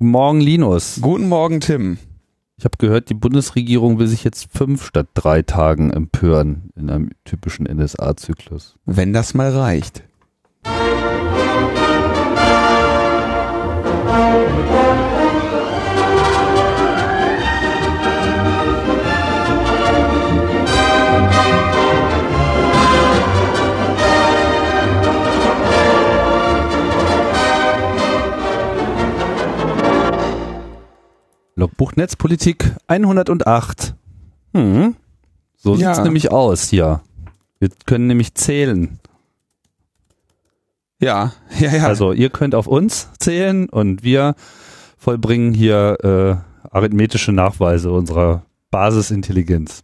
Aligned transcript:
Guten 0.00 0.12
Morgen, 0.12 0.40
Linus. 0.40 1.00
Guten 1.00 1.28
Morgen, 1.28 1.58
Tim. 1.58 1.98
Ich 2.56 2.64
habe 2.64 2.76
gehört, 2.78 3.10
die 3.10 3.14
Bundesregierung 3.14 3.98
will 3.98 4.06
sich 4.06 4.22
jetzt 4.22 4.46
fünf 4.56 4.86
statt 4.86 5.08
drei 5.14 5.42
Tagen 5.42 5.90
empören 5.90 6.70
in 6.76 6.88
einem 6.88 7.10
typischen 7.24 7.66
NSA-Zyklus. 7.66 8.76
Wenn 8.84 9.12
das 9.12 9.34
mal 9.34 9.50
reicht. 9.50 10.04
Logbuch 31.58 31.96
Netzpolitik 31.96 32.72
108. 32.86 33.94
Hm. 34.54 34.94
So 35.56 35.74
Ja. 35.74 35.92
sieht's 35.92 36.04
nämlich 36.04 36.30
aus 36.30 36.68
hier. 36.68 37.00
Wir 37.58 37.68
können 37.84 38.06
nämlich 38.06 38.34
zählen. 38.34 39.00
Ja, 41.00 41.32
ja, 41.58 41.74
ja. 41.74 41.86
Also 41.88 42.12
ihr 42.12 42.30
könnt 42.30 42.54
auf 42.54 42.68
uns 42.68 43.08
zählen 43.18 43.68
und 43.68 44.04
wir 44.04 44.36
vollbringen 44.96 45.52
hier 45.52 45.96
äh, 46.04 46.68
arithmetische 46.70 47.32
Nachweise 47.32 47.90
unserer 47.90 48.44
Basisintelligenz. 48.70 49.82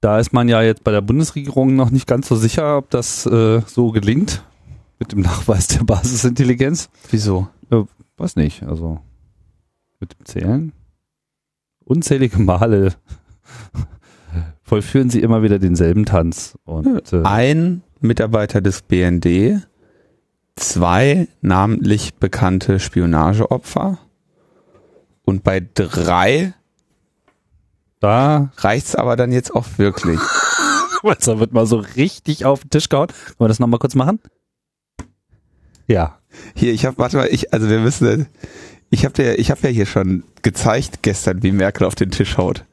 Da 0.00 0.18
ist 0.18 0.32
man 0.32 0.48
ja 0.48 0.62
jetzt 0.62 0.82
bei 0.82 0.92
der 0.92 1.00
Bundesregierung 1.02 1.76
noch 1.76 1.90
nicht 1.90 2.06
ganz 2.06 2.28
so 2.28 2.36
sicher, 2.36 2.78
ob 2.78 2.88
das 2.88 3.26
äh, 3.26 3.60
so 3.66 3.90
gelingt 3.90 4.42
mit 4.98 5.12
dem 5.12 5.20
Nachweis 5.20 5.66
der 5.68 5.84
Basisintelligenz. 5.84 6.88
Wieso? 7.10 7.48
Weiß 8.16 8.36
nicht, 8.36 8.62
also 8.62 9.00
mit 10.00 10.18
dem 10.18 10.24
Zählen. 10.24 10.72
Unzählige 11.84 12.38
Male 12.38 12.94
vollführen 14.62 15.10
sie 15.10 15.20
immer 15.20 15.42
wieder 15.42 15.58
denselben 15.58 16.04
Tanz. 16.06 16.58
Und 16.64 17.12
äh, 17.12 17.22
Ein 17.24 17.82
Mitarbeiter 18.00 18.60
des 18.60 18.82
BND, 18.82 19.66
zwei 20.56 21.28
namentlich 21.40 22.14
bekannte 22.14 22.80
Spionageopfer 22.80 23.98
und 25.24 25.42
bei 25.42 25.66
drei 25.74 26.54
da 28.04 28.52
reicht's 28.58 28.94
aber 28.94 29.16
dann 29.16 29.32
jetzt 29.32 29.54
auch 29.54 29.64
wirklich. 29.78 30.20
da 31.02 31.38
wird 31.38 31.54
mal 31.54 31.64
so 31.64 31.78
richtig 31.78 32.44
auf 32.44 32.60
den 32.60 32.68
Tisch 32.68 32.90
gehauen. 32.90 33.08
Wollen 33.38 33.46
wir 33.46 33.48
das 33.48 33.60
nochmal 33.60 33.80
kurz 33.80 33.94
machen? 33.94 34.20
Ja. 35.86 36.18
Hier, 36.54 36.74
ich 36.74 36.84
habe, 36.84 36.98
warte 36.98 37.16
mal, 37.16 37.28
ich, 37.30 37.54
also 37.54 37.70
wir 37.70 37.80
müssen, 37.80 38.26
ich 38.94 39.04
habe 39.04 39.12
dir, 39.12 39.38
ich 39.40 39.50
habe 39.50 39.60
ja 39.64 39.68
hier 39.70 39.86
schon 39.86 40.22
gezeigt 40.42 41.02
gestern, 41.02 41.42
wie 41.42 41.50
Merkel 41.50 41.84
auf 41.84 41.96
den 41.96 42.10
Tisch 42.10 42.38
haut. 42.38 42.64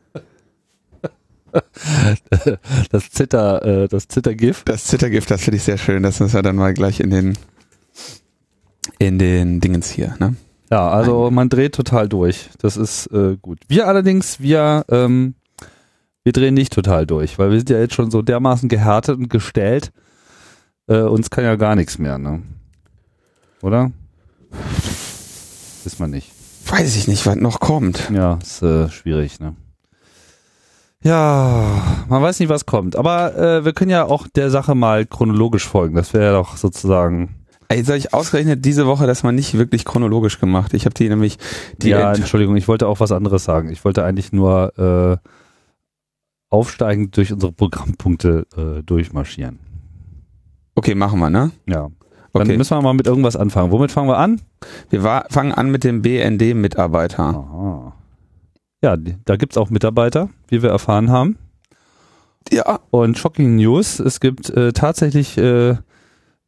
Das 2.92 3.12
Zitter, 3.12 3.66
äh, 3.66 3.88
das 3.90 4.08
Zittergift. 4.08 4.70
Das 4.70 4.86
Zittergift, 4.86 5.30
das 5.30 5.44
finde 5.44 5.58
ich 5.58 5.64
sehr 5.64 5.78
schön. 5.78 6.02
Das 6.02 6.22
müssen 6.22 6.34
wir 6.34 6.42
dann 6.42 6.56
mal 6.56 6.74
gleich 6.74 7.02
in 7.02 7.10
den, 7.10 7.38
in 9.00 9.20
den 9.20 9.60
Dingens 9.60 9.90
hier, 9.92 10.16
ne? 10.20 10.38
Ja, 10.72 10.88
also 10.88 11.30
man 11.30 11.50
dreht 11.50 11.76
total 11.76 12.08
durch. 12.08 12.50
Das 12.60 12.78
ist 12.78 13.08
äh, 13.08 13.36
gut. 13.42 13.60
Wir 13.68 13.86
allerdings, 13.88 14.40
wir, 14.40 14.86
ähm, 14.88 15.36
wir 16.24 16.32
drehen 16.32 16.54
nicht 16.54 16.72
total 16.72 17.06
durch, 17.06 17.38
weil 17.38 17.52
wir 17.52 17.58
sind 17.58 17.70
ja 17.70 17.80
jetzt 17.80 17.96
schon 17.96 18.12
so 18.12 18.22
dermaßen 18.22 18.70
gehärtet 18.70 19.18
und 19.18 19.30
gestellt. 19.30 19.92
Äh, 20.88 21.02
uns 21.02 21.30
kann 21.30 21.44
ja 21.44 21.58
gar 21.58 21.76
nichts 21.76 21.98
mehr, 21.98 22.18
ne? 22.18 22.44
Oder? 23.62 23.92
Ist 25.86 26.00
man 26.00 26.12
nicht. 26.12 26.32
Weiß 26.68 26.96
ich 26.96 27.08
nicht, 27.08 27.26
was 27.26 27.36
noch 27.38 27.60
kommt. 27.60 28.10
Ja, 28.14 28.38
ist 28.42 28.62
äh, 28.62 28.90
schwierig, 28.90 29.40
ne? 29.40 29.56
Ja, 31.04 31.82
man 32.10 32.22
weiß 32.22 32.40
nicht, 32.40 32.50
was 32.50 32.68
kommt. 32.68 32.96
Aber 32.96 33.36
äh, 33.36 33.66
wir 33.66 33.74
können 33.74 33.90
ja 33.90 34.06
auch 34.06 34.28
der 34.28 34.52
Sache 34.52 34.75
mal 34.75 35.06
chronologisch 35.08 35.68
folgen. 35.68 35.96
Das 35.96 36.14
wäre 36.14 36.25
ja 36.25 36.31
doch 36.34 36.58
sozusagen. 36.58 37.36
Ey, 37.69 37.84
soll 37.84 37.96
ich 37.97 38.14
ausgerechnet 38.14 38.64
diese 38.66 38.86
Woche 38.86 39.08
das 39.08 39.24
mal 39.24 39.31
nicht 39.31 39.58
wirklich 39.58 39.86
chronologisch 39.86 40.40
gemacht? 40.40 40.74
Ich 40.75 40.86
habe 40.86 40.94
die 40.94 41.09
nämlich 41.09 41.38
die 41.78 41.90
ja, 41.90 42.09
Ent- 42.12 42.19
Entschuldigung, 42.19 42.56
ich 42.56 42.68
wollte 42.68 42.88
auch 42.88 43.00
was 43.00 43.12
anderes 43.12 43.44
sagen. 43.46 43.69
Ich 43.72 43.84
wollte 43.84 44.03
eigentlich 44.03 44.31
nur 44.31 44.78
äh, 45.22 45.28
aufsteigend 46.50 47.16
durch 47.18 47.34
unsere 47.34 47.52
Programmpunkte 47.53 48.46
äh, 48.56 48.84
durchmarschieren. 48.84 49.59
Okay, 50.75 50.94
machen 50.96 51.19
wir, 51.19 51.30
ne? 51.30 51.52
Ja. 51.66 51.90
Dann 52.34 52.44
Okay. 52.44 52.58
müssen 52.58 52.78
wir 52.78 52.81
mal 52.81 52.94
mit 52.94 53.08
irgendwas 53.08 53.36
anfangen. 53.36 53.72
Womit 53.72 53.92
fangen 53.92 54.08
wir 54.08 54.18
an? 54.18 54.42
Wir 54.90 55.04
wa- 55.04 55.26
fangen 55.30 55.52
an 55.52 55.70
mit 55.72 55.84
dem 55.84 56.02
BND-Mitarbeiter. 56.02 57.94
Ja, 58.84 58.98
da 58.98 59.36
gibt's 59.36 59.58
auch 59.58 59.70
Mitarbeiter, 59.70 60.30
wie 60.48 60.62
wir 60.64 60.70
erfahren 60.70 61.10
haben. 61.12 61.38
Ja. 62.52 62.80
Und 62.90 63.18
Shocking 63.18 63.56
News, 63.56 64.00
es 64.00 64.20
gibt 64.20 64.50
äh, 64.50 64.74
tatsächlich, 64.74 65.38
äh, 65.38 65.76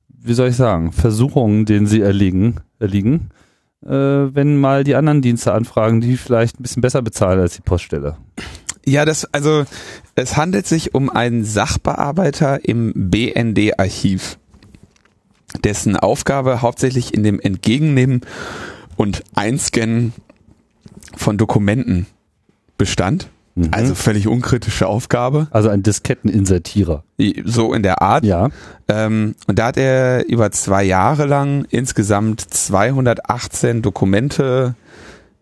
wie 0.09 0.33
soll 0.33 0.49
ich 0.49 0.55
sagen, 0.55 0.91
Versuchungen, 0.91 1.65
denen 1.65 1.85
sie 1.87 2.01
erliegen, 2.01 2.55
erliegen 2.79 3.29
äh, 3.85 3.89
wenn 3.89 4.57
mal 4.59 4.83
die 4.83 4.95
anderen 4.95 5.21
Dienste 5.21 5.53
anfragen, 5.53 6.01
die 6.01 6.17
vielleicht 6.17 6.59
ein 6.59 6.63
bisschen 6.63 6.81
besser 6.81 7.01
bezahlen 7.01 7.39
als 7.39 7.55
die 7.55 7.61
Poststelle. 7.61 8.17
Ja, 8.85 9.05
das, 9.05 9.25
also, 9.33 9.63
es 10.15 10.35
handelt 10.35 10.67
sich 10.67 10.93
um 10.95 11.09
einen 11.09 11.43
Sachbearbeiter 11.45 12.65
im 12.67 12.91
BND-Archiv, 12.95 14.37
dessen 15.63 15.95
Aufgabe 15.95 16.61
hauptsächlich 16.61 17.13
in 17.13 17.23
dem 17.23 17.39
Entgegennehmen 17.39 18.21
und 18.95 19.23
Einscannen 19.35 20.13
von 21.15 21.37
Dokumenten 21.37 22.07
bestand. 22.77 23.29
Mhm. 23.55 23.69
Also 23.71 23.95
völlig 23.95 24.27
unkritische 24.27 24.87
Aufgabe. 24.87 25.47
Also 25.51 25.69
ein 25.69 25.83
Disketteninsertierer. 25.83 27.03
So 27.45 27.73
in 27.73 27.83
der 27.83 28.01
Art. 28.01 28.23
Ja. 28.23 28.49
Ähm, 28.87 29.35
und 29.47 29.59
da 29.59 29.67
hat 29.67 29.77
er 29.77 30.27
über 30.27 30.51
zwei 30.51 30.83
Jahre 30.83 31.25
lang 31.25 31.65
insgesamt 31.69 32.41
218 32.41 33.81
Dokumente 33.81 34.75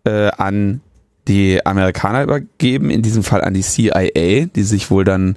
äh, 0.04 0.28
an 0.36 0.80
die 1.28 1.64
Amerikaner 1.64 2.24
übergeben, 2.24 2.90
in 2.90 3.02
diesem 3.02 3.22
Fall 3.22 3.42
an 3.42 3.54
die 3.54 3.62
CIA, 3.62 4.46
die 4.46 4.62
sich 4.62 4.90
wohl 4.90 5.04
dann 5.04 5.36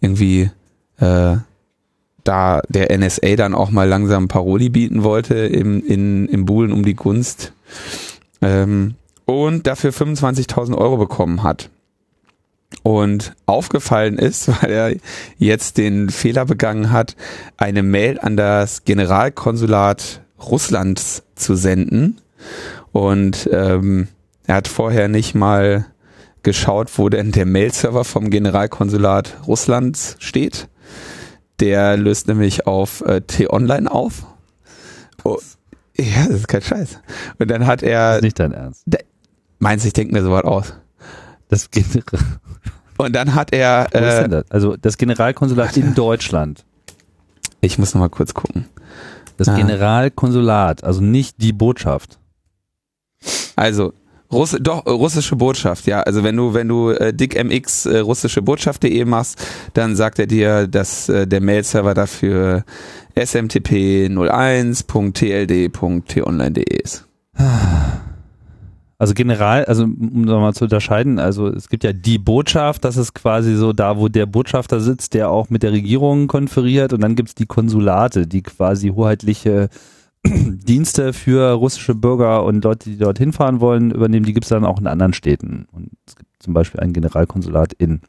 irgendwie 0.00 0.50
äh, 0.98 1.36
da 2.24 2.60
der 2.68 2.96
NSA 2.96 3.36
dann 3.36 3.54
auch 3.54 3.70
mal 3.70 3.88
langsam 3.88 4.28
Paroli 4.28 4.68
bieten 4.68 5.02
wollte 5.02 5.34
im, 5.34 5.84
in, 5.84 6.26
im 6.26 6.44
Buhlen 6.44 6.72
um 6.72 6.84
die 6.84 6.94
Gunst 6.94 7.52
ähm, 8.40 8.94
und 9.24 9.66
dafür 9.66 9.92
25.000 9.92 10.76
Euro 10.76 10.96
bekommen 10.96 11.42
hat. 11.42 11.70
Und 12.82 13.34
aufgefallen 13.46 14.18
ist, 14.18 14.48
weil 14.62 14.70
er 14.70 14.94
jetzt 15.38 15.78
den 15.78 16.10
Fehler 16.10 16.44
begangen 16.44 16.90
hat, 16.90 17.16
eine 17.56 17.82
Mail 17.82 18.18
an 18.20 18.36
das 18.36 18.84
Generalkonsulat 18.84 20.22
Russlands 20.40 21.22
zu 21.34 21.54
senden. 21.54 22.20
Und 22.92 23.48
ähm, 23.52 24.08
er 24.46 24.56
hat 24.56 24.68
vorher 24.68 25.08
nicht 25.08 25.34
mal 25.34 25.86
geschaut, 26.42 26.90
wo 26.98 27.08
denn 27.08 27.30
der 27.30 27.46
Mail-Server 27.46 28.04
vom 28.04 28.30
Generalkonsulat 28.30 29.36
Russlands 29.46 30.16
steht. 30.18 30.68
Der 31.62 31.96
löst 31.96 32.28
nämlich 32.28 32.66
auf 32.66 33.00
äh, 33.06 33.20
T-Online 33.22 33.90
auf. 33.90 34.26
Oh, 35.24 35.38
ja, 35.96 36.26
das 36.26 36.36
ist 36.40 36.48
kein 36.48 36.60
Scheiß. 36.62 36.98
Und 37.38 37.50
dann 37.50 37.66
hat 37.66 37.82
Das 37.82 37.88
er, 37.88 38.16
ist 38.16 38.22
nicht 38.22 38.38
dein 38.38 38.52
Ernst. 38.52 38.84
meinst 39.60 39.84
du, 39.84 39.86
ich 39.86 39.92
denke 39.94 40.12
mir 40.12 40.22
sowas 40.22 40.42
aus. 40.44 40.74
Das 41.48 41.70
Gener 41.70 42.02
Und 42.98 43.14
dann 43.14 43.34
hat 43.34 43.52
er, 43.52 43.86
Wo 43.92 43.98
ist 43.98 44.04
äh, 44.04 44.22
denn 44.22 44.30
das? 44.32 44.50
Also 44.50 44.76
das 44.76 44.98
Generalkonsulat 44.98 45.76
in 45.76 45.94
Deutschland. 45.94 46.64
ich 47.60 47.78
muss 47.78 47.94
noch 47.94 48.00
mal 48.00 48.08
kurz 48.10 48.34
gucken. 48.34 48.66
Das 49.36 49.48
Ah. 49.48 49.56
Generalkonsulat, 49.56 50.82
also 50.84 51.00
nicht 51.00 51.36
die 51.40 51.52
Botschaft. 51.52 52.18
Also 53.54 53.92
Russ 54.32 54.56
doch 54.60 54.86
äh, 54.86 54.90
russische 54.90 55.36
Botschaft, 55.36 55.86
ja. 55.86 56.00
Also 56.00 56.24
wenn 56.24 56.36
du 56.36 56.54
wenn 56.54 56.68
du 56.68 56.90
äh, 56.90 57.12
dickmx 57.12 57.86
äh, 57.86 57.98
russische 57.98 58.42
Botschaft.de 58.42 59.04
machst, 59.04 59.44
dann 59.74 59.96
sagt 59.96 60.18
er 60.18 60.26
dir, 60.26 60.66
dass 60.66 61.08
äh, 61.08 61.26
der 61.26 61.40
Mail-Server 61.40 61.94
dafür 61.94 62.64
smtp 63.14 64.08
01.tld.tonline.de 64.08 66.82
ist. 66.82 67.06
Also 68.98 69.14
general, 69.14 69.64
also 69.64 69.82
um 69.82 70.26
da 70.26 70.38
mal 70.38 70.54
zu 70.54 70.64
unterscheiden, 70.64 71.18
also 71.18 71.48
es 71.48 71.68
gibt 71.68 71.82
ja 71.82 71.92
die 71.92 72.18
Botschaft, 72.18 72.84
das 72.84 72.96
ist 72.96 73.14
quasi 73.14 73.56
so 73.56 73.72
da, 73.72 73.98
wo 73.98 74.06
der 74.08 74.26
Botschafter 74.26 74.78
sitzt, 74.78 75.14
der 75.14 75.28
auch 75.28 75.50
mit 75.50 75.64
der 75.64 75.72
Regierung 75.72 76.28
konferiert 76.28 76.92
und 76.92 77.00
dann 77.00 77.16
gibt's 77.16 77.34
die 77.34 77.46
Konsulate, 77.46 78.28
die 78.28 78.42
quasi 78.42 78.90
hoheitliche 78.90 79.70
Dienste 80.24 81.12
für 81.12 81.52
russische 81.52 81.94
Bürger 81.94 82.44
und 82.44 82.64
Leute, 82.64 82.90
die 82.90 82.98
dorthin 82.98 83.32
fahren 83.32 83.60
wollen, 83.60 83.90
übernehmen, 83.90 84.24
die 84.24 84.32
gibt's 84.32 84.48
dann 84.48 84.64
auch 84.64 84.80
in 84.80 84.86
anderen 84.86 85.12
Städten. 85.12 85.66
Und 85.72 85.90
es 86.06 86.16
gibt 86.16 86.30
zum 86.40 86.54
Beispiel 86.54 86.80
ein 86.80 86.92
Generalkonsulat 86.92 87.72
in 87.72 88.00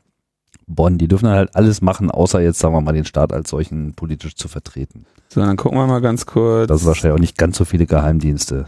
Bonn, 0.68 0.98
die 0.98 1.08
dürfen 1.08 1.26
dann 1.26 1.36
halt 1.36 1.56
alles 1.56 1.82
machen, 1.82 2.10
außer 2.10 2.42
jetzt, 2.42 2.60
sagen 2.60 2.74
wir 2.74 2.82
mal, 2.82 2.94
den 2.94 3.06
Staat 3.06 3.34
als 3.34 3.50
solchen 3.50 3.94
politisch 3.94 4.36
zu 4.36 4.48
vertreten. 4.48 5.06
So, 5.30 5.42
dann 5.42 5.58
gucken 5.58 5.78
wir 5.78 5.88
mal 5.88 6.00
ganz 6.00 6.26
kurz. 6.26 6.68
Das 6.68 6.82
ist 6.82 6.88
wahrscheinlich 6.88 7.16
auch 7.16 7.22
nicht 7.22 7.38
ganz 7.38 7.58
so 7.58 7.66
viele 7.66 7.86
Geheimdienste. 7.86 8.66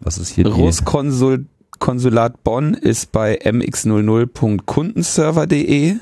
Was 0.00 0.18
ist 0.18 0.28
hier 0.28 0.44
Großkonsul 0.44 1.46
Konsulat 1.78 2.44
Bonn 2.44 2.74
ist 2.74 3.10
bei 3.10 3.40
mx00.kundenserver.de 3.42 5.96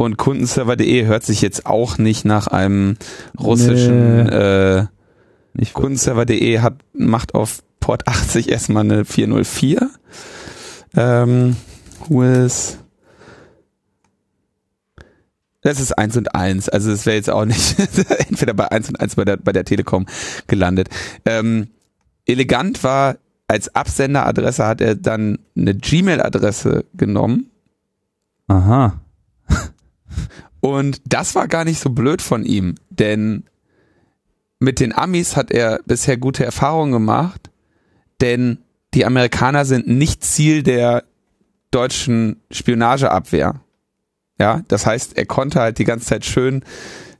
und 0.00 0.16
kundenserver.de 0.16 1.04
hört 1.04 1.24
sich 1.24 1.42
jetzt 1.42 1.66
auch 1.66 1.98
nicht 1.98 2.24
nach 2.24 2.46
einem 2.46 2.96
russischen 3.38 4.24
nee, 4.24 4.30
äh, 4.30 4.86
Kundenserver.de 5.72 6.60
hat 6.60 6.76
macht 6.94 7.34
auf 7.34 7.62
Port 7.80 8.08
80 8.08 8.50
erstmal 8.50 8.84
eine 8.84 9.04
404. 9.04 9.90
Ähm, 10.96 11.56
with 12.08 12.78
das 15.62 15.78
ist 15.78 15.98
eins 15.98 16.16
und 16.16 16.34
eins. 16.34 16.70
Also 16.70 16.90
es 16.90 17.04
wäre 17.04 17.16
jetzt 17.16 17.28
auch 17.28 17.44
nicht 17.44 17.78
entweder 18.28 18.54
bei 18.54 18.72
eins 18.72 18.88
und 18.88 18.98
eins 18.98 19.16
bei 19.16 19.26
der, 19.26 19.36
bei 19.36 19.52
der 19.52 19.66
Telekom 19.66 20.06
gelandet. 20.46 20.88
Ähm, 21.26 21.68
elegant 22.24 22.82
war, 22.82 23.18
als 23.48 23.74
Absenderadresse 23.74 24.66
hat 24.66 24.80
er 24.80 24.94
dann 24.94 25.40
eine 25.54 25.74
Gmail-Adresse 25.74 26.86
genommen. 26.94 27.50
Aha. 28.46 28.98
Und 30.60 31.00
das 31.06 31.34
war 31.34 31.48
gar 31.48 31.64
nicht 31.64 31.80
so 31.80 31.90
blöd 31.90 32.20
von 32.22 32.44
ihm, 32.44 32.74
denn 32.90 33.44
mit 34.58 34.78
den 34.78 34.94
Amis 34.94 35.36
hat 35.36 35.50
er 35.50 35.80
bisher 35.86 36.18
gute 36.18 36.44
Erfahrungen 36.44 36.92
gemacht, 36.92 37.50
denn 38.20 38.58
die 38.92 39.06
Amerikaner 39.06 39.64
sind 39.64 39.88
nicht 39.88 40.22
Ziel 40.22 40.62
der 40.62 41.04
deutschen 41.70 42.42
Spionageabwehr. 42.50 43.60
Ja, 44.38 44.62
das 44.68 44.86
heißt, 44.86 45.16
er 45.16 45.26
konnte 45.26 45.60
halt 45.60 45.78
die 45.78 45.84
ganze 45.84 46.06
Zeit 46.06 46.24
schön 46.24 46.64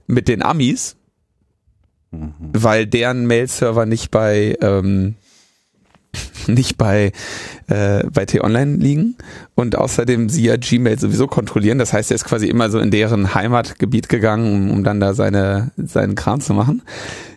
mit 0.07 0.29
den 0.29 0.43
Amis, 0.43 0.97
mhm. 2.11 2.35
weil 2.39 2.87
deren 2.87 3.27
Mail-Server 3.27 3.87
nicht 3.87 4.11
bei 4.11 4.57
ähm, 4.61 5.17
nicht 6.47 6.77
bei 6.77 7.13
äh, 7.69 8.05
bei 8.13 8.27
T-Online 8.27 8.77
liegen 8.77 9.17
und 9.55 9.77
außerdem 9.77 10.29
sie 10.29 10.45
ja 10.45 10.57
Gmail 10.57 10.99
sowieso 10.99 11.27
kontrollieren. 11.27 11.79
Das 11.79 11.93
heißt, 11.93 12.11
er 12.11 12.17
ist 12.17 12.25
quasi 12.25 12.49
immer 12.49 12.71
so 12.71 12.79
in 12.79 12.91
deren 12.91 13.35
Heimatgebiet 13.35 14.09
gegangen, 14.09 14.53
um, 14.53 14.71
um 14.71 14.85
dann 14.85 15.01
da 15.01 15.15
seine 15.15 15.71
seinen 15.77 16.15
Kram 16.15 16.41
zu 16.41 16.55
machen. 16.55 16.83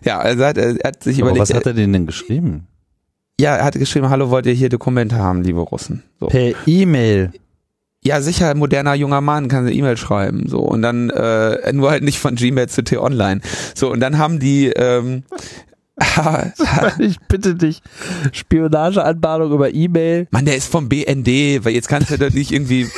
Ja, 0.03 0.19
also 0.19 0.45
hat, 0.45 0.57
er 0.57 0.75
hat 0.83 1.03
sich 1.03 1.17
Aber 1.17 1.29
überlegt. 1.29 1.49
Was 1.49 1.55
hat 1.55 1.65
er 1.65 1.73
denn 1.73 1.93
denn 1.93 2.05
geschrieben? 2.05 2.67
Ja, 3.39 3.55
er 3.55 3.65
hat 3.65 3.73
geschrieben, 3.73 4.09
hallo, 4.09 4.29
wollt 4.29 4.45
ihr 4.45 4.53
hier 4.53 4.69
Dokumente 4.69 5.17
haben, 5.17 5.41
liebe 5.41 5.59
Russen? 5.59 6.03
So. 6.19 6.27
Per 6.27 6.53
E-Mail 6.67 7.31
ja, 8.05 8.19
sicher, 8.21 8.53
moderner 8.53 8.95
junger 8.95 9.21
Mann 9.21 9.47
kann 9.47 9.65
eine 9.65 9.73
E-Mail 9.73 9.95
schreiben, 9.95 10.47
so 10.47 10.59
und 10.59 10.81
dann 10.81 11.09
äh, 11.09 11.71
nur 11.71 11.89
halt 11.89 12.03
nicht 12.03 12.19
von 12.19 12.35
Gmail 12.35 12.67
zu 12.67 12.83
T-Online. 12.83 13.39
So 13.75 13.89
und 13.89 14.01
dann 14.01 14.17
haben 14.17 14.39
die 14.39 14.67
ähm, 14.67 15.23
ich 17.00 17.19
bitte 17.27 17.55
dich, 17.55 17.81
Spionageanbahnung 18.31 19.51
über 19.51 19.73
E-Mail. 19.73 20.27
Mann, 20.31 20.45
der 20.45 20.55
ist 20.55 20.67
vom 20.67 20.89
BND, 20.89 21.63
weil 21.63 21.73
jetzt 21.73 21.88
kannst 21.88 22.11
du 22.11 22.17
doch 22.17 22.31
nicht 22.31 22.51
irgendwie 22.51 22.89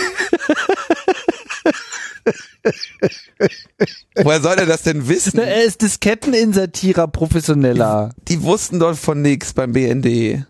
Woher 4.15 4.41
soll 4.41 4.55
er 4.57 4.65
das 4.65 4.81
denn 4.83 5.07
wissen? 5.07 5.39
Er 5.39 5.63
ist 5.63 5.81
Disketteninsertierer, 5.81 7.07
professioneller. 7.07 8.11
Die, 8.27 8.37
die 8.37 8.43
wussten 8.43 8.79
doch 8.79 8.95
von 8.95 9.21
nix 9.21 9.53
beim 9.53 9.73
BND. 9.73 10.45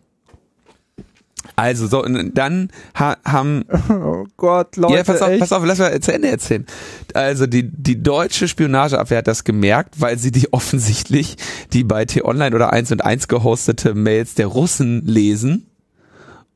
Also 1.55 1.87
so 1.87 2.03
und 2.03 2.37
dann 2.37 2.69
ha, 2.95 3.17
haben 3.25 3.65
Oh 3.89 4.25
Gott, 4.37 4.75
Leute. 4.75 4.95
Ja, 4.95 5.03
pass 5.03 5.21
auf, 5.21 5.29
echt? 5.29 5.39
pass 5.39 5.51
auf, 5.51 5.63
lass 5.65 5.79
mal 5.79 5.99
zu 5.99 6.13
Ende 6.13 6.29
erzählen. 6.29 6.65
Also 7.13 7.47
die 7.47 7.63
die 7.63 8.01
deutsche 8.01 8.47
Spionageabwehr 8.47 9.19
hat 9.19 9.27
das 9.27 9.43
gemerkt, 9.43 10.01
weil 10.01 10.17
sie 10.17 10.31
die 10.31 10.51
offensichtlich 10.53 11.37
die 11.73 11.83
bei 11.83 12.05
T-Online 12.05 12.55
oder 12.55 12.73
1 12.73 12.91
und 12.91 13.03
1 13.03 13.27
gehostete 13.27 13.93
Mails 13.93 14.35
der 14.35 14.47
Russen 14.47 15.05
lesen 15.05 15.67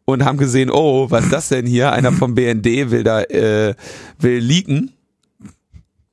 und 0.05 0.25
haben 0.25 0.37
gesehen, 0.37 0.69
oh, 0.71 1.09
was 1.09 1.25
ist 1.25 1.33
das 1.33 1.49
denn 1.49 1.65
hier? 1.65 1.91
Einer 1.91 2.11
vom 2.11 2.35
BND 2.35 2.91
will 2.91 3.03
da 3.03 3.21
äh, 3.21 3.75
will 4.19 4.39
leaken. 4.39 4.91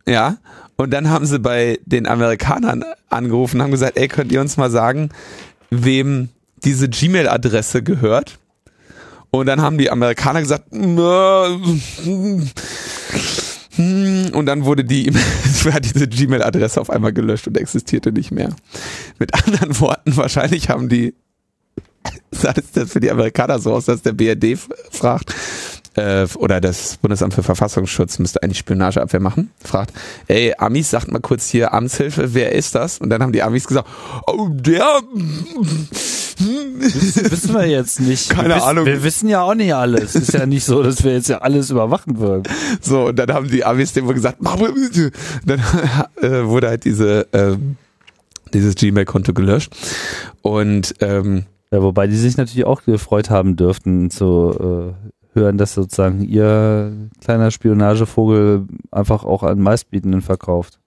Ja, 0.08 0.36
und 0.76 0.92
dann 0.92 1.10
haben 1.10 1.26
sie 1.26 1.38
bei 1.38 1.80
den 1.84 2.06
Amerikanern 2.06 2.84
angerufen, 3.08 3.62
haben 3.62 3.70
gesagt, 3.70 3.96
ey, 3.96 4.08
könnt 4.08 4.30
ihr 4.30 4.40
uns 4.40 4.56
mal 4.56 4.70
sagen, 4.70 5.08
wem 5.70 6.28
diese 6.64 6.88
Gmail-Adresse 6.88 7.82
gehört? 7.82 8.38
Und 9.40 9.46
dann 9.46 9.60
haben 9.60 9.78
die 9.78 9.90
Amerikaner 9.90 10.40
gesagt, 10.40 10.72
und 10.72 10.96
dann 14.46 14.64
wurde 14.64 14.84
die 14.84 15.10
diese 15.94 16.08
Gmail-Adresse 16.08 16.80
auf 16.80 16.90
einmal 16.90 17.12
gelöscht 17.12 17.46
und 17.46 17.58
existierte 17.58 18.12
nicht 18.12 18.30
mehr. 18.30 18.50
Mit 19.18 19.34
anderen 19.34 19.78
Worten, 19.80 20.16
wahrscheinlich 20.16 20.68
haben 20.68 20.88
die, 20.88 21.14
sah 22.30 22.52
das 22.52 22.90
für 22.90 23.00
die 23.00 23.10
Amerikaner 23.10 23.58
so 23.58 23.74
aus, 23.74 23.86
dass 23.86 24.02
der 24.02 24.12
BRD 24.12 24.58
fragt, 24.90 25.34
äh, 25.96 26.26
oder 26.36 26.60
das 26.60 26.98
Bundesamt 26.98 27.34
für 27.34 27.42
Verfassungsschutz 27.42 28.18
müsste 28.18 28.42
eigentlich 28.42 28.58
Spionageabwehr 28.58 29.20
machen, 29.20 29.50
fragt, 29.62 29.92
ey, 30.28 30.54
Amis, 30.56 30.90
sagt 30.90 31.10
mal 31.10 31.20
kurz 31.20 31.48
hier 31.48 31.74
Amtshilfe, 31.74 32.34
wer 32.34 32.52
ist 32.52 32.74
das? 32.74 32.98
Und 32.98 33.10
dann 33.10 33.22
haben 33.22 33.32
die 33.32 33.42
Amis 33.42 33.66
gesagt, 33.66 33.88
oh, 34.26 34.48
der 34.50 35.00
wissen, 36.38 37.30
wissen 37.30 37.54
wir 37.54 37.66
jetzt 37.66 38.00
nicht. 38.00 38.30
Keine 38.36 38.56
wir 38.56 38.64
Ahnung. 38.64 38.86
wir 38.86 39.02
wissen 39.02 39.28
ja 39.28 39.42
auch 39.42 39.54
nicht 39.54 39.74
alles. 39.74 40.14
Ist 40.14 40.32
ja 40.32 40.46
nicht 40.46 40.64
so, 40.64 40.82
dass 40.82 41.04
wir 41.04 41.12
jetzt 41.12 41.28
ja 41.28 41.38
alles 41.38 41.70
überwachen 41.70 42.18
würden. 42.18 42.44
So, 42.80 43.06
und 43.06 43.18
dann 43.18 43.32
haben 43.32 43.48
die 43.48 43.64
Amis 43.64 43.92
dem 43.92 44.06
gesagt, 44.08 44.38
mach 44.40 44.58
mal. 44.58 44.72
Dann 45.44 45.60
äh, 46.22 46.46
wurde 46.46 46.68
halt 46.68 46.84
diese, 46.84 47.32
äh, 47.32 47.56
dieses 48.52 48.74
Gmail-Konto 48.74 49.32
gelöscht. 49.32 49.74
Und 50.42 50.94
ähm, 51.00 51.46
ja, 51.72 51.82
wobei 51.82 52.06
die 52.06 52.16
sich 52.16 52.36
natürlich 52.36 52.64
auch 52.64 52.82
gefreut 52.82 53.30
haben 53.30 53.56
dürften 53.56 54.10
zu 54.10 54.94
äh, 55.34 55.38
hören, 55.38 55.58
dass 55.58 55.74
sozusagen 55.74 56.22
ihr 56.22 56.92
kleiner 57.22 57.50
Spionagevogel 57.50 58.66
einfach 58.90 59.24
auch 59.24 59.42
an 59.42 59.60
Meistbietenden 59.60 60.22
verkauft. 60.22 60.78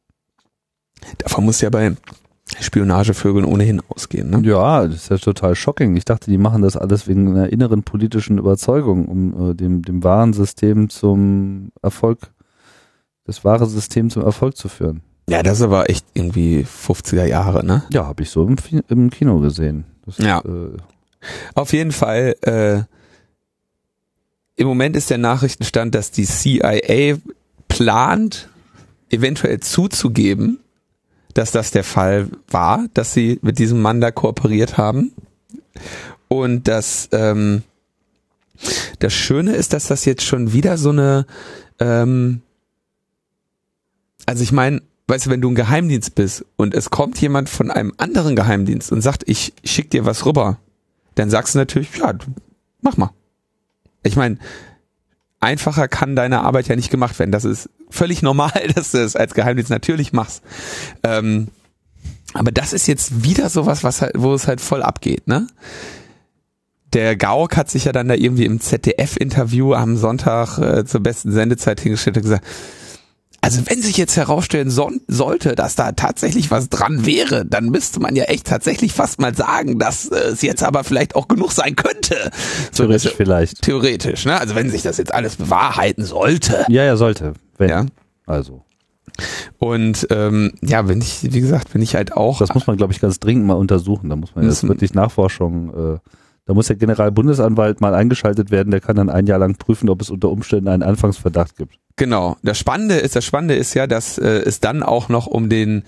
Davon 1.18 1.46
muss 1.46 1.62
ja 1.62 1.70
bei 1.70 1.96
Spionagevögeln 2.60 3.46
ohnehin 3.46 3.82
ausgehen. 3.90 4.30
Ne? 4.30 4.42
Ja, 4.44 4.86
das 4.86 4.96
ist 4.96 5.10
ja 5.10 5.18
total 5.18 5.56
shocking. 5.56 5.96
Ich 5.96 6.06
dachte, 6.06 6.32
die 6.32 6.38
machen 6.38 6.62
das 6.62 6.76
alles 6.76 7.08
wegen 7.08 7.30
einer 7.30 7.52
inneren 7.52 7.84
politischen 7.84 8.38
Überzeugung, 8.38 9.08
um 9.08 9.52
äh, 9.52 9.56
dem, 9.56 9.84
dem 9.84 10.04
wahren 10.04 10.34
System 10.34 10.90
zum 10.90 11.72
Erfolg, 11.82 12.32
das 13.26 13.46
wahre 13.46 13.68
System 13.68 14.10
zum 14.10 14.24
Erfolg 14.24 14.58
zu 14.58 14.68
führen. 14.68 15.02
Ja, 15.30 15.44
das 15.44 15.62
aber 15.62 15.90
echt 15.90 16.06
irgendwie 16.16 16.66
50er 16.66 17.26
Jahre, 17.26 17.64
ne? 17.64 17.84
Ja, 17.94 18.08
habe 18.08 18.24
ich 18.24 18.32
so 18.32 18.48
im, 18.48 18.56
im, 18.88 19.10
Kino 19.12 19.40
gesehen. 19.40 19.86
Das 20.06 20.18
ja. 20.18 20.40
äh, 20.40 20.76
Auf 21.54 21.72
jeden 21.72 21.92
Fall, 21.92 22.36
äh, 22.42 22.82
im 24.56 24.68
Moment 24.68 24.96
ist 24.96 25.12
der 25.12 25.20
Nachrichtenstand, 25.20 25.94
dass 25.94 26.10
die 26.10 26.26
CIA 26.26 27.18
plant, 27.68 28.50
eventuell 29.12 29.60
zuzugeben, 29.60 30.60
dass 31.34 31.52
das 31.52 31.72
der 31.72 31.84
Fall 31.84 32.30
war, 32.50 32.86
dass 32.94 33.14
sie 33.14 33.40
mit 33.42 33.60
diesem 33.60 33.82
Mann 33.82 34.02
da 34.02 34.12
kooperiert 34.12 34.78
haben. 34.78 35.14
Und 36.28 36.68
das, 36.68 37.10
ähm, 37.12 37.64
das 39.00 39.14
Schöne 39.14 39.54
ist, 39.54 39.74
dass 39.74 39.88
das 39.88 40.06
jetzt 40.06 40.24
schon 40.24 40.54
wieder 40.54 40.78
so 40.78 40.90
eine, 40.90 41.26
ähm, 41.80 42.42
also 44.26 44.44
ich 44.44 44.52
meine, 44.52 44.82
weißt 45.08 45.26
du, 45.26 45.30
wenn 45.32 45.42
du 45.42 45.50
ein 45.50 45.56
Geheimdienst 45.56 46.16
bist 46.16 46.46
und 46.56 46.76
es 46.76 46.90
kommt 46.90 47.20
jemand 47.20 47.50
von 47.50 47.72
einem 47.72 47.94
anderen 47.98 48.36
Geheimdienst 48.36 48.92
und 48.92 49.02
sagt, 49.02 49.24
ich 49.28 49.54
schick 49.64 49.90
dir 49.90 50.06
was 50.06 50.26
rüber, 50.26 50.60
dann 51.16 51.30
sagst 51.30 51.56
du 51.56 51.60
natürlich, 51.60 51.96
ja, 51.98 52.14
mach 52.82 52.98
mal. 52.98 53.12
Ich 54.04 54.16
meine, 54.16 54.38
einfacher 55.40 55.88
kann 55.88 56.16
deine 56.16 56.42
Arbeit 56.42 56.68
ja 56.68 56.76
nicht 56.76 56.92
gemacht 56.92 57.18
werden. 57.18 57.32
Das 57.32 57.44
ist 57.44 57.70
völlig 57.90 58.22
normal, 58.22 58.68
dass 58.76 58.92
du 58.92 59.00
es 59.00 59.16
als 59.16 59.34
Geheimdienst 59.34 59.72
natürlich 59.72 60.14
machst. 60.14 60.44
Ähm, 61.04 61.48
aber 62.34 62.52
das 62.52 62.74
ist 62.74 62.88
jetzt 62.88 63.24
wieder 63.24 63.50
sowas, 63.50 63.84
was 63.84 64.02
halt, 64.02 64.14
wo 64.16 64.34
es 64.34 64.48
halt 64.48 64.62
voll 64.62 64.84
abgeht, 64.84 65.28
ne? 65.28 65.48
Der 66.94 67.16
Gauck 67.16 67.56
hat 67.56 67.70
sich 67.70 67.86
ja 67.86 67.92
dann 67.92 68.08
da 68.08 68.16
irgendwie 68.16 68.46
im 68.46 68.60
ZDF-Interview 68.60 69.74
am 69.74 69.96
Sonntag 69.96 70.58
äh, 70.58 70.86
zur 70.86 71.02
besten 71.02 71.32
Sendezeit 71.32 71.80
hingestellt 71.80 72.18
und 72.18 72.24
gesagt, 72.24 72.46
also 73.42 73.62
wenn 73.68 73.82
sich 73.82 73.96
jetzt 73.98 74.18
herausstellen 74.18 74.70
so, 74.70 74.92
sollte, 75.08 75.56
dass 75.56 75.76
da 75.76 75.92
tatsächlich 75.94 76.52
was 76.52 76.70
dran 76.70 77.06
wäre, 77.06 77.46
dann 77.46 77.70
müsste 77.70 78.00
man 78.00 78.16
ja 78.16 78.26
echt 78.26 78.48
tatsächlich 78.48 78.92
fast 78.94 79.20
mal 79.20 79.36
sagen, 79.36 79.80
dass 79.80 80.10
äh, 80.10 80.16
es 80.32 80.42
jetzt 80.42 80.64
aber 80.64 80.84
vielleicht 80.84 81.16
auch 81.16 81.28
genug 81.28 81.52
sein 81.52 81.76
könnte. 81.76 82.32
Theoretisch 82.76 83.12
so, 83.12 83.18
vielleicht. 83.18 83.62
Theoretisch, 83.62 84.26
ne? 84.26 84.40
Also 84.40 84.56
wenn 84.56 84.70
sich 84.70 84.82
das 84.82 84.98
jetzt 84.98 85.14
alles 85.14 85.38
bewahrheiten 85.38 86.06
sollte. 86.06 86.66
Ja, 86.70 86.84
ja, 86.84 86.98
sollte. 86.98 87.34
Wenn. 87.60 87.70
Ja. 87.70 87.86
Also. 88.26 88.64
Und 89.58 90.08
ähm, 90.10 90.54
ja, 90.62 90.88
wenn 90.88 91.02
ich, 91.02 91.34
wie 91.34 91.42
gesagt, 91.42 91.74
wenn 91.74 91.82
ich 91.82 91.96
halt 91.96 92.14
auch. 92.14 92.40
Das 92.40 92.54
muss 92.54 92.68
man, 92.68 92.78
glaube 92.78 92.94
ich, 92.94 93.02
ganz 93.02 93.20
dringend 93.20 93.46
mal 93.46 93.54
untersuchen. 93.54 94.10
Da 94.10 94.16
muss 94.16 94.36
man 94.36 94.46
jetzt 94.46 94.68
wirklich 94.68 94.94
Nachforschung 94.94 95.96
äh, 95.96 96.00
da 96.50 96.56
muss 96.56 96.66
der 96.66 96.78
Generalbundesanwalt 96.78 97.80
mal 97.80 97.94
eingeschaltet 97.94 98.50
werden, 98.50 98.72
der 98.72 98.82
kann 98.82 98.96
dann 98.96 99.12
ein 99.12 99.28
Jahr 99.28 99.38
lang 99.38 99.54
prüfen, 99.54 99.88
ob 99.88 100.02
es 100.02 100.10
unter 100.10 100.32
Umständen 100.32 100.68
einen 100.68 100.82
Anfangsverdacht 100.82 101.56
gibt. 101.56 101.76
Genau. 101.96 102.38
Das 102.42 102.58
Spannende 102.58 102.96
ist, 102.96 103.16
das 103.16 103.24
Spannende 103.24 103.54
ist 103.54 103.76
ja, 103.76 103.86
dass 103.86 104.18
äh, 104.18 104.28
es 104.28 104.60
dann 104.60 104.82
auch 104.82 105.10
noch 105.10 105.28
um 105.28 105.48
den 105.48 105.84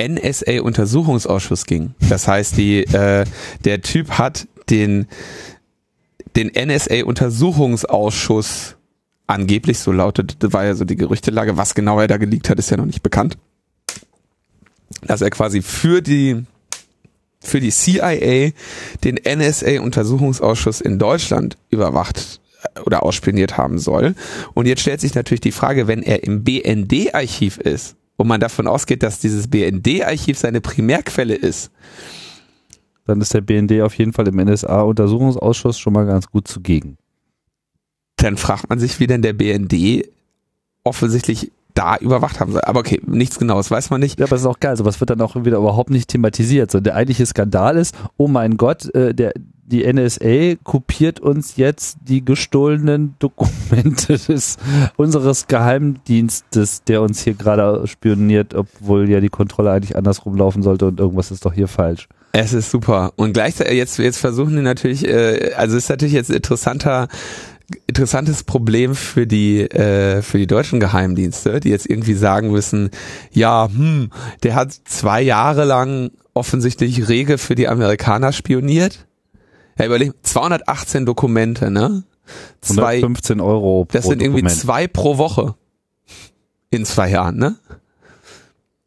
NSA-Untersuchungsausschuss 0.00 1.66
ging. 1.66 1.94
Das 2.08 2.26
heißt, 2.26 2.56
die, 2.56 2.84
äh, 2.84 3.26
der 3.66 3.82
Typ 3.82 4.12
hat 4.12 4.48
den, 4.70 5.06
den 6.34 6.48
NSA-Untersuchungsausschuss 6.48 8.75
angeblich, 9.26 9.78
so 9.78 9.92
lautet, 9.92 10.36
war 10.52 10.64
ja 10.64 10.74
so 10.74 10.84
die 10.84 10.96
Gerüchtelage, 10.96 11.56
was 11.56 11.74
genau 11.74 12.00
er 12.00 12.06
da 12.06 12.16
geleakt 12.16 12.48
hat, 12.48 12.58
ist 12.58 12.70
ja 12.70 12.76
noch 12.76 12.86
nicht 12.86 13.02
bekannt. 13.02 13.38
Dass 15.02 15.20
er 15.20 15.30
quasi 15.30 15.62
für 15.62 16.00
die, 16.00 16.44
für 17.40 17.60
die 17.60 17.70
CIA 17.70 18.52
den 19.04 19.16
NSA-Untersuchungsausschuss 19.16 20.80
in 20.80 20.98
Deutschland 20.98 21.56
überwacht 21.70 22.40
äh, 22.62 22.80
oder 22.80 23.02
ausspioniert 23.02 23.56
haben 23.56 23.78
soll. 23.78 24.14
Und 24.54 24.66
jetzt 24.66 24.82
stellt 24.82 25.00
sich 25.00 25.14
natürlich 25.14 25.40
die 25.40 25.52
Frage, 25.52 25.86
wenn 25.86 26.02
er 26.02 26.24
im 26.24 26.44
BND-Archiv 26.44 27.58
ist 27.58 27.96
und 28.16 28.28
man 28.28 28.40
davon 28.40 28.66
ausgeht, 28.66 29.02
dass 29.02 29.18
dieses 29.18 29.48
BND-Archiv 29.48 30.38
seine 30.38 30.60
Primärquelle 30.60 31.34
ist, 31.34 31.70
dann 33.06 33.20
ist 33.20 33.34
der 33.34 33.40
BND 33.40 33.82
auf 33.82 33.96
jeden 33.96 34.12
Fall 34.12 34.26
im 34.28 34.36
NSA-Untersuchungsausschuss 34.36 35.78
schon 35.78 35.92
mal 35.92 36.06
ganz 36.06 36.28
gut 36.28 36.48
zugegen. 36.48 36.96
Dann 38.26 38.36
fragt 38.36 38.68
man 38.68 38.80
sich, 38.80 38.98
wie 38.98 39.06
denn 39.06 39.22
der 39.22 39.34
BND 39.34 40.04
offensichtlich 40.82 41.52
da 41.74 41.96
überwacht 41.96 42.40
haben 42.40 42.50
soll. 42.50 42.62
Aber 42.62 42.80
okay, 42.80 43.00
nichts 43.06 43.38
genaues 43.38 43.70
weiß 43.70 43.90
man 43.90 44.00
nicht. 44.00 44.18
Ja, 44.18 44.26
aber 44.26 44.34
es 44.34 44.42
ist 44.42 44.48
auch 44.48 44.58
geil. 44.58 44.76
Sowas 44.76 44.98
wird 44.98 45.10
dann 45.10 45.20
auch 45.20 45.36
wieder 45.36 45.58
überhaupt 45.58 45.90
nicht 45.90 46.08
thematisiert. 46.08 46.72
So, 46.72 46.80
der 46.80 46.96
eigentliche 46.96 47.24
Skandal 47.24 47.76
ist, 47.76 47.94
oh 48.16 48.26
mein 48.26 48.56
Gott, 48.56 48.92
äh, 48.96 49.14
der, 49.14 49.32
die 49.64 49.86
NSA 49.92 50.56
kopiert 50.64 51.20
uns 51.20 51.54
jetzt 51.56 51.98
die 52.02 52.24
gestohlenen 52.24 53.14
Dokumente 53.20 54.18
des, 54.26 54.56
unseres 54.96 55.46
Geheimdienstes, 55.46 56.82
der 56.82 57.02
uns 57.02 57.22
hier 57.22 57.34
gerade 57.34 57.86
spioniert, 57.86 58.54
obwohl 58.54 59.08
ja 59.08 59.20
die 59.20 59.28
Kontrolle 59.28 59.70
eigentlich 59.70 59.96
andersrum 59.96 60.36
laufen 60.36 60.64
sollte 60.64 60.88
und 60.88 60.98
irgendwas 60.98 61.30
ist 61.30 61.44
doch 61.44 61.52
hier 61.52 61.68
falsch. 61.68 62.08
Es 62.32 62.52
ist 62.52 62.70
super. 62.70 63.12
Und 63.16 63.32
gleichzeitig, 63.32 63.74
jetzt, 63.74 63.98
jetzt 63.98 64.18
versuchen 64.18 64.56
die 64.56 64.62
natürlich, 64.62 65.06
äh, 65.06 65.52
also 65.56 65.76
ist 65.76 65.88
natürlich 65.88 66.14
jetzt 66.14 66.30
interessanter, 66.30 67.08
interessantes 67.86 68.44
Problem 68.44 68.94
für 68.94 69.26
die 69.26 69.62
äh, 69.62 70.22
für 70.22 70.38
die 70.38 70.46
deutschen 70.46 70.80
Geheimdienste, 70.80 71.60
die 71.60 71.70
jetzt 71.70 71.88
irgendwie 71.88 72.14
sagen 72.14 72.50
müssen, 72.50 72.90
ja, 73.32 73.68
hm, 73.68 74.10
der 74.42 74.54
hat 74.54 74.72
zwei 74.84 75.22
Jahre 75.22 75.64
lang 75.64 76.10
offensichtlich 76.34 77.08
rege 77.08 77.38
für 77.38 77.54
die 77.54 77.68
Amerikaner 77.68 78.32
spioniert. 78.32 79.06
Ja, 79.78 79.86
überleg, 79.86 80.12
218 80.22 81.06
Dokumente, 81.06 81.70
ne? 81.70 82.04
Zwei, 82.60 82.96
115 82.96 83.40
Euro 83.40 83.84
pro 83.84 83.92
Das 83.92 84.04
sind 84.04 84.20
irgendwie 84.20 84.42
Dokument. 84.42 84.60
zwei 84.60 84.86
pro 84.88 85.18
Woche 85.18 85.54
in 86.70 86.84
zwei 86.84 87.10
Jahren, 87.10 87.36
ne? 87.36 87.56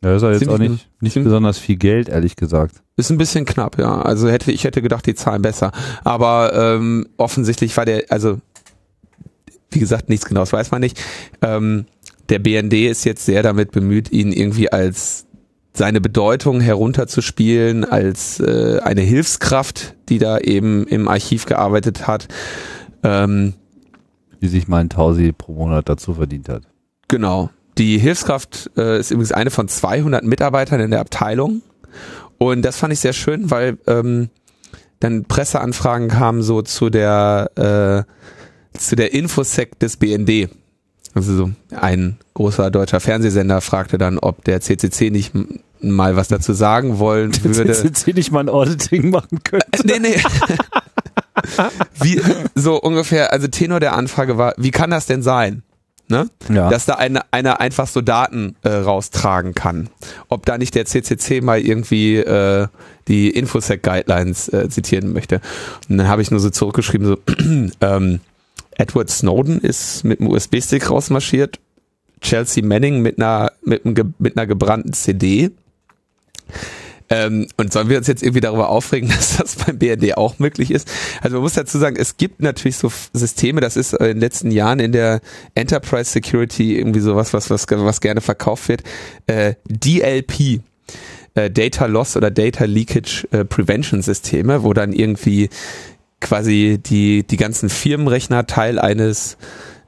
Ja, 0.03 0.15
ist 0.15 0.21
ja 0.21 0.31
jetzt 0.31 0.47
auch 0.47 0.57
nicht, 0.57 0.87
nicht 1.01 1.15
besonders 1.15 1.57
viel 1.59 1.75
Geld, 1.75 2.07
ehrlich 2.07 2.37
gesagt. 2.37 2.75
Ist 2.95 3.09
ein 3.09 3.17
bisschen 3.17 3.43
knapp, 3.45 3.77
ja. 3.77 4.01
Also 4.01 4.29
hätte 4.29 4.51
ich 4.51 4.63
hätte 4.63 4.81
gedacht, 4.81 5.05
die 5.05 5.15
zahlen 5.15 5.41
besser. 5.41 5.71
Aber 6.05 6.53
ähm, 6.53 7.07
offensichtlich 7.17 7.75
war 7.75 7.85
der, 7.85 8.05
also 8.09 8.39
wie 9.71 9.79
gesagt, 9.79 10.09
nichts 10.09 10.25
genaues 10.25 10.53
weiß 10.53 10.71
man 10.71 10.81
nicht. 10.81 10.99
Ähm, 11.41 11.85
der 12.29 12.39
BND 12.39 12.73
ist 12.73 13.05
jetzt 13.05 13.25
sehr 13.25 13.43
damit 13.43 13.71
bemüht, 13.71 14.11
ihn 14.11 14.31
irgendwie 14.31 14.71
als 14.71 15.25
seine 15.73 16.01
Bedeutung 16.01 16.61
herunterzuspielen, 16.61 17.85
als 17.85 18.39
äh, 18.39 18.79
eine 18.83 19.01
Hilfskraft, 19.01 19.95
die 20.09 20.17
da 20.17 20.39
eben 20.39 20.85
im 20.87 21.07
Archiv 21.07 21.45
gearbeitet 21.45 22.07
hat. 22.07 22.27
Ähm, 23.03 23.53
die 24.41 24.47
sich 24.47 24.67
mal 24.67 24.77
ein 24.77 24.89
Tausi 24.89 25.31
pro 25.31 25.53
Monat 25.53 25.89
dazu 25.89 26.13
verdient 26.13 26.49
hat. 26.49 26.63
Genau. 27.07 27.49
Die 27.77 27.97
Hilfskraft 27.97 28.71
äh, 28.77 28.99
ist 28.99 29.11
übrigens 29.11 29.31
eine 29.31 29.51
von 29.51 29.67
200 29.67 30.23
Mitarbeitern 30.23 30.79
in 30.79 30.91
der 30.91 30.99
Abteilung. 30.99 31.61
Und 32.37 32.61
das 32.63 32.77
fand 32.77 32.93
ich 32.93 32.99
sehr 32.99 33.13
schön, 33.13 33.51
weil 33.51 33.77
ähm, 33.87 34.29
dann 34.99 35.25
Presseanfragen 35.25 36.09
kamen 36.09 36.41
so 36.41 36.61
zu 36.61 36.89
der 36.89 38.05
äh, 38.07 38.11
zu 38.77 38.95
der 38.95 39.13
Infosec 39.13 39.79
des 39.79 39.97
BND. 39.97 40.49
Also 41.13 41.35
so 41.35 41.51
ein 41.75 42.17
großer 42.33 42.69
deutscher 42.71 42.99
Fernsehsender 42.99 43.61
fragte 43.61 43.97
dann, 43.97 44.19
ob 44.19 44.43
der 44.43 44.61
CCC 44.61 45.09
nicht 45.09 45.33
mal 45.81 46.15
was 46.15 46.27
dazu 46.27 46.53
sagen 46.53 46.99
wollen 46.99 47.31
der 47.31 47.55
würde. 47.55 47.73
CCC 47.73 48.13
nicht 48.13 48.31
mal 48.31 48.41
ein 48.41 48.49
Auditing 48.49 49.09
machen 49.09 49.39
könnte. 49.43 49.67
Äh, 49.71 49.99
nee, 49.99 49.99
nee. 49.99 50.21
wie, 52.01 52.21
so 52.55 52.79
ungefähr, 52.79 53.33
also 53.33 53.47
Tenor 53.47 53.79
der 53.79 53.93
Anfrage 53.93 54.37
war, 54.37 54.53
wie 54.57 54.71
kann 54.71 54.91
das 54.91 55.05
denn 55.07 55.23
sein? 55.23 55.63
Ne? 56.11 56.27
Ja. 56.51 56.69
Dass 56.69 56.85
da 56.87 56.95
eine, 56.95 57.21
einer 57.31 57.61
einfach 57.61 57.87
so 57.87 58.01
Daten 58.01 58.55
äh, 58.63 58.69
raustragen 58.69 59.53
kann. 59.53 59.89
Ob 60.27 60.43
da 60.45 60.57
nicht 60.57 60.73
der 60.73 60.85
CCC 60.85 61.41
mal 61.41 61.59
irgendwie 61.59 62.17
äh, 62.17 62.67
die 63.07 63.29
Infosec-Guidelines 63.29 64.49
äh, 64.49 64.69
zitieren 64.69 65.13
möchte. 65.13 65.39
Und 65.87 65.97
dann 65.99 66.07
habe 66.07 66.23
ich 66.23 66.31
nur 66.31 66.39
so 66.39 66.49
zurückgeschrieben, 66.49 67.05
so, 67.05 67.17
ähm, 67.81 68.21
Edward 68.79 69.09
Snowden 69.09 69.59
ist 69.59 70.03
mit 70.05 70.21
einem 70.21 70.29
USB-Stick 70.29 70.89
rausmarschiert. 70.89 71.59
Chelsea 72.21 72.63
Manning 72.63 73.01
mit 73.01 73.17
einer, 73.17 73.51
mit, 73.63 73.85
einem, 73.85 74.13
mit 74.19 74.37
einer 74.37 74.47
gebrannten 74.47 74.93
CD. 74.93 75.51
Ähm, 77.09 77.47
und 77.57 77.73
sollen 77.73 77.89
wir 77.89 77.97
uns 77.97 78.07
jetzt 78.07 78.23
irgendwie 78.23 78.39
darüber 78.39 78.69
aufregen, 78.69 79.09
dass 79.15 79.37
das 79.37 79.55
beim 79.57 79.77
BND 79.77 80.17
auch 80.17 80.39
möglich 80.39 80.71
ist? 80.71 80.89
Also 81.21 81.37
man 81.37 81.43
muss 81.43 81.53
dazu 81.53 81.77
sagen, 81.77 81.97
es 81.99 82.15
gibt 82.15 82.41
natürlich 82.41 82.77
so 82.77 82.91
Systeme, 83.13 83.59
das 83.59 83.75
ist 83.75 83.93
in 83.93 84.05
den 84.05 84.19
letzten 84.19 84.51
Jahren 84.51 84.79
in 84.79 84.93
der 84.93 85.19
Enterprise 85.55 86.11
Security 86.11 86.77
irgendwie 86.77 87.01
sowas, 87.01 87.33
was, 87.33 87.49
was, 87.49 87.67
was 87.69 87.99
gerne 87.99 88.21
verkauft 88.21 88.69
wird. 88.69 88.83
Äh, 89.27 89.55
DLP, 89.67 90.61
äh, 91.33 91.49
Data 91.49 91.85
Loss 91.85 92.15
oder 92.15 92.31
Data 92.31 92.65
Leakage 92.65 93.27
äh, 93.31 93.43
Prevention 93.43 94.01
Systeme, 94.01 94.63
wo 94.63 94.73
dann 94.73 94.93
irgendwie 94.93 95.49
quasi 96.21 96.79
die, 96.83 97.23
die 97.23 97.37
ganzen 97.37 97.69
Firmenrechner 97.69 98.47
Teil 98.47 98.79
eines 98.79 99.37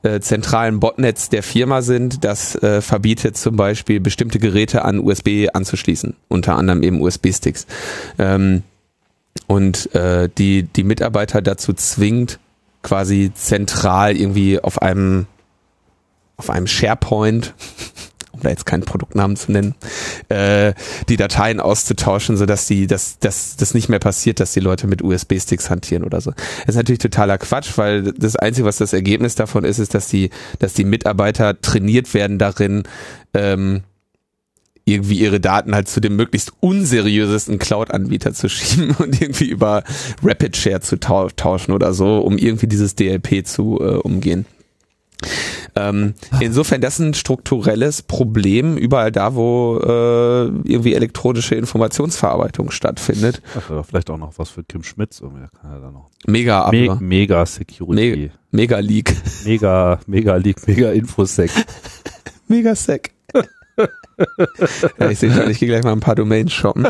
äh, 0.03 0.19
zentralen 0.19 0.79
Botnets 0.79 1.29
der 1.29 1.43
Firma 1.43 1.81
sind, 1.81 2.23
das 2.23 2.55
äh, 2.55 2.81
verbietet 2.81 3.37
zum 3.37 3.55
Beispiel 3.55 3.99
bestimmte 3.99 4.39
Geräte 4.39 4.83
an 4.83 4.99
USB 4.99 5.47
anzuschließen, 5.53 6.15
unter 6.27 6.55
anderem 6.55 6.83
eben 6.83 7.01
USB-Sticks. 7.01 7.67
Ähm, 8.17 8.63
und 9.47 9.93
äh, 9.93 10.29
die, 10.37 10.63
die 10.63 10.83
Mitarbeiter 10.83 11.41
dazu 11.41 11.73
zwingt, 11.73 12.39
quasi 12.81 13.31
zentral 13.35 14.17
irgendwie 14.17 14.59
auf 14.59 14.81
einem 14.81 15.27
auf 16.37 16.49
einem 16.49 16.65
SharePoint 16.65 17.53
um 18.41 18.45
da 18.45 18.49
jetzt 18.49 18.65
keinen 18.65 18.83
Produktnamen 18.83 19.37
zu 19.37 19.51
nennen, 19.51 19.75
äh, 20.29 20.73
die 21.09 21.17
Dateien 21.17 21.59
auszutauschen, 21.59 22.37
sodass 22.37 22.67
die, 22.67 22.87
dass, 22.87 23.19
dass 23.19 23.55
das 23.55 23.73
nicht 23.73 23.87
mehr 23.87 23.99
passiert, 23.99 24.39
dass 24.39 24.53
die 24.53 24.59
Leute 24.59 24.87
mit 24.87 25.03
USB-Sticks 25.03 25.69
hantieren 25.69 26.03
oder 26.03 26.21
so. 26.21 26.31
Das 26.31 26.69
ist 26.69 26.75
natürlich 26.75 26.99
totaler 26.99 27.37
Quatsch, 27.37 27.77
weil 27.77 28.03
das 28.13 28.35
Einzige, 28.35 28.65
was 28.65 28.77
das 28.77 28.93
Ergebnis 28.93 29.35
davon 29.35 29.63
ist, 29.63 29.79
ist, 29.79 29.93
dass 29.93 30.07
die, 30.07 30.31
dass 30.59 30.73
die 30.73 30.85
Mitarbeiter 30.85 31.61
trainiert 31.61 32.13
werden 32.13 32.39
darin, 32.39 32.83
ähm, 33.33 33.83
irgendwie 34.83 35.19
ihre 35.19 35.39
Daten 35.39 35.75
halt 35.75 35.87
zu 35.87 36.01
dem 36.01 36.15
möglichst 36.15 36.53
unseriösesten 36.59 37.59
Cloud-Anbieter 37.59 38.33
zu 38.33 38.49
schieben 38.49 38.95
und 38.99 39.21
irgendwie 39.21 39.47
über 39.47 39.83
Rapid 40.23 40.57
Share 40.57 40.81
zu 40.81 40.99
tauschen 40.99 41.71
oder 41.71 41.93
so, 41.93 42.19
um 42.19 42.37
irgendwie 42.37 42.67
dieses 42.67 42.95
DLP 42.95 43.45
zu 43.45 43.79
äh, 43.79 43.95
umgehen. 43.97 44.45
Ähm, 45.75 46.13
insofern, 46.39 46.81
das 46.81 46.95
ist 46.95 46.99
ein 46.99 47.13
strukturelles 47.13 48.01
Problem 48.01 48.77
überall 48.77 49.11
da, 49.11 49.35
wo 49.35 49.79
äh, 49.79 50.45
irgendwie 50.69 50.93
elektronische 50.93 51.55
Informationsverarbeitung 51.55 52.71
stattfindet. 52.71 53.41
Ach, 53.57 53.85
vielleicht 53.85 54.09
auch 54.09 54.17
noch 54.17 54.37
was 54.37 54.49
für 54.49 54.63
Kim 54.63 54.83
Schmitz. 54.83 55.19
Irgendwie 55.19 55.45
kann 55.61 55.71
er 55.71 55.79
da 55.79 55.91
noch. 55.91 56.09
Mega 56.27 56.69
Me 56.71 56.97
Mega 56.99 57.45
Security. 57.45 58.17
Me 58.17 58.31
Mega 58.51 58.79
Leak. 58.79 59.15
Mega, 59.45 59.99
Mega 60.07 60.35
Leak, 60.35 60.67
Mega 60.67 60.91
Infosec. 60.91 61.51
Mega 62.47 62.75
Sec. 62.75 63.11
ja, 64.99 65.09
ich 65.09 65.19
sehe 65.19 65.31
schon, 65.31 65.49
ich 65.49 65.59
gehe 65.59 65.69
gleich 65.69 65.83
mal 65.83 65.93
ein 65.93 66.01
paar 66.01 66.15
Domains 66.15 66.51
shoppen. 66.51 66.87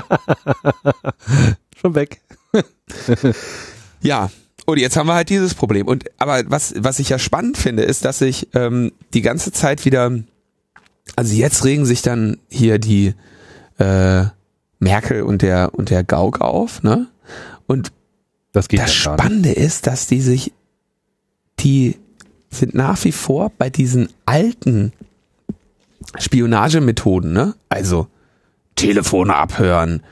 schon 1.79 1.95
weg. 1.95 2.21
ja, 4.01 4.29
und 4.65 4.77
jetzt 4.77 4.95
haben 4.95 5.07
wir 5.07 5.15
halt 5.15 5.29
dieses 5.29 5.53
Problem. 5.53 5.87
Und 5.87 6.05
aber 6.17 6.43
was, 6.47 6.73
was 6.77 6.99
ich 6.99 7.09
ja 7.09 7.19
spannend 7.19 7.57
finde, 7.57 7.83
ist, 7.83 8.05
dass 8.05 8.21
ich 8.21 8.47
ähm, 8.53 8.91
die 9.13 9.21
ganze 9.21 9.51
Zeit 9.51 9.85
wieder, 9.85 10.11
also 11.15 11.33
jetzt 11.33 11.65
regen 11.65 11.85
sich 11.85 12.01
dann 12.01 12.37
hier 12.49 12.79
die 12.79 13.13
äh, 13.79 14.25
Merkel 14.79 15.23
und 15.23 15.41
der 15.41 15.73
und 15.73 15.89
der 15.89 16.03
Gauck 16.03 16.41
auf, 16.41 16.83
ne? 16.83 17.07
Und 17.67 17.91
das, 18.51 18.67
geht 18.67 18.79
das 18.79 18.93
Spannende 18.93 19.51
ist, 19.51 19.87
dass 19.87 20.07
die 20.07 20.21
sich, 20.21 20.51
die 21.59 21.97
sind 22.49 22.75
nach 22.75 23.03
wie 23.05 23.11
vor 23.11 23.51
bei 23.57 23.69
diesen 23.69 24.09
alten 24.25 24.91
Spionagemethoden, 26.17 27.31
ne? 27.31 27.55
Also 27.69 28.07
Telefone 28.75 29.35
abhören, 29.35 30.03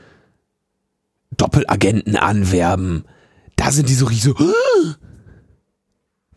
Doppelagenten 1.36 2.16
anwerben, 2.16 3.04
da 3.60 3.70
sind 3.72 3.88
die 3.88 3.94
so 3.94 4.06
riesig 4.06 4.24
so, 4.24 4.34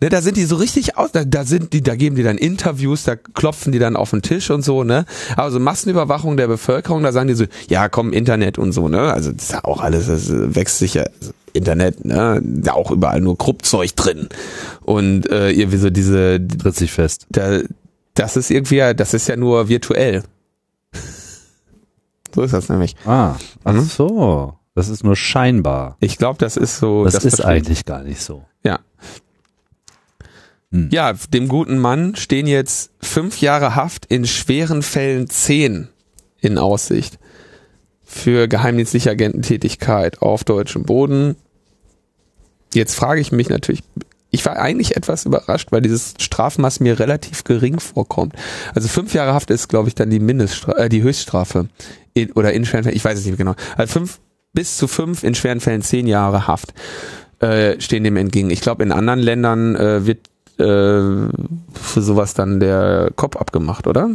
Ne, 0.02 0.10
da 0.10 0.22
sind 0.22 0.36
die 0.36 0.44
so 0.44 0.58
richtig 0.58 0.98
aus, 0.98 1.14
da, 1.14 1.24
da 1.24 1.46
sind 1.46 1.72
die, 1.72 1.82
da 1.82 1.96
geben 1.96 2.18
die 2.18 2.24
dann 2.24 2.38
Interviews, 2.38 3.04
da 3.04 3.16
klopfen 3.16 3.72
die 3.72 3.80
dann 3.80 3.96
auf 3.96 4.10
den 4.10 4.22
Tisch 4.22 4.50
und 4.52 4.62
so, 4.62 4.84
ne? 4.84 5.06
Also 5.38 5.62
Massenüberwachung 5.62 6.36
der 6.36 6.48
Bevölkerung, 6.48 7.04
da 7.04 7.14
sagen 7.14 7.30
die 7.30 7.36
so, 7.36 7.46
ja, 7.70 7.88
komm, 7.88 8.12
Internet 8.12 8.58
und 8.58 8.74
so, 8.74 8.90
ne? 8.90 9.14
Also 9.14 9.32
das 9.32 9.44
ist 9.44 9.52
ja 9.54 9.64
auch 9.64 9.80
alles, 9.80 10.08
das 10.08 10.28
wächst 10.30 10.80
sich 10.80 10.96
ja 10.96 11.04
also 11.04 11.32
Internet, 11.54 12.04
ne? 12.04 12.42
Da 12.44 12.74
auch 12.74 12.92
überall 12.92 13.22
nur 13.22 13.38
Kruppzeug 13.38 13.96
drin. 13.96 14.28
Und 14.82 15.30
äh, 15.30 15.52
irgendwie 15.52 15.78
so 15.78 15.90
diese 15.90 16.46
Tritt 16.46 16.76
sich 16.76 16.92
fest. 16.92 17.26
da, 17.30 17.62
das 18.16 18.36
ist 18.36 18.52
irgendwie, 18.52 18.76
ja- 18.76 18.94
das 18.94 19.14
ist 19.14 19.30
ja 19.30 19.38
nur 19.38 19.70
virtuell. 19.70 20.24
so 22.36 22.42
ist 22.42 22.54
das 22.54 22.68
nämlich. 22.68 22.96
Ah, 23.06 23.36
ach 23.64 23.74
Mhm. 23.74 23.84
so. 23.86 24.54
Das 24.76 24.90
ist 24.90 25.04
nur 25.04 25.16
scheinbar. 25.16 25.98
Ich 26.00 26.18
glaube, 26.18 26.40
das 26.40 26.58
ist 26.58 26.78
so. 26.80 27.04
Das, 27.06 27.16
ist 27.16 27.36
verstehe- 27.36 27.46
eigentlich 27.46 27.86
gar 27.86 28.04
nicht 28.04 28.22
so. 28.22 28.44
Ja. 28.64 28.80
Hm. 30.72 30.90
Ja, 30.92 31.14
dem 31.14 31.48
guten 31.48 31.78
Mann 31.78 32.16
stehen 32.16 32.48
jetzt 32.48 32.92
fünf 33.02 33.40
Jahre 33.42 33.76
Haft 33.76 34.06
in 34.08 34.26
schweren 34.26 34.82
Fällen 34.82 35.30
zehn 35.30 35.90
in 36.42 36.58
Aussicht 36.58 37.20
für 38.04 38.48
geheimdienstliche 38.48 39.12
Agententätigkeit 39.12 40.22
auf 40.22 40.44
deutschem 40.44 40.84
Boden. 40.84 41.36
Jetzt 42.74 42.96
frage 42.96 43.22
ich 43.22 43.32
mich 43.32 43.50
natürlich, 43.50 43.82
ich 44.32 44.44
war 44.46 44.58
eigentlich 44.58 44.98
etwas 44.98 45.26
überrascht, 45.26 45.72
weil 45.72 45.82
dieses 45.82 46.16
Strafmaß 46.20 46.80
mir 46.80 47.00
relativ 47.00 47.44
gering 47.44 47.80
vorkommt. 47.80 48.34
Also 48.74 48.88
fünf 48.88 49.14
Jahre 49.14 49.34
Haft 49.34 49.52
ist, 49.52 49.68
glaube 49.70 49.90
ich, 49.90 49.96
dann 49.96 50.10
die 50.10 50.20
Mindeststrafe, 50.20 50.78
äh, 50.80 50.90
die 50.90 51.04
Höchststrafe. 51.04 51.70
In, 52.16 52.32
oder 52.34 52.52
in 52.54 52.66
schweren 52.66 52.84
Fällen, 52.84 52.96
ich 52.96 53.06
weiß 53.06 53.18
es 53.20 53.26
nicht 53.26 53.38
mehr 53.38 53.54
genau. 53.54 53.56
Also 53.78 53.94
fünf, 53.94 54.20
bis 54.54 54.78
zu 54.78 54.88
fünf, 54.88 55.24
in 55.24 55.36
schweren 55.36 55.60
Fällen 55.60 55.82
zehn 55.82 56.08
Jahre 56.08 56.48
Haft 56.48 56.74
äh, 57.40 57.80
stehen 57.82 58.04
dem 58.04 58.18
entgegen. 58.18 58.50
Ich 58.50 58.62
glaube, 58.62 58.84
in 58.84 58.92
anderen 58.92 59.20
Ländern 59.20 59.76
äh, 59.76 60.06
wird 60.06 60.28
äh, 60.60 60.64
für 61.74 62.02
sowas 62.02 62.34
dann 62.34 62.60
der 62.60 63.12
Kopf 63.16 63.36
abgemacht, 63.36 63.88
oder? 63.88 64.12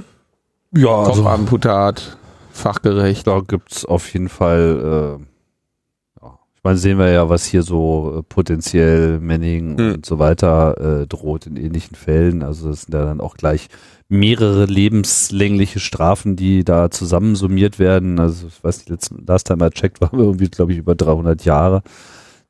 Ja, 0.72 0.96
also, 0.96 1.22
Kopfamputat, 1.22 2.16
fachgerecht. 2.52 3.26
da 3.26 3.40
gibt's 3.40 3.84
auf 3.84 4.12
jeden 4.12 4.28
Fall, 4.28 5.18
äh, 5.20 6.22
ja. 6.22 6.38
ich 6.54 6.64
meine, 6.64 6.78
sehen 6.78 6.98
wir 6.98 7.10
ja, 7.10 7.28
was 7.28 7.44
hier 7.44 7.62
so 7.62 8.18
äh, 8.18 8.22
potenziell 8.22 9.18
Manning 9.20 9.78
Hm. 9.78 9.92
und 9.94 10.06
so 10.06 10.18
weiter 10.18 11.02
äh, 11.02 11.06
droht 11.06 11.46
in 11.46 11.56
ähnlichen 11.56 11.96
Fällen. 11.96 12.42
Also 12.42 12.68
das 12.70 12.82
sind 12.82 12.94
ja 12.94 13.04
dann 13.04 13.20
auch 13.20 13.36
gleich 13.36 13.68
mehrere 14.08 14.64
lebenslängliche 14.64 15.80
Strafen, 15.80 16.34
die 16.36 16.64
da 16.64 16.90
zusammensummiert 16.90 17.78
werden. 17.78 18.18
Also 18.18 18.46
ich 18.48 18.62
weiß 18.64 18.78
nicht, 18.78 18.88
letzten, 18.88 19.24
last 19.26 19.46
time 19.48 19.66
I 19.66 19.70
checked, 19.70 20.00
waren 20.00 20.18
wir 20.18 20.24
irgendwie, 20.26 20.48
glaube 20.48 20.72
ich, 20.72 20.78
über 20.78 20.94
300 20.94 21.44
Jahre, 21.44 21.82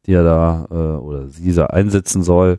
die 0.07 0.13
er 0.13 0.23
da 0.25 0.67
äh, 0.71 0.75
oder 0.99 1.29
sie 1.29 1.53
da 1.53 1.67
einsetzen 1.67 2.23
soll. 2.23 2.59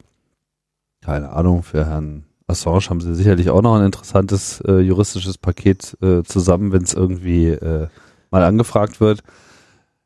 Keine 1.01 1.29
Ahnung, 1.31 1.63
für 1.63 1.85
Herrn 1.85 2.25
Assange 2.47 2.89
haben 2.89 2.99
sie 2.99 3.15
sicherlich 3.15 3.49
auch 3.51 3.61
noch 3.61 3.75
ein 3.75 3.85
interessantes 3.85 4.59
äh, 4.61 4.79
juristisches 4.79 5.37
Paket 5.37 5.95
äh, 6.01 6.23
zusammen, 6.23 6.71
wenn 6.73 6.83
es 6.83 6.93
irgendwie 6.93 7.47
äh, 7.49 7.87
mal 8.31 8.43
angefragt 8.43 8.99
wird. 8.99 9.21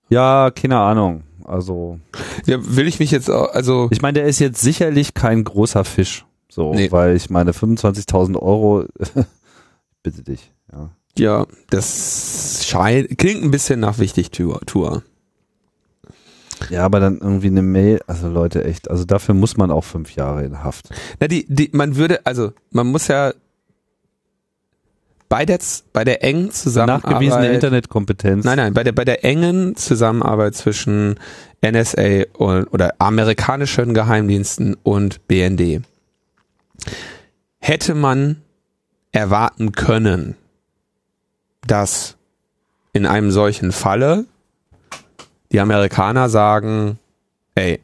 Ja, 0.10 0.52
keine 0.52 0.78
Ahnung. 0.80 1.24
Also 1.46 2.00
Ja, 2.46 2.58
will 2.62 2.88
ich 2.88 3.00
mich 3.00 3.12
jetzt, 3.12 3.30
auch- 3.32 3.54
also 3.54 3.88
ich 3.92 4.02
meine, 4.02 4.20
der 4.20 4.28
ist 4.28 4.40
jetzt 4.40 4.62
sicherlich 4.62 5.14
kein 5.14 5.44
großer 5.44 5.84
Fisch. 5.84 6.26
So, 6.54 6.72
Nee. 6.72 6.92
weil 6.92 7.16
ich 7.16 7.32
meine 7.32 7.52
25.000 7.52 8.38
Euro, 8.40 8.86
bitte 10.04 10.22
dich. 10.22 10.52
Ja. 10.72 10.92
ja, 11.18 11.46
das 11.72 12.64
scheint, 12.68 13.18
klingt 13.18 13.44
ein 13.44 13.50
bisschen 13.50 13.80
nach 13.80 13.98
Wichtigtour. 13.98 14.60
Tour. 14.68 15.02
ja, 16.70 16.86
aber 16.86 17.00
dann 17.00 17.18
irgendwie 17.18 17.48
eine 17.48 17.64
Mail, 17.64 18.02
also 18.06 18.30
Leute, 18.30 18.66
echt, 18.66 18.92
also 18.92 19.04
dafür 19.04 19.34
muss 19.34 19.58
man 19.58 19.72
auch 19.72 19.84
fünf 19.84 20.14
Jahre 20.14 20.44
in 20.46 20.64
Haft. 20.64 20.90
Na, 21.20 21.28
die, 21.28 21.48
die, 21.50 21.72
man 21.74 21.96
würde, 21.96 22.24
also 22.24 22.52
man 22.70 22.86
muss 22.86 23.08
ja 23.08 23.34
bei 25.30 25.48
der, 25.48 25.58
bei 25.92 26.04
der 26.04 26.24
engen 26.24 26.52
Zusammenarbeit. 26.52 27.10
Nachgewiesene 27.10 27.52
Internetkompetenz. 27.52 28.46
Nein, 28.46 28.58
nein, 28.58 28.74
bei 28.76 28.84
der, 28.84 28.92
bei 28.92 29.06
der 29.06 29.26
engen 29.26 29.76
Zusammenarbeit 29.76 30.54
zwischen 30.54 31.16
NSA 31.66 32.26
und, 32.38 32.68
oder 32.68 32.94
amerikanischen 33.00 33.96
Geheimdiensten 33.96 34.78
und 34.84 35.28
BND 35.28 35.82
hätte 37.60 37.96
man 37.96 38.42
erwarten 39.12 39.72
können, 39.72 40.36
dass 41.68 42.18
in 42.94 43.06
einem 43.06 43.32
solchen 43.32 43.72
Falle 43.72 44.26
die 45.52 45.60
Amerikaner 45.60 46.30
sagen, 46.30 47.00
ey, 47.56 47.80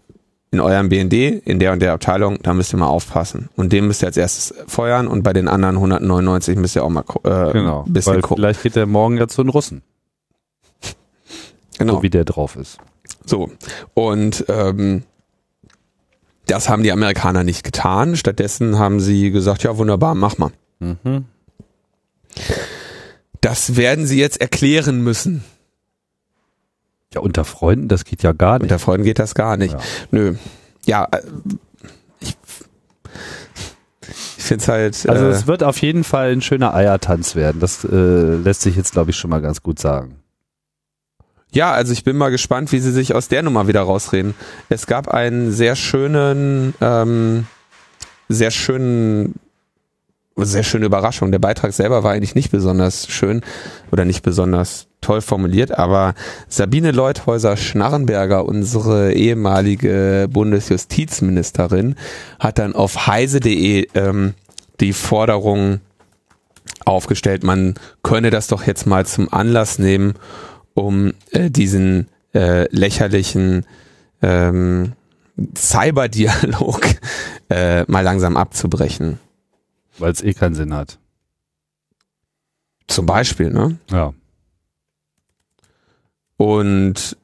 in 0.51 0.59
eurem 0.59 0.89
BND, 0.89 1.13
in 1.13 1.59
der 1.59 1.73
und 1.73 1.79
der 1.79 1.93
Abteilung, 1.93 2.39
da 2.41 2.55
müsst 2.55 2.73
ihr 2.73 2.77
mal 2.77 2.87
aufpassen. 2.87 3.49
Und 3.55 3.71
den 3.71 3.85
müsst 3.85 4.01
ihr 4.01 4.07
als 4.07 4.17
erstes 4.17 4.53
feuern 4.67 5.07
und 5.07 5.21
bei 5.21 5.31
den 5.31 5.47
anderen 5.47 5.75
199 5.75 6.57
müsst 6.57 6.75
ihr 6.75 6.83
auch 6.83 6.89
mal 6.89 7.03
äh, 7.23 7.51
Genau, 7.53 7.83
ein 7.85 7.93
bisschen 7.93 8.21
gucken. 8.21 8.37
vielleicht 8.37 8.63
geht 8.63 8.75
der 8.75 8.87
morgen 8.87 9.17
ja 9.17 9.27
zu 9.27 9.43
den 9.43 9.49
Russen, 9.49 9.83
Genau. 11.77 11.97
so 11.97 12.03
wie 12.03 12.09
der 12.09 12.25
drauf 12.25 12.55
ist. 12.55 12.79
So. 13.25 13.51
Und 13.93 14.45
ähm, 14.49 15.03
das 16.49 16.69
haben 16.69 16.83
die 16.83 16.91
Amerikaner 16.91 17.43
nicht 17.43 17.63
getan. 17.63 18.15
Stattdessen 18.15 18.79
haben 18.79 18.99
sie 18.99 19.31
gesagt, 19.31 19.63
ja 19.63 19.77
wunderbar, 19.77 20.15
mach 20.15 20.37
mal. 20.37 20.51
Mhm. 20.79 21.25
Das 23.41 23.75
werden 23.75 24.05
sie 24.05 24.19
jetzt 24.19 24.41
erklären 24.41 25.01
müssen. 25.01 25.43
Ja, 27.13 27.21
unter 27.21 27.45
Freunden, 27.45 27.87
das 27.87 28.05
geht 28.05 28.21
ja 28.21 28.33
gar 28.33 28.59
nicht. 28.59 28.63
Unter 28.63 28.79
Freunden 28.79 29.05
geht 29.05 29.19
das 29.19 29.33
gar 29.33 29.57
nicht. 29.57 29.73
Ja. 29.73 29.79
Nö. 30.11 30.35
Ja, 30.85 31.07
äh, 31.11 31.21
ich, 32.19 32.37
ich 34.37 34.43
finde 34.43 34.61
es 34.61 34.67
halt. 34.67 35.09
Also 35.09 35.25
äh, 35.25 35.29
es 35.29 35.47
wird 35.47 35.63
auf 35.63 35.81
jeden 35.81 36.03
Fall 36.03 36.31
ein 36.31 36.41
schöner 36.41 36.73
Eiertanz 36.75 37.35
werden. 37.35 37.59
Das 37.59 37.83
äh, 37.83 38.35
lässt 38.35 38.61
sich 38.61 38.75
jetzt, 38.75 38.91
glaube 38.91 39.11
ich, 39.11 39.17
schon 39.17 39.29
mal 39.29 39.41
ganz 39.41 39.63
gut 39.63 39.79
sagen. 39.79 40.18
Ja, 41.51 41.71
also 41.71 41.93
ich 41.93 42.03
bin 42.03 42.15
mal 42.15 42.29
gespannt, 42.29 42.71
wie 42.71 42.79
sie 42.79 42.91
sich 42.91 43.15
aus 43.15 43.27
der 43.27 43.41
Nummer 43.41 43.67
wieder 43.67 43.81
rausreden. 43.81 44.35
Es 44.69 44.85
gab 44.85 45.07
einen 45.07 45.51
sehr 45.51 45.75
schönen, 45.75 46.75
ähm, 46.79 47.47
sehr 48.27 48.51
schönen, 48.51 49.35
sehr 50.35 50.63
schöne 50.63 50.85
Überraschung. 50.85 51.31
Der 51.31 51.39
Beitrag 51.39 51.73
selber 51.73 52.03
war 52.03 52.11
eigentlich 52.11 52.35
nicht 52.35 52.51
besonders 52.51 53.07
schön 53.07 53.41
oder 53.91 54.05
nicht 54.05 54.21
besonders 54.21 54.87
toll 55.01 55.21
formuliert, 55.21 55.71
aber 55.77 56.13
Sabine 56.49 56.91
Leuthäuser-Schnarrenberger, 56.91 58.45
unsere 58.45 59.13
ehemalige 59.13 60.27
Bundesjustizministerin, 60.29 61.95
hat 62.37 62.59
dann 62.59 62.75
auf 62.75 63.07
heise.de 63.07 63.87
ähm, 63.95 64.33
die 64.81 64.93
Forderung 64.93 65.79
aufgestellt, 66.85 67.43
man 67.43 67.75
könne 68.03 68.29
das 68.29 68.47
doch 68.47 68.65
jetzt 68.65 68.85
mal 68.87 69.05
zum 69.05 69.31
Anlass 69.31 69.79
nehmen, 69.79 70.15
um 70.79 71.13
äh, 71.31 71.49
diesen 71.49 72.07
äh, 72.33 72.67
lächerlichen 72.75 73.65
ähm, 74.21 74.93
Cyberdialog 75.55 76.81
äh, 77.49 77.83
mal 77.87 78.01
langsam 78.01 78.37
abzubrechen. 78.37 79.19
Weil 79.97 80.11
es 80.11 80.21
eh 80.21 80.33
keinen 80.33 80.55
Sinn 80.55 80.73
hat. 80.73 80.99
Zum 82.87 83.05
Beispiel, 83.05 83.51
ne? 83.51 83.77
Ja. 83.91 84.13
Und 86.37 87.17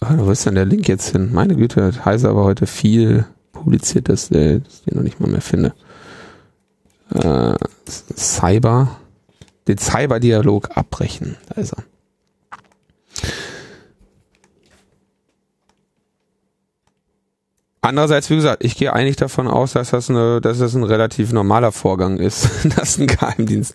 wo 0.00 0.30
ist 0.30 0.46
denn 0.46 0.54
der 0.54 0.64
Link 0.64 0.88
jetzt 0.88 1.10
hin? 1.10 1.30
Meine 1.32 1.56
Güte, 1.56 1.84
hat 1.84 2.04
Heise 2.04 2.30
aber 2.30 2.44
heute 2.44 2.66
viel 2.66 3.26
publiziert, 3.52 4.08
dass, 4.08 4.30
äh, 4.30 4.60
dass 4.60 4.74
ich 4.74 4.84
den 4.84 4.96
noch 4.96 5.02
nicht 5.02 5.20
mal 5.20 5.28
mehr 5.28 5.42
finde. 5.42 5.74
Äh, 7.12 7.54
Cyber, 7.86 8.96
den 9.68 9.76
Cyberdialog 9.76 10.76
abbrechen. 10.76 11.36
Also. 11.54 11.76
Andererseits, 17.82 18.28
wie 18.28 18.36
gesagt, 18.36 18.62
ich 18.62 18.76
gehe 18.76 18.92
eigentlich 18.92 19.16
davon 19.16 19.48
aus, 19.48 19.72
dass 19.72 19.90
das, 19.90 20.10
eine, 20.10 20.42
dass 20.42 20.58
das 20.58 20.74
ein 20.74 20.84
relativ 20.84 21.32
normaler 21.32 21.72
Vorgang 21.72 22.18
ist, 22.18 22.48
dass 22.76 22.98
ein 22.98 23.06
Geheimdienst 23.06 23.74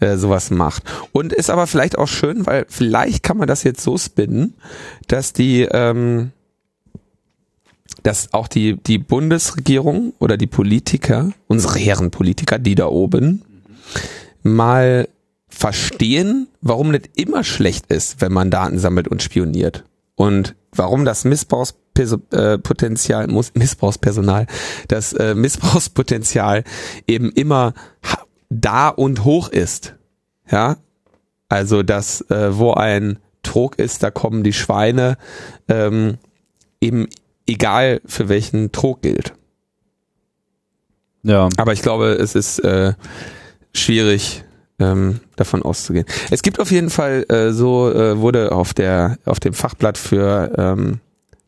äh, 0.00 0.16
sowas 0.16 0.50
macht. 0.50 0.82
Und 1.12 1.32
ist 1.32 1.50
aber 1.50 1.68
vielleicht 1.68 1.96
auch 1.96 2.08
schön, 2.08 2.46
weil 2.46 2.66
vielleicht 2.68 3.22
kann 3.22 3.36
man 3.36 3.46
das 3.46 3.62
jetzt 3.62 3.82
so 3.82 3.96
spinnen, 3.96 4.54
dass 5.06 5.32
die, 5.32 5.62
ähm, 5.70 6.32
dass 8.02 8.34
auch 8.34 8.48
die, 8.48 8.76
die 8.76 8.98
Bundesregierung 8.98 10.14
oder 10.18 10.36
die 10.36 10.48
Politiker, 10.48 11.30
unsere 11.46 11.78
Herren 11.78 12.10
Politiker, 12.10 12.58
die 12.58 12.74
da 12.74 12.86
oben, 12.86 13.42
mal 14.42 15.08
verstehen, 15.48 16.48
warum 16.60 16.90
nicht 16.90 17.10
immer 17.14 17.44
schlecht 17.44 17.86
ist, 17.86 18.20
wenn 18.20 18.32
man 18.32 18.50
Daten 18.50 18.80
sammelt 18.80 19.06
und 19.06 19.22
spioniert. 19.22 19.84
Und 20.16 20.56
warum 20.72 21.04
das 21.04 21.24
Missbrauchspotenzial, 21.96 23.28
muss- 23.28 23.52
Missbrauchspersonal, 23.54 24.46
das 24.88 25.12
äh, 25.12 25.34
Missbrauchspotenzial 25.34 26.64
eben 27.06 27.30
immer 27.32 27.74
da 28.50 28.88
und 28.88 29.24
hoch 29.24 29.48
ist. 29.48 29.94
Ja, 30.50 30.76
also 31.48 31.82
dass 31.82 32.20
äh, 32.30 32.56
wo 32.58 32.74
ein 32.74 33.18
Trog 33.42 33.78
ist, 33.78 34.02
da 34.02 34.10
kommen 34.10 34.42
die 34.42 34.52
Schweine, 34.52 35.16
ähm, 35.68 36.18
eben 36.80 37.08
egal 37.46 38.00
für 38.06 38.28
welchen 38.28 38.72
Trog 38.72 39.02
gilt. 39.02 39.34
Ja. 41.22 41.48
Aber 41.56 41.72
ich 41.72 41.82
glaube, 41.82 42.12
es 42.12 42.34
ist 42.34 42.58
äh, 42.60 42.92
schwierig 43.74 44.44
ähm, 44.78 45.20
davon 45.36 45.62
auszugehen. 45.62 46.06
Es 46.30 46.42
gibt 46.42 46.60
auf 46.60 46.70
jeden 46.70 46.90
Fall 46.90 47.24
äh, 47.28 47.52
so 47.52 47.90
äh, 47.90 48.18
wurde 48.18 48.52
auf 48.52 48.74
der 48.74 49.18
auf 49.24 49.40
dem 49.40 49.54
Fachblatt 49.54 49.96
für 49.96 50.52
ähm, 50.58 51.00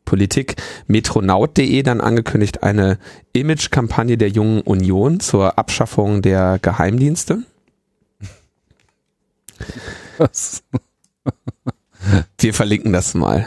Politik 0.06 0.56
metronaut.de 0.86 1.82
dann 1.82 2.00
angekündigt 2.00 2.62
eine 2.62 2.98
Image-Kampagne 3.34 4.16
der 4.16 4.30
jungen 4.30 4.62
Union 4.62 5.20
zur 5.20 5.58
Abschaffung 5.58 6.22
der 6.22 6.58
Geheimdienste. 6.62 7.42
Was? 10.16 10.62
Wir 12.38 12.54
verlinken 12.54 12.94
das 12.94 13.12
mal. 13.12 13.46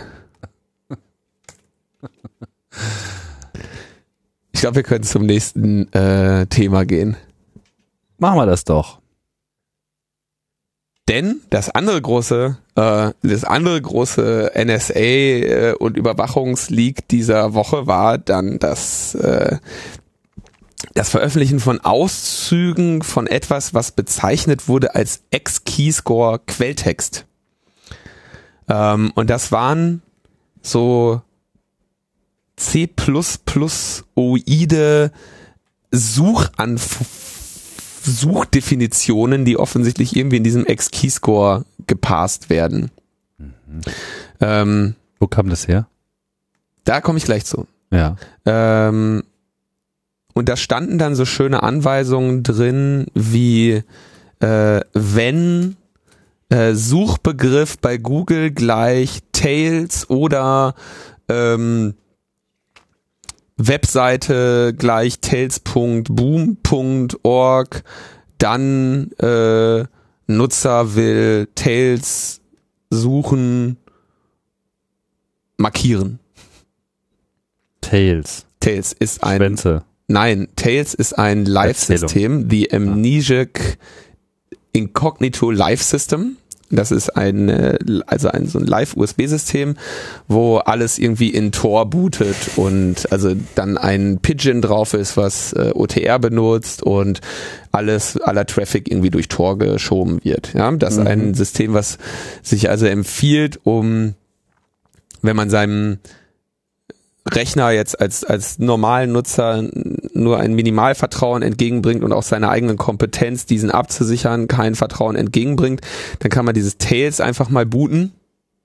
Ich 4.52 4.62
glaube, 4.62 4.76
wir 4.76 4.84
können 4.84 5.04
zum 5.04 5.26
nächsten 5.26 5.92
äh, 5.94 6.46
Thema 6.48 6.86
gehen. 6.86 7.16
Machen 8.18 8.38
wir 8.38 8.46
das 8.46 8.66
doch. 8.66 9.00
Denn 11.10 11.42
das 11.50 11.72
andere 11.72 12.00
große, 12.00 12.58
äh, 12.76 13.12
das 13.24 13.44
andere 13.44 13.82
große 13.82 14.52
NSA 14.56 14.94
äh, 15.00 15.74
und 15.74 15.98
Überwachungsleak 15.98 17.08
dieser 17.08 17.56
Woche 17.56 17.88
war 17.88 18.20
dann 18.20 18.60
das 18.60 19.16
äh, 19.16 19.58
das 20.94 21.10
Veröffentlichen 21.10 21.60
von 21.60 21.82
Auszügen 21.82 23.02
von 23.02 23.28
etwas, 23.28 23.74
was 23.74 23.92
bezeichnet 23.92 24.68
wurde 24.68 24.96
als 24.96 25.24
X-Keyscore 25.32 26.40
Quelltext. 26.46 27.26
Ähm, 28.70 29.12
und 29.16 29.30
das 29.30 29.52
waren 29.52 30.04
so 30.62 31.22
C++ 32.56 32.88
oide 34.16 35.12
Suchanf 35.92 37.00
Suchdefinitionen, 38.10 39.46
die 39.46 39.58
offensichtlich 39.58 40.16
irgendwie 40.16 40.38
in 40.38 40.44
diesem 40.44 40.66
X-Keyscore 40.66 41.66
gepasst 41.88 42.50
werden. 42.50 42.92
Ähm, 44.42 44.96
Wo 45.20 45.28
kam 45.28 45.50
das 45.50 45.68
her? 45.68 45.88
da 46.90 47.02
komme 47.02 47.20
ich 47.20 47.26
gleich 47.26 47.46
zu. 47.46 47.68
Ja. 47.92 48.16
Ähm, 48.46 49.24
und 50.34 50.50
da 50.50 50.58
standen 50.58 50.98
dann 50.98 51.14
so 51.16 51.26
schöne 51.26 51.62
Anweisungen 51.62 52.42
drin, 52.42 53.06
wie 53.14 53.84
äh, 54.40 54.82
wenn 54.94 55.76
äh, 56.50 56.74
Suchbegriff 56.74 57.78
bei 57.78 57.98
Google 57.98 58.50
gleich 58.52 59.20
Tails 59.34 60.10
oder 60.10 60.74
ähm, 61.28 61.94
Webseite 63.60 64.74
gleich 64.76 65.20
tails.boom.org, 65.20 67.84
dann 68.38 69.12
äh, 69.20 69.86
Nutzer 70.28 70.96
will 70.96 71.48
Tails 71.56 72.40
suchen, 72.90 73.78
markieren. 75.58 76.20
Tails. 77.82 78.46
Tails 78.60 78.94
ist 78.94 79.24
ein 79.24 79.38
Schwänze. 79.38 79.84
Nein, 80.08 80.48
Tails 80.56 80.96
ist 80.96 81.14
ein 81.14 81.46
Live-System, 81.46 82.50
the 82.50 82.72
Amnesiac 82.72 83.78
Incognito 84.72 85.52
Live 85.52 85.84
System. 85.84 86.38
Das 86.72 86.92
ist 86.92 87.16
ein, 87.16 87.50
äh, 87.50 87.78
also 88.06 88.30
ein 88.30 88.48
so 88.48 88.60
ein 88.60 88.66
Live-USB-System, 88.66 89.76
wo 90.28 90.58
alles 90.58 91.00
irgendwie 91.00 91.30
in 91.30 91.52
Tor 91.52 91.90
bootet 91.90 92.36
und 92.58 93.12
also 93.12 93.34
dann 93.56 93.78
ein 93.78 94.20
Pigeon 94.22 94.62
drauf 94.62 94.94
ist, 94.94 95.18
was 95.18 95.54
äh, 95.54 95.72
OTR 95.74 96.20
benutzt 96.20 96.84
und 96.84 97.22
alles, 97.72 98.18
aller 98.18 98.46
Traffic 98.46 98.90
irgendwie 98.90 99.10
durch 99.10 99.28
Tor 99.28 99.58
geschoben 99.58 100.20
wird. 100.24 100.54
Ja, 100.54 100.72
das 100.72 100.98
ist 100.98 101.06
ein 101.06 101.34
System, 101.34 101.74
was 101.74 101.98
sich 102.44 102.70
also 102.70 102.86
empfiehlt, 102.86 103.60
um, 103.64 104.16
wenn 105.22 105.36
man 105.36 105.50
seinem 105.50 105.98
Rechner 107.32 107.72
jetzt 107.72 108.00
als, 108.00 108.24
als 108.24 108.60
normalen 108.60 109.12
Nutzer 109.12 109.64
nur 110.14 110.40
ein 110.40 110.54
Minimalvertrauen 110.54 111.42
entgegenbringt 111.42 112.04
und 112.04 112.14
auch 112.14 112.24
seine 112.24 112.50
eigenen 112.50 112.78
Kompetenz, 112.78 113.46
diesen 113.46 113.72
abzusichern, 113.72 114.48
kein 114.48 114.76
Vertrauen 114.76 115.16
entgegenbringt, 115.16 115.82
dann 116.20 116.32
kann 116.32 116.46
man 116.46 116.54
dieses 116.54 116.78
Tails 116.78 117.22
einfach 117.22 117.50
mal 117.50 117.66
booten 117.66 118.14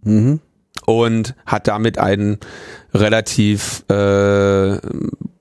Mhm. 0.05 0.41
und 0.87 1.35
hat 1.47 1.67
damit 1.67 1.99
ein 1.99 2.39
relativ 2.93 3.85
äh, 3.89 4.79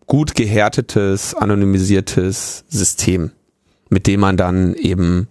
gut 0.07 0.35
gehärtetes, 0.35 1.35
anonymisiertes 1.35 2.63
System, 2.69 3.31
mit 3.89 4.07
dem 4.07 4.21
man 4.21 4.37
dann 4.37 4.73
eben 4.75 5.27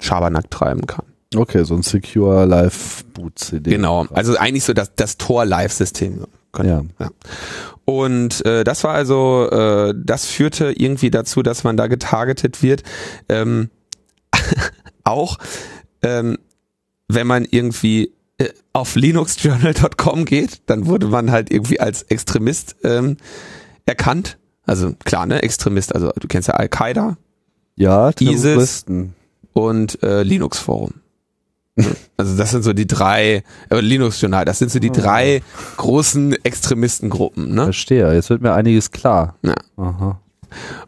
Schabernack 0.00 0.50
treiben 0.50 0.86
kann. 0.86 1.06
Okay, 1.36 1.64
so 1.64 1.74
ein 1.74 1.82
Secure 1.82 2.44
Live 2.46 3.04
Boot 3.12 3.38
CD. 3.38 3.70
Genau, 3.70 4.06
also 4.12 4.36
eigentlich 4.36 4.64
so 4.64 4.72
das, 4.72 4.94
das 4.94 5.16
Tor-Live-System. 5.18 6.18
Ja. 6.98 7.10
Und 7.84 8.44
äh, 8.46 8.64
das 8.64 8.84
war 8.84 8.94
also, 8.94 9.48
äh, 9.50 9.94
das 9.96 10.26
führte 10.26 10.72
irgendwie 10.72 11.10
dazu, 11.10 11.42
dass 11.42 11.64
man 11.64 11.76
da 11.76 11.86
getargetet 11.86 12.62
wird. 12.62 12.82
Ähm, 13.28 13.70
auch 15.04 15.38
ähm, 16.02 16.38
wenn 17.08 17.26
man 17.26 17.44
irgendwie 17.44 18.12
äh, 18.38 18.48
auf 18.72 18.94
linuxjournal.com 18.94 20.24
geht, 20.24 20.62
dann 20.66 20.86
wurde 20.86 21.08
man 21.08 21.30
halt 21.30 21.50
irgendwie 21.50 21.80
als 21.80 22.02
Extremist 22.02 22.76
ähm, 22.84 23.16
erkannt. 23.86 24.38
Also 24.64 24.92
klar, 25.04 25.26
ne, 25.26 25.42
Extremist, 25.42 25.94
also 25.94 26.10
du 26.18 26.26
kennst 26.26 26.48
ja 26.48 26.54
Al-Qaida 26.54 27.18
Ja, 27.76 28.10
ISIS. 28.18 28.86
Und 29.52 30.02
äh, 30.02 30.22
Linux 30.22 30.58
Forum. 30.58 30.94
Also 32.16 32.36
das 32.36 32.52
sind 32.52 32.62
so 32.62 32.72
die 32.72 32.86
drei, 32.86 33.42
äh, 33.68 33.80
Linux 33.80 34.20
Journal, 34.20 34.44
das 34.44 34.60
sind 34.60 34.70
so 34.70 34.78
die 34.78 34.92
drei 34.92 35.42
großen 35.76 36.36
Extremistengruppen. 36.44 37.52
Ne? 37.52 37.64
Verstehe. 37.64 38.14
Jetzt 38.14 38.30
wird 38.30 38.42
mir 38.42 38.52
einiges 38.52 38.92
klar. 38.92 39.34
Ja. 39.42 39.54
Aha. 39.76 40.20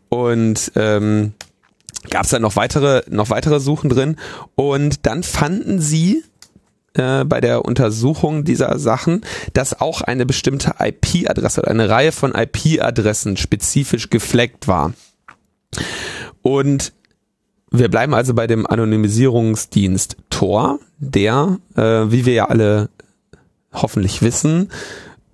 Und 0.09 0.71
ähm, 0.77 1.33
gab 2.11 2.25
es 2.25 2.31
dann 2.31 2.43
noch 2.43 2.55
weitere, 2.57 3.03
noch 3.09 3.31
weitere 3.31 3.59
Suchen 3.59 3.91
drin. 3.91 4.17
Und 4.55 5.07
dann 5.07 5.25
fanden 5.25 5.81
sie 5.81 6.23
äh, 6.95 7.25
bei 7.25 7.41
der 7.41 7.65
Untersuchung 7.65 8.45
dieser 8.45 8.79
Sachen, 8.79 9.23
dass 9.53 9.81
auch 9.81 10.03
eine 10.03 10.27
bestimmte 10.27 10.75
IP-Adresse 10.79 11.63
oder 11.63 11.71
eine 11.71 11.89
Reihe 11.89 12.13
von 12.13 12.35
IP-Adressen 12.35 13.37
spezifisch 13.37 14.09
gefleckt 14.11 14.69
war. 14.69 14.93
Und 16.43 16.93
wir 17.71 17.89
bleiben 17.89 18.15
also 18.15 18.33
bei 18.35 18.47
dem 18.47 18.67
Anonymisierungsdienst 18.67 20.17
Tor, 20.37 20.81
der, 20.99 21.59
äh, 21.77 21.83
wie 22.11 22.27
wir 22.27 22.35
ja 22.35 22.49
alle 22.51 22.91
hoffentlich 23.73 24.21
wissen, 24.21 24.71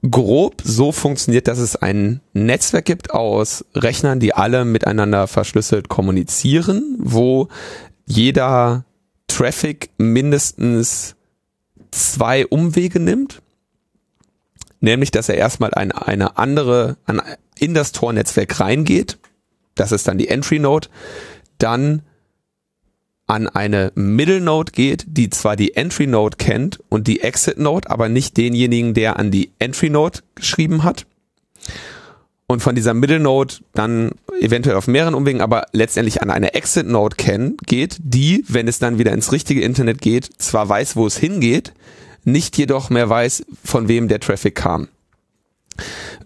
grob 0.09 0.63
so 0.63 0.93
funktioniert, 0.93 1.49
dass 1.49 1.59
es 1.59 1.75
ein 1.75 2.21
Netzwerk 2.35 2.85
gibt 2.85 3.11
aus 3.11 3.65
Rechnern, 3.75 4.21
die 4.21 4.33
alle 4.33 4.65
miteinander 4.65 5.27
verschlüsselt 5.27 5.89
kommunizieren, 5.89 6.99
wo 7.01 7.49
jeder 8.07 8.85
Traffic 9.27 9.91
mindestens 9.99 11.17
zwei 11.91 12.47
Umwege 12.47 13.01
nimmt. 13.01 13.43
Nämlich, 14.79 15.11
dass 15.11 15.29
er 15.29 15.35
erstmal 15.35 15.75
eine, 15.75 16.07
eine 16.07 16.39
andere, 16.39 16.97
an, 17.07 17.21
in 17.59 17.75
das 17.75 17.91
Tor-Netzwerk 17.91 18.61
reingeht. 18.61 19.19
Das 19.75 19.91
ist 19.91 20.07
dann 20.07 20.19
die 20.19 20.29
Entry 20.29 20.61
Node. 20.61 20.87
Dann 21.59 22.03
an 23.27 23.49
eine 23.49 23.93
Middle 23.95 24.41
Node 24.41 24.73
geht, 24.73 25.05
die 25.07 25.31
zwar 25.31 25.57
die 25.57 25.75
Entry 25.75 26.07
Node 26.07 26.37
kennt 26.37 26.81
und 26.89 27.07
die 27.07 27.21
Exit 27.21 27.59
Node, 27.59 27.91
aber 27.91 28.09
nicht 28.09 28.37
denjenigen, 28.37 28.95
der 28.95 29.19
an 29.19 29.31
die 29.31 29.53
Entry 29.59 29.91
Node 29.91 30.21
geschrieben 30.35 30.83
hat. 30.83 31.07
Und 32.47 32.61
von 32.61 32.75
dieser 32.75 32.93
Middle 32.93 33.21
Node 33.21 33.55
dann 33.73 34.11
eventuell 34.41 34.77
auf 34.77 34.87
mehreren 34.87 35.15
Umwegen, 35.15 35.41
aber 35.41 35.67
letztendlich 35.73 36.21
an 36.21 36.31
eine 36.31 36.55
Exit 36.55 36.87
Node 36.87 37.17
kennen, 37.17 37.57
geht, 37.65 37.97
die, 38.01 38.45
wenn 38.49 38.69
es 38.69 38.79
dann 38.79 38.99
wieder 38.99 39.13
ins 39.13 39.33
richtige 39.33 39.63
Internet 39.63 40.03
geht, 40.03 40.29
zwar 40.39 40.69
weiß, 40.69 40.97
wo 40.97 41.07
es 41.07 41.17
hingeht, 41.17 41.73
nicht 42.25 42.59
jedoch 42.59 42.91
mehr 42.91 43.09
weiß, 43.09 43.47
von 43.65 43.89
wem 43.89 44.09
der 44.09 44.21
Traffic 44.21 44.55
kam. 44.55 44.89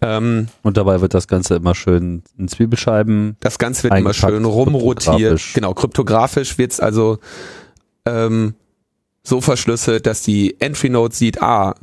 Ähm, 0.01 0.49
Und 0.63 0.77
dabei 0.77 1.01
wird 1.01 1.15
das 1.15 1.29
Ganze 1.29 1.55
immer 1.57 1.75
schön 1.75 2.23
in 2.39 2.49
Zwiebelscheiben. 2.49 3.37
das 3.41 3.59
Ganze 3.59 3.85
wird 3.85 3.95
immer 3.99 4.15
schön 4.15 4.45
rumrotiert. 4.45 5.05
kryptografisch. 5.05 5.53
Genau, 5.55 5.75
kryptografisch 5.75 6.59
wird's 6.59 6.81
also 6.81 7.19
ähm, 8.05 8.55
so 9.23 9.41
verschlüsselt, 9.41 10.07
dass 10.07 10.23
die 10.23 10.57
Entry 10.61 10.89
Node 10.89 11.15
sieht, 11.15 11.43
ah, 11.43 11.75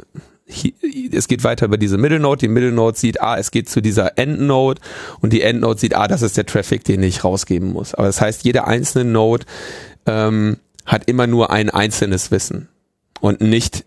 hi- 0.49 0.73
es 1.11 1.27
geht 1.27 1.43
weiter 1.43 1.65
über 1.65 1.77
diese 1.77 1.97
Middle 1.97 2.19
Node, 2.19 2.39
die 2.39 2.47
Middle 2.47 2.71
Node 2.71 2.97
sieht, 2.97 3.21
ah, 3.21 3.37
es 3.37 3.51
geht 3.51 3.69
zu 3.69 3.81
dieser 3.81 4.17
End 4.17 4.39
Node 4.41 4.79
und 5.19 5.33
die 5.33 5.41
End 5.41 5.59
Node 5.61 5.79
sieht, 5.79 5.95
ah, 5.95 6.07
das 6.07 6.21
ist 6.21 6.37
der 6.37 6.45
Traffic, 6.45 6.83
den 6.85 7.03
ich 7.03 7.23
rausgeben 7.23 7.71
muss. 7.73 7.93
Aber 7.93 8.07
das 8.07 8.21
heißt, 8.21 8.45
jede 8.45 8.65
einzelne 8.65 9.09
Node 9.11 9.45
ähm, 10.05 10.57
hat 10.85 11.09
immer 11.09 11.27
nur 11.27 11.49
ein 11.51 11.69
einzelnes 11.69 12.31
Wissen 12.31 12.69
und 13.19 13.41
nicht 13.41 13.85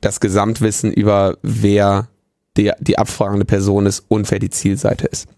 das 0.00 0.20
Gesamtwissen 0.20 0.92
über 0.92 1.36
wer 1.42 2.08
der, 2.56 2.76
die 2.80 2.98
abfragende 2.98 3.44
Person 3.44 3.86
ist 3.86 4.04
und 4.08 4.30
wer 4.30 4.38
die 4.38 4.50
Zielseite 4.50 5.06
ist. 5.06 5.28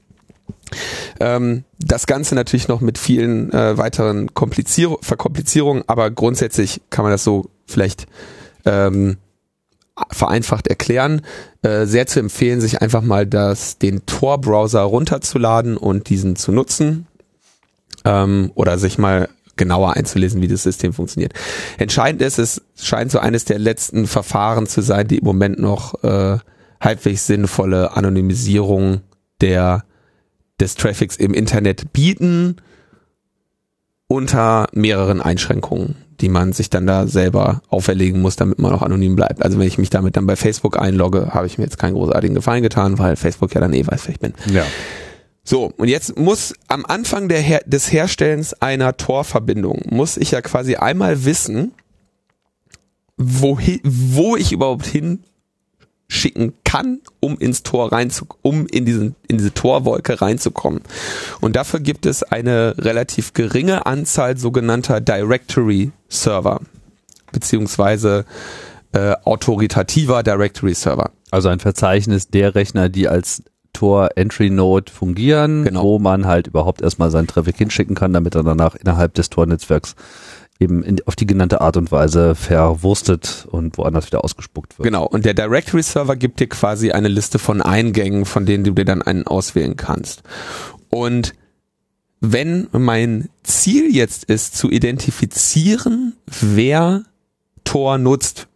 Ähm, 1.20 1.64
das 1.78 2.06
Ganze 2.06 2.34
natürlich 2.34 2.68
noch 2.68 2.80
mit 2.80 2.98
vielen 2.98 3.52
äh, 3.52 3.76
weiteren 3.78 4.34
Komplizier 4.34 4.96
Verkomplizierungen, 5.00 5.84
aber 5.86 6.10
grundsätzlich 6.10 6.80
kann 6.90 7.04
man 7.04 7.12
das 7.12 7.24
so 7.24 7.50
vielleicht 7.66 8.06
ähm, 8.64 9.16
vereinfacht 10.10 10.68
erklären. 10.68 11.22
Äh, 11.62 11.86
sehr 11.86 12.06
zu 12.06 12.20
empfehlen, 12.20 12.60
sich 12.60 12.82
einfach 12.82 13.02
mal 13.02 13.26
das, 13.26 13.78
den 13.78 14.06
Tor-Browser 14.06 14.82
runterzuladen 14.82 15.76
und 15.76 16.08
diesen 16.08 16.36
zu 16.36 16.52
nutzen. 16.52 17.06
Ähm, 18.04 18.52
oder 18.54 18.78
sich 18.78 18.98
mal 18.98 19.28
genauer 19.56 19.94
einzulesen, 19.94 20.40
wie 20.40 20.48
das 20.48 20.62
System 20.62 20.92
funktioniert. 20.92 21.32
Entscheidend 21.78 22.22
ist, 22.22 22.38
es 22.38 22.62
scheint 22.80 23.10
so 23.10 23.18
eines 23.18 23.44
der 23.44 23.58
letzten 23.58 24.06
Verfahren 24.06 24.68
zu 24.68 24.82
sein, 24.82 25.08
die 25.08 25.18
im 25.18 25.24
Moment 25.24 25.58
noch 25.58 26.02
äh, 26.04 26.38
halbwegs 26.80 27.26
sinnvolle 27.26 27.96
Anonymisierung 27.96 29.00
der 29.40 29.84
des 30.60 30.74
Traffics 30.74 31.16
im 31.16 31.34
Internet 31.34 31.92
bieten 31.92 32.56
unter 34.08 34.66
mehreren 34.72 35.20
Einschränkungen 35.20 35.96
die 36.20 36.28
man 36.28 36.52
sich 36.52 36.70
dann 36.70 36.86
da 36.86 37.06
selber 37.06 37.62
auferlegen 37.68 38.20
muss, 38.20 38.36
damit 38.36 38.58
man 38.58 38.72
auch 38.72 38.82
anonym 38.82 39.14
bleibt. 39.14 39.42
Also 39.42 39.58
wenn 39.58 39.66
ich 39.66 39.78
mich 39.78 39.90
damit 39.90 40.16
dann 40.16 40.26
bei 40.26 40.36
Facebook 40.36 40.78
einlogge, 40.78 41.30
habe 41.32 41.46
ich 41.46 41.58
mir 41.58 41.64
jetzt 41.64 41.78
keinen 41.78 41.94
großartigen 41.94 42.34
Gefallen 42.34 42.62
getan, 42.62 42.98
weil 42.98 43.16
Facebook 43.16 43.54
ja 43.54 43.60
dann 43.60 43.72
eh 43.72 43.86
weiß, 43.86 44.02
wer 44.06 44.12
ich 44.12 44.20
bin. 44.20 44.34
Ja. 44.52 44.64
So, 45.44 45.72
und 45.76 45.88
jetzt 45.88 46.18
muss 46.18 46.54
am 46.66 46.84
Anfang 46.84 47.30
Her 47.30 47.62
des 47.64 47.90
Herstellens 47.92 48.52
einer 48.54 48.96
Tor-Verbindung, 48.96 49.82
muss 49.88 50.16
ich 50.16 50.32
ja 50.32 50.42
quasi 50.42 50.76
einmal 50.76 51.24
wissen, 51.24 51.72
wohin, 53.16 53.80
wo 53.84 54.36
ich 54.36 54.52
überhaupt 54.52 54.86
hin 54.86 55.20
schicken 56.10 56.54
kann, 56.64 57.00
um 57.20 57.38
ins 57.38 57.62
Tor 57.62 57.92
rein 57.92 58.10
zu, 58.10 58.26
um 58.42 58.66
in 58.66 58.84
diesen, 58.86 59.14
in 59.28 59.36
diese 59.38 59.52
Torwolke 59.52 60.20
reinzukommen. 60.20 60.80
Und 61.40 61.54
dafür 61.54 61.80
gibt 61.80 62.06
es 62.06 62.22
eine 62.22 62.74
relativ 62.78 63.34
geringe 63.34 63.84
Anzahl 63.86 64.36
sogenannter 64.38 65.00
Directory 65.02 65.92
Server, 66.08 66.60
beziehungsweise 67.32 68.24
äh, 68.92 69.14
autoritativer 69.24 70.22
Directory 70.22 70.74
Server. 70.74 71.10
Also 71.30 71.50
ein 71.50 71.60
Verzeichnis 71.60 72.28
der 72.28 72.54
Rechner, 72.54 72.88
die 72.88 73.06
als 73.06 73.42
Tor 73.74 74.08
Entry 74.16 74.48
Node 74.48 74.90
fungieren, 74.90 75.64
Genau. 75.64 75.82
wo 75.84 75.98
man 75.98 76.26
halt 76.26 76.46
überhaupt 76.46 76.80
erstmal 76.80 77.10
seinen 77.10 77.26
Traffic 77.26 77.58
hinschicken 77.58 77.94
kann, 77.94 78.14
damit 78.14 78.34
er 78.34 78.42
danach 78.42 78.74
innerhalb 78.74 79.12
des 79.14 79.28
Tor-Netzwerks 79.28 79.94
eben 80.60 80.82
in, 80.82 80.98
auf 81.06 81.16
die 81.16 81.26
genannte 81.26 81.60
Art 81.60 81.76
und 81.76 81.92
Weise 81.92 82.34
verwurstet 82.34 83.46
und 83.50 83.78
woanders 83.78 84.06
wieder 84.06 84.24
ausgespuckt 84.24 84.78
wird. 84.78 84.84
Genau. 84.84 85.06
Und 85.06 85.24
der 85.24 85.34
Directory 85.34 85.82
Server 85.82 86.16
gibt 86.16 86.40
dir 86.40 86.48
quasi 86.48 86.90
eine 86.90 87.08
Liste 87.08 87.38
von 87.38 87.62
Eingängen, 87.62 88.24
von 88.24 88.44
denen 88.44 88.64
du 88.64 88.72
dir 88.72 88.84
dann 88.84 89.02
einen 89.02 89.26
auswählen 89.26 89.76
kannst. 89.76 90.22
Und 90.90 91.34
wenn 92.20 92.66
mein 92.72 93.28
Ziel 93.44 93.94
jetzt 93.94 94.24
ist, 94.24 94.56
zu 94.56 94.70
identifizieren, 94.70 96.16
wer 96.26 97.04
Tor 97.62 97.98
nutzt, 97.98 98.48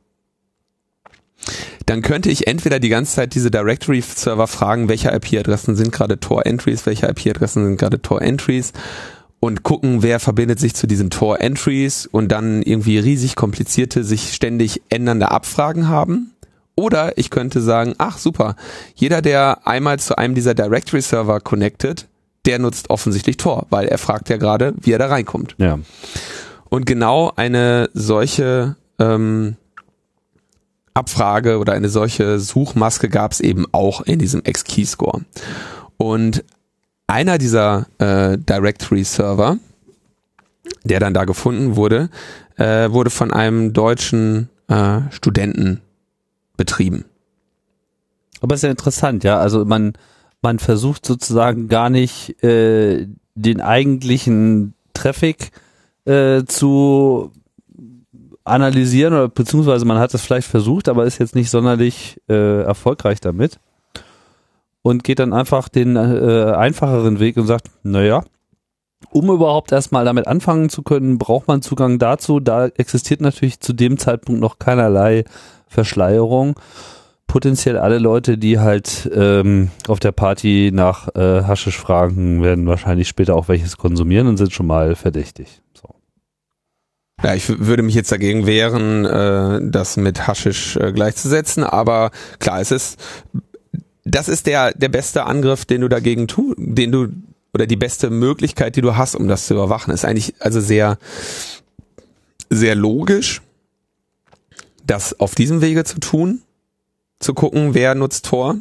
dann 1.86 2.02
könnte 2.02 2.30
ich 2.30 2.46
entweder 2.46 2.80
die 2.80 2.88
ganze 2.88 3.16
Zeit 3.16 3.34
diese 3.34 3.50
Directory 3.50 4.00
Server 4.00 4.46
fragen, 4.46 4.88
welche 4.88 5.10
IP-Adressen 5.10 5.76
sind 5.76 5.92
gerade 5.92 6.18
Tor 6.18 6.46
Entries, 6.46 6.86
welche 6.86 7.06
IP-Adressen 7.06 7.64
sind 7.64 7.76
gerade 7.76 8.00
Tor 8.00 8.22
Entries 8.22 8.72
und 9.44 9.64
gucken, 9.64 10.04
wer 10.04 10.20
verbindet 10.20 10.60
sich 10.60 10.72
zu 10.72 10.86
diesen 10.86 11.10
Tor 11.10 11.40
Entries 11.40 12.06
und 12.06 12.30
dann 12.30 12.62
irgendwie 12.62 13.00
riesig 13.00 13.34
komplizierte, 13.34 14.04
sich 14.04 14.34
ständig 14.34 14.82
ändernde 14.88 15.32
Abfragen 15.32 15.88
haben. 15.88 16.30
Oder 16.76 17.18
ich 17.18 17.28
könnte 17.28 17.60
sagen, 17.60 17.94
ach 17.98 18.18
super, 18.18 18.54
jeder, 18.94 19.20
der 19.20 19.66
einmal 19.66 19.98
zu 19.98 20.16
einem 20.16 20.36
dieser 20.36 20.54
Directory 20.54 21.02
Server 21.02 21.40
connected, 21.40 22.06
der 22.46 22.60
nutzt 22.60 22.88
offensichtlich 22.88 23.36
Tor, 23.36 23.66
weil 23.68 23.88
er 23.88 23.98
fragt 23.98 24.28
ja 24.28 24.36
gerade, 24.36 24.74
wie 24.80 24.92
er 24.92 25.00
da 25.00 25.08
reinkommt. 25.08 25.56
Ja. 25.58 25.80
Und 26.68 26.86
genau 26.86 27.32
eine 27.34 27.90
solche 27.94 28.76
ähm, 29.00 29.56
Abfrage 30.94 31.58
oder 31.58 31.72
eine 31.72 31.88
solche 31.88 32.38
Suchmaske 32.38 33.08
gab 33.08 33.32
es 33.32 33.40
eben 33.40 33.66
auch 33.72 34.02
in 34.02 34.20
diesem 34.20 34.42
X-Keyscore. 34.44 35.22
Und 35.96 36.44
einer 37.06 37.38
dieser 37.38 37.86
äh, 37.98 38.38
Directory-Server, 38.38 39.58
der 40.84 41.00
dann 41.00 41.14
da 41.14 41.24
gefunden 41.24 41.76
wurde, 41.76 42.10
äh, 42.56 42.90
wurde 42.90 43.10
von 43.10 43.32
einem 43.32 43.72
deutschen 43.72 44.48
äh, 44.68 45.00
Studenten 45.10 45.80
betrieben. 46.56 47.04
Aber 48.40 48.54
ist 48.54 48.62
ja 48.62 48.70
interessant, 48.70 49.24
ja. 49.24 49.38
Also 49.38 49.64
man, 49.64 49.92
man 50.40 50.58
versucht 50.58 51.06
sozusagen 51.06 51.68
gar 51.68 51.90
nicht 51.90 52.42
äh, 52.42 53.06
den 53.34 53.60
eigentlichen 53.60 54.74
Traffic 54.94 55.50
äh, 56.04 56.44
zu 56.44 57.32
analysieren 58.44 59.14
oder 59.14 59.28
beziehungsweise 59.28 59.84
man 59.84 59.98
hat 59.98 60.14
es 60.14 60.22
vielleicht 60.22 60.48
versucht, 60.48 60.88
aber 60.88 61.04
ist 61.04 61.18
jetzt 61.18 61.36
nicht 61.36 61.50
sonderlich 61.50 62.20
äh, 62.28 62.62
erfolgreich 62.62 63.20
damit 63.20 63.60
und 64.82 65.04
geht 65.04 65.20
dann 65.20 65.32
einfach 65.32 65.68
den 65.68 65.96
äh, 65.96 66.52
einfacheren 66.56 67.20
Weg 67.20 67.36
und 67.36 67.46
sagt, 67.46 67.70
naja, 67.82 68.24
um 69.10 69.30
überhaupt 69.30 69.72
erstmal 69.72 70.04
damit 70.04 70.26
anfangen 70.26 70.68
zu 70.68 70.82
können, 70.82 71.18
braucht 71.18 71.48
man 71.48 71.62
Zugang 71.62 71.98
dazu. 71.98 72.40
Da 72.40 72.66
existiert 72.66 73.20
natürlich 73.20 73.60
zu 73.60 73.72
dem 73.72 73.98
Zeitpunkt 73.98 74.40
noch 74.40 74.58
keinerlei 74.58 75.24
Verschleierung. 75.66 76.58
Potenziell 77.26 77.78
alle 77.78 77.98
Leute, 77.98 78.36
die 78.36 78.58
halt 78.58 79.10
ähm, 79.14 79.70
auf 79.88 80.00
der 80.00 80.12
Party 80.12 80.70
nach 80.72 81.08
äh, 81.14 81.42
Haschisch 81.42 81.78
fragen, 81.78 82.42
werden 82.42 82.66
wahrscheinlich 82.66 83.08
später 83.08 83.34
auch 83.34 83.48
welches 83.48 83.78
konsumieren 83.78 84.26
und 84.26 84.36
sind 84.36 84.52
schon 84.52 84.66
mal 84.66 84.94
verdächtig. 84.94 85.62
So. 85.72 85.94
Ja, 87.22 87.34
ich 87.34 87.48
würde 87.58 87.82
mich 87.82 87.94
jetzt 87.94 88.12
dagegen 88.12 88.46
wehren, 88.46 89.06
äh, 89.06 89.60
das 89.70 89.96
mit 89.96 90.26
Haschisch 90.26 90.76
äh, 90.76 90.92
gleichzusetzen, 90.92 91.64
aber 91.64 92.10
klar, 92.38 92.60
es 92.60 92.70
ist, 92.70 93.02
das 94.04 94.28
ist 94.28 94.46
der, 94.46 94.72
der 94.72 94.88
beste 94.88 95.24
Angriff, 95.24 95.64
den 95.64 95.82
du 95.82 95.88
dagegen 95.88 96.26
tu, 96.28 96.54
den 96.56 96.92
du, 96.92 97.08
oder 97.54 97.66
die 97.66 97.76
beste 97.76 98.10
Möglichkeit, 98.10 98.76
die 98.76 98.80
du 98.80 98.96
hast, 98.96 99.14
um 99.14 99.28
das 99.28 99.46
zu 99.46 99.54
überwachen. 99.54 99.92
Ist 99.92 100.04
eigentlich 100.04 100.34
also 100.40 100.60
sehr, 100.60 100.98
sehr 102.50 102.74
logisch, 102.74 103.42
das 104.84 105.18
auf 105.20 105.34
diesem 105.34 105.60
Wege 105.60 105.84
zu 105.84 106.00
tun, 106.00 106.42
zu 107.20 107.34
gucken, 107.34 107.74
wer 107.74 107.94
nutzt 107.94 108.26
Tor. 108.26 108.56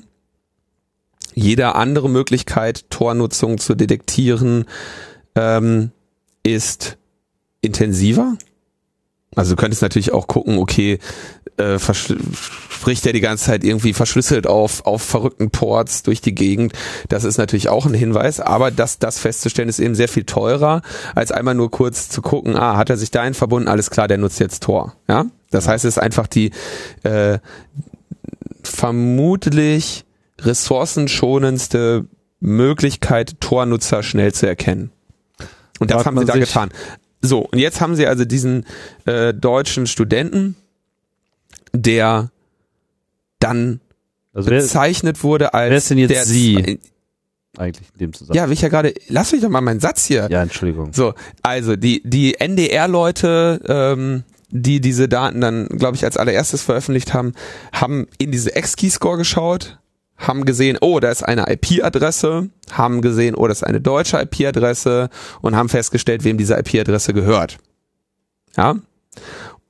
Jede 1.33 1.75
andere 1.75 2.09
Möglichkeit, 2.09 2.89
Tornutzung 2.89 3.57
zu 3.57 3.73
detektieren, 3.73 4.65
ähm, 5.35 5.91
ist 6.43 6.97
intensiver. 7.61 8.37
Also 9.35 9.55
du 9.55 9.61
könntest 9.61 9.81
natürlich 9.81 10.11
auch 10.11 10.27
gucken, 10.27 10.57
okay, 10.57 10.99
äh, 11.61 11.79
spricht 11.79 13.05
er 13.05 13.13
die 13.13 13.21
ganze 13.21 13.45
Zeit 13.45 13.63
irgendwie 13.63 13.93
verschlüsselt 13.93 14.47
auf, 14.47 14.85
auf 14.85 15.01
verrückten 15.01 15.51
Ports 15.51 16.03
durch 16.03 16.21
die 16.21 16.33
Gegend. 16.33 16.73
Das 17.09 17.23
ist 17.23 17.37
natürlich 17.37 17.69
auch 17.69 17.85
ein 17.85 17.93
Hinweis, 17.93 18.39
aber 18.39 18.71
das, 18.71 18.99
das 18.99 19.19
festzustellen 19.19 19.69
ist 19.69 19.79
eben 19.79 19.95
sehr 19.95 20.09
viel 20.09 20.23
teurer, 20.23 20.81
als 21.15 21.31
einmal 21.31 21.55
nur 21.55 21.69
kurz 21.69 22.09
zu 22.09 22.21
gucken, 22.21 22.55
ah, 22.55 22.77
hat 22.77 22.89
er 22.89 22.97
sich 22.97 23.11
dahin 23.11 23.33
verbunden, 23.33 23.67
alles 23.67 23.91
klar, 23.91 24.07
der 24.07 24.17
nutzt 24.17 24.39
jetzt 24.39 24.63
Tor. 24.63 24.95
Ja? 25.07 25.25
Das 25.51 25.67
heißt, 25.67 25.85
es 25.85 25.97
ist 25.97 26.01
einfach 26.01 26.27
die 26.27 26.51
äh, 27.03 27.39
vermutlich 28.63 30.05
ressourcenschonendste 30.39 32.07
Möglichkeit, 32.39 33.35
Tornutzer 33.39 34.01
schnell 34.01 34.33
zu 34.33 34.47
erkennen. 34.47 34.91
Und 35.79 35.91
das 35.91 36.03
Fragt 36.03 36.07
haben 36.07 36.19
sie 36.19 36.25
da 36.25 36.37
getan. 36.37 36.69
So, 37.21 37.39
und 37.39 37.59
jetzt 37.59 37.81
haben 37.81 37.95
sie 37.95 38.07
also 38.07 38.25
diesen 38.25 38.65
äh, 39.05 39.33
deutschen 39.33 39.85
Studenten, 39.85 40.55
der 41.73 42.31
dann 43.39 43.79
Also 44.33 44.49
wer 44.49 44.61
bezeichnet 44.61 45.23
wurde 45.23 45.53
als 45.53 45.69
wer 45.69 45.77
ist 45.77 45.89
denn 45.89 45.97
jetzt 45.97 46.11
der 46.11 46.25
Sie? 46.25 46.79
eigentlich 47.57 47.87
in 47.93 47.99
dem 47.99 48.13
Zusammenhang? 48.13 48.43
Ja, 48.43 48.47
will 48.47 48.53
ich 48.53 48.61
ja 48.61 48.69
gerade, 48.69 48.93
lass 49.07 49.31
mich 49.31 49.41
doch 49.41 49.49
mal 49.49 49.61
meinen 49.61 49.79
Satz 49.79 50.05
hier. 50.05 50.27
ja 50.29 50.41
Entschuldigung. 50.41 50.93
So, 50.93 51.13
also 51.41 51.75
die, 51.75 52.01
die 52.05 52.39
NDR-Leute, 52.39 53.61
ähm, 53.67 54.23
die 54.49 54.81
diese 54.81 55.07
Daten 55.07 55.41
dann, 55.41 55.67
glaube 55.67 55.95
ich, 55.95 56.05
als 56.05 56.17
allererstes 56.17 56.61
veröffentlicht 56.61 57.13
haben, 57.13 57.33
haben 57.71 58.07
in 58.17 58.31
diese 58.31 58.55
X-Key-Score 58.55 59.17
geschaut, 59.17 59.79
haben 60.17 60.45
gesehen, 60.45 60.77
oh, 60.81 60.99
da 60.99 61.09
ist 61.09 61.23
eine 61.23 61.45
IP-Adresse, 61.51 62.49
haben 62.71 63.01
gesehen, 63.01 63.35
oh, 63.35 63.47
das 63.47 63.59
ist 63.59 63.63
eine 63.63 63.81
deutsche 63.81 64.21
IP-Adresse 64.21 65.09
und 65.41 65.55
haben 65.55 65.69
festgestellt, 65.69 66.23
wem 66.23 66.37
diese 66.37 66.57
IP-Adresse 66.57 67.13
gehört. 67.13 67.57
Ja? 68.55 68.75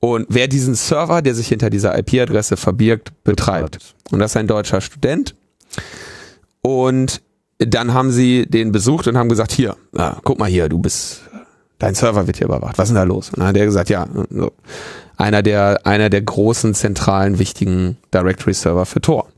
Und 0.04 0.26
wer 0.28 0.48
diesen 0.48 0.74
Server, 0.74 1.22
der 1.22 1.32
sich 1.32 1.46
hinter 1.46 1.70
dieser 1.70 1.96
IP-Adresse 1.96 2.56
verbirgt, 2.56 3.12
betreibt. 3.22 3.94
Und 4.10 4.18
das 4.18 4.32
ist 4.32 4.36
ein 4.36 4.48
deutscher 4.48 4.80
Student. 4.80 5.36
Und 6.60 7.22
dann 7.60 7.94
haben 7.94 8.10
sie 8.10 8.46
den 8.46 8.72
besucht 8.72 9.06
und 9.06 9.16
haben 9.16 9.28
gesagt, 9.28 9.52
hier, 9.52 9.76
ah, 9.96 10.16
guck 10.24 10.40
mal 10.40 10.50
hier, 10.50 10.68
du 10.68 10.80
bist, 10.80 11.20
dein 11.78 11.94
Server 11.94 12.26
wird 12.26 12.36
hier 12.36 12.48
überwacht. 12.48 12.78
Was 12.78 12.88
ist 12.88 12.96
denn 12.96 12.96
da 12.96 13.04
los? 13.04 13.28
Und 13.28 13.38
dann 13.38 13.46
hat 13.46 13.56
er 13.56 13.64
gesagt, 13.64 13.90
ja, 13.90 14.08
so. 14.28 14.50
einer 15.16 15.40
der, 15.40 15.86
einer 15.86 16.10
der 16.10 16.22
großen, 16.22 16.74
zentralen, 16.74 17.38
wichtigen 17.38 17.96
Directory-Server 18.12 18.86
für 18.86 19.00
Tor. 19.00 19.28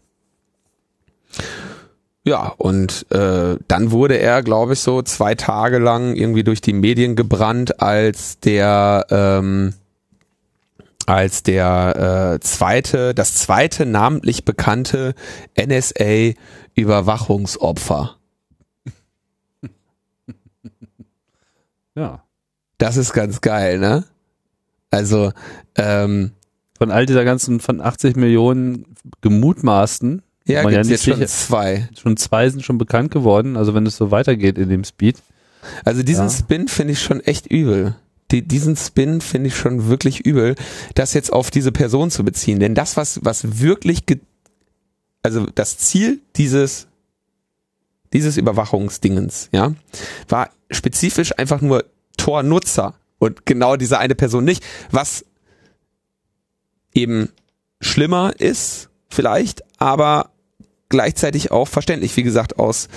ja, 2.24 2.54
und 2.56 3.04
äh, 3.10 3.56
dann 3.68 3.90
wurde 3.90 4.16
er, 4.16 4.42
glaube 4.42 4.72
ich, 4.72 4.80
so 4.80 5.02
zwei 5.02 5.34
Tage 5.34 5.76
lang 5.76 6.16
irgendwie 6.16 6.42
durch 6.42 6.62
die 6.62 6.72
Medien 6.72 7.16
gebrannt 7.16 7.82
als 7.82 8.40
der 8.40 9.04
ähm, 9.10 9.74
als 11.06 11.42
der 11.42 12.34
äh, 12.36 12.40
zweite, 12.40 13.14
das 13.14 13.34
zweite 13.34 13.86
namentlich 13.86 14.44
bekannte 14.44 15.14
NSA-Überwachungsopfer. 15.56 18.16
Ja. 21.94 22.22
Das 22.78 22.96
ist 22.96 23.12
ganz 23.12 23.40
geil, 23.40 23.78
ne? 23.78 24.04
Also 24.90 25.32
ähm, 25.76 26.32
Von 26.76 26.90
all 26.90 27.06
dieser 27.06 27.24
ganzen, 27.24 27.60
von 27.60 27.80
80 27.80 28.16
Millionen 28.16 28.84
gemutmaßten, 29.20 30.22
ja, 30.46 30.62
Man 30.62 30.72
ja 30.72 30.80
nicht 30.80 30.90
jetzt 30.90 31.04
schon 31.04 31.14
sicher- 31.14 31.26
zwei. 31.28 31.88
schon 31.98 32.16
zwei 32.16 32.50
sind 32.50 32.64
schon 32.64 32.78
bekannt 32.78 33.10
geworden. 33.12 33.56
Also 33.56 33.74
wenn 33.74 33.86
es 33.86 33.96
so 33.96 34.10
weitergeht 34.10 34.58
in 34.58 34.68
dem 34.68 34.84
Speed. 34.84 35.22
Also 35.84 36.02
diesen 36.02 36.26
Ja. 36.26 36.30
Spin 36.30 36.68
finde 36.68 36.92
ich 36.92 37.02
schon 37.02 37.20
echt 37.20 37.46
übel. 37.46 37.94
Die, 38.34 38.42
diesen 38.42 38.74
Spin 38.74 39.20
finde 39.20 39.46
ich 39.46 39.56
schon 39.56 39.86
wirklich 39.86 40.26
übel, 40.26 40.56
das 40.96 41.14
jetzt 41.14 41.32
auf 41.32 41.52
diese 41.52 41.70
Person 41.70 42.10
zu 42.10 42.24
beziehen. 42.24 42.58
Denn 42.58 42.74
das, 42.74 42.96
was, 42.96 43.20
was 43.22 43.60
wirklich, 43.60 44.06
ge 44.06 44.18
also 45.22 45.46
das 45.54 45.78
Ziel 45.78 46.20
dieses, 46.34 46.88
dieses 48.12 48.36
Überwachungsdingens, 48.36 49.50
ja, 49.52 49.72
war 50.28 50.50
spezifisch 50.68 51.38
einfach 51.38 51.60
nur 51.60 51.84
Tor-Nutzer 52.16 52.94
und 53.20 53.46
genau 53.46 53.76
diese 53.76 54.00
eine 54.00 54.16
Person 54.16 54.44
nicht, 54.44 54.64
was 54.90 55.24
eben 56.92 57.28
schlimmer 57.80 58.34
ist, 58.40 58.88
vielleicht, 59.08 59.62
aber 59.78 60.30
gleichzeitig 60.88 61.52
auch 61.52 61.68
verständlich. 61.68 62.16
Wie 62.16 62.24
gesagt, 62.24 62.58
aus 62.58 62.88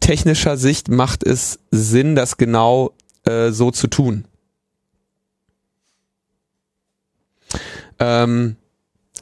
technischer 0.00 0.56
Sicht 0.56 0.88
macht 0.88 1.24
es 1.24 1.58
Sinn, 1.70 2.14
das 2.14 2.38
genau 2.38 2.94
äh, 3.24 3.50
so 3.50 3.70
zu 3.70 3.88
tun. 3.88 4.24
Ähm, 7.98 8.56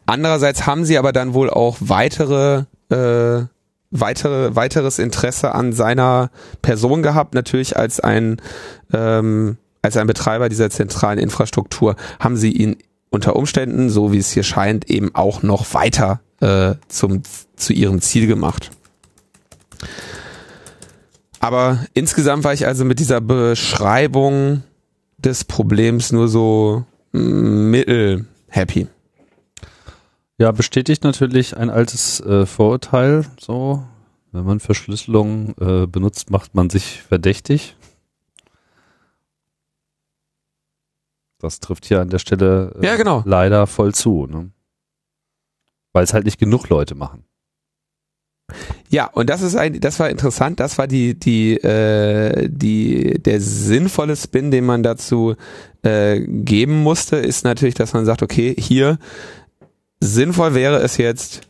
andererseits 0.07 0.67
haben 0.67 0.85
sie 0.85 0.99
aber 0.99 1.13
dann 1.13 1.35
wohl 1.35 1.51
auch 1.51 1.77
weitere, 1.81 2.65
äh, 2.91 3.45
weitere, 3.91 4.57
weiteres 4.57 4.99
Interesse 4.99 5.55
an 5.55 5.73
seiner 5.73 6.31
Person 6.63 7.03
gehabt, 7.03 7.35
natürlich 7.35 7.77
als 7.77 8.01
ein, 8.01 8.41
ähm, 8.93 9.57
als 9.83 9.97
ein 9.97 10.07
Betreiber 10.07 10.49
dieser 10.49 10.71
zentralen 10.71 11.19
Infrastruktur, 11.19 11.97
haben 12.21 12.37
sie 12.37 12.53
ihn 12.53 12.77
unter 13.11 13.37
Umständen, 13.37 13.89
so 13.89 14.13
wie 14.13 14.19
es 14.19 14.33
hier 14.33 14.43
scheint, 14.43 14.91
eben 14.91 15.15
auch 15.15 15.43
noch 15.43 15.73
weiter 15.75 16.21
äh, 16.41 16.75
zum, 16.89 17.23
zu 17.57 17.73
ihrem 17.73 18.01
Ziel 18.01 18.27
gemacht. 18.27 18.71
Aber 21.41 21.87
insgesamt 21.95 22.45
war 22.45 22.53
ich 22.53 22.67
also 22.67 22.85
mit 22.85 22.99
dieser 22.99 23.21
Beschreibung 23.21 24.63
des 25.19 25.45
Problems 25.45 26.13
nur 26.13 26.29
so 26.29 26.85
mm, 27.13 27.71
mittel 27.71 28.27
happy. 28.49 28.89
Ja, 30.39 30.53
bestätigt 30.53 31.03
natürlich 31.05 31.57
ein 31.57 31.71
altes 31.71 32.21
äh, 32.21 32.45
Vorurteil. 32.47 33.25
So, 33.41 33.83
wenn 34.33 34.45
man 34.45 34.61
Verschlüsselung 34.61 35.55
äh, 35.59 35.87
benutzt, 35.87 36.31
macht 36.31 36.55
man 36.55 36.69
sich 36.69 37.03
verdächtig. 37.03 37.77
Das 41.39 41.61
trifft 41.61 41.87
hier 41.87 42.01
an 42.01 42.09
der 42.11 42.19
Stelle 42.19 42.75
äh, 42.81 42.87
Ja, 42.87 42.97
genau. 42.97 43.23
leider 43.25 43.67
voll 43.67 43.95
zu, 43.95 44.27
ne? 44.27 44.51
weil 45.93 46.05
es 46.05 46.13
halt 46.13 46.25
nicht 46.27 46.39
genug 46.39 46.69
Leute 46.69 46.95
machen. 46.95 47.25
Ja, 48.89 49.07
und 49.07 49.29
das 49.29 49.43
ist 49.43 49.57
ein, 49.57 49.81
das 49.81 49.99
war 49.99 50.09
interessant. 50.09 50.61
Das 50.61 50.79
war 50.79 50.87
die, 50.87 51.19
die, 51.19 51.57
äh, 51.57 52.49
die, 52.49 53.19
der 53.19 53.41
sinnvolle 53.41 54.17
Spin, 54.17 54.51
den 54.51 54.65
man 54.65 54.83
dazu 54.83 55.35
äh, 55.83 56.21
geben 56.21 56.83
musste, 56.83 57.17
ist 57.17 57.45
natürlich, 57.45 57.75
dass 57.75 57.93
man 57.93 58.07
sagt, 58.07 58.23
okay, 58.23 58.55
hier 58.57 58.99
sinnvoll 60.01 60.55
wäre 60.55 60.79
es 60.79 60.97
jetzt, 60.97 61.43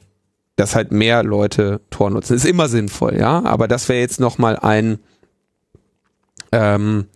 dass 0.56 0.74
halt 0.74 0.90
mehr 0.90 1.22
Leute 1.22 1.80
Tor 1.90 2.10
nutzen. 2.10 2.34
Ist 2.34 2.46
immer 2.46 2.68
sinnvoll, 2.68 3.16
ja, 3.18 3.44
aber 3.44 3.68
das 3.68 3.88
wäre 3.88 4.00
jetzt 4.00 4.20
noch 4.20 4.38
mal 4.38 4.56
ein 4.56 4.98
ähm, 6.52 7.06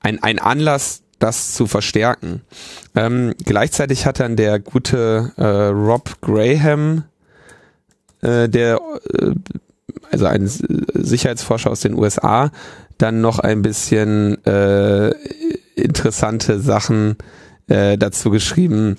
ein, 0.00 0.22
ein 0.22 0.38
Anlass, 0.38 1.02
das 1.18 1.54
zu 1.54 1.66
verstärken. 1.66 2.42
Ähm, 2.96 3.34
gleichzeitig 3.44 4.06
hat 4.06 4.18
dann 4.18 4.36
der 4.36 4.58
gute 4.58 5.32
äh, 5.36 5.44
Rob 5.44 6.20
Graham, 6.20 7.04
äh, 8.22 8.48
der 8.48 8.80
äh, 9.18 9.34
also 10.10 10.26
ein 10.26 10.46
Sicherheitsforscher 10.46 11.70
aus 11.70 11.80
den 11.80 11.94
USA, 11.94 12.50
dann 12.98 13.20
noch 13.20 13.38
ein 13.38 13.62
bisschen 13.62 14.44
äh, 14.44 15.10
interessante 15.74 16.60
Sachen 16.60 17.16
äh, 17.68 17.96
dazu 17.96 18.30
geschrieben, 18.30 18.98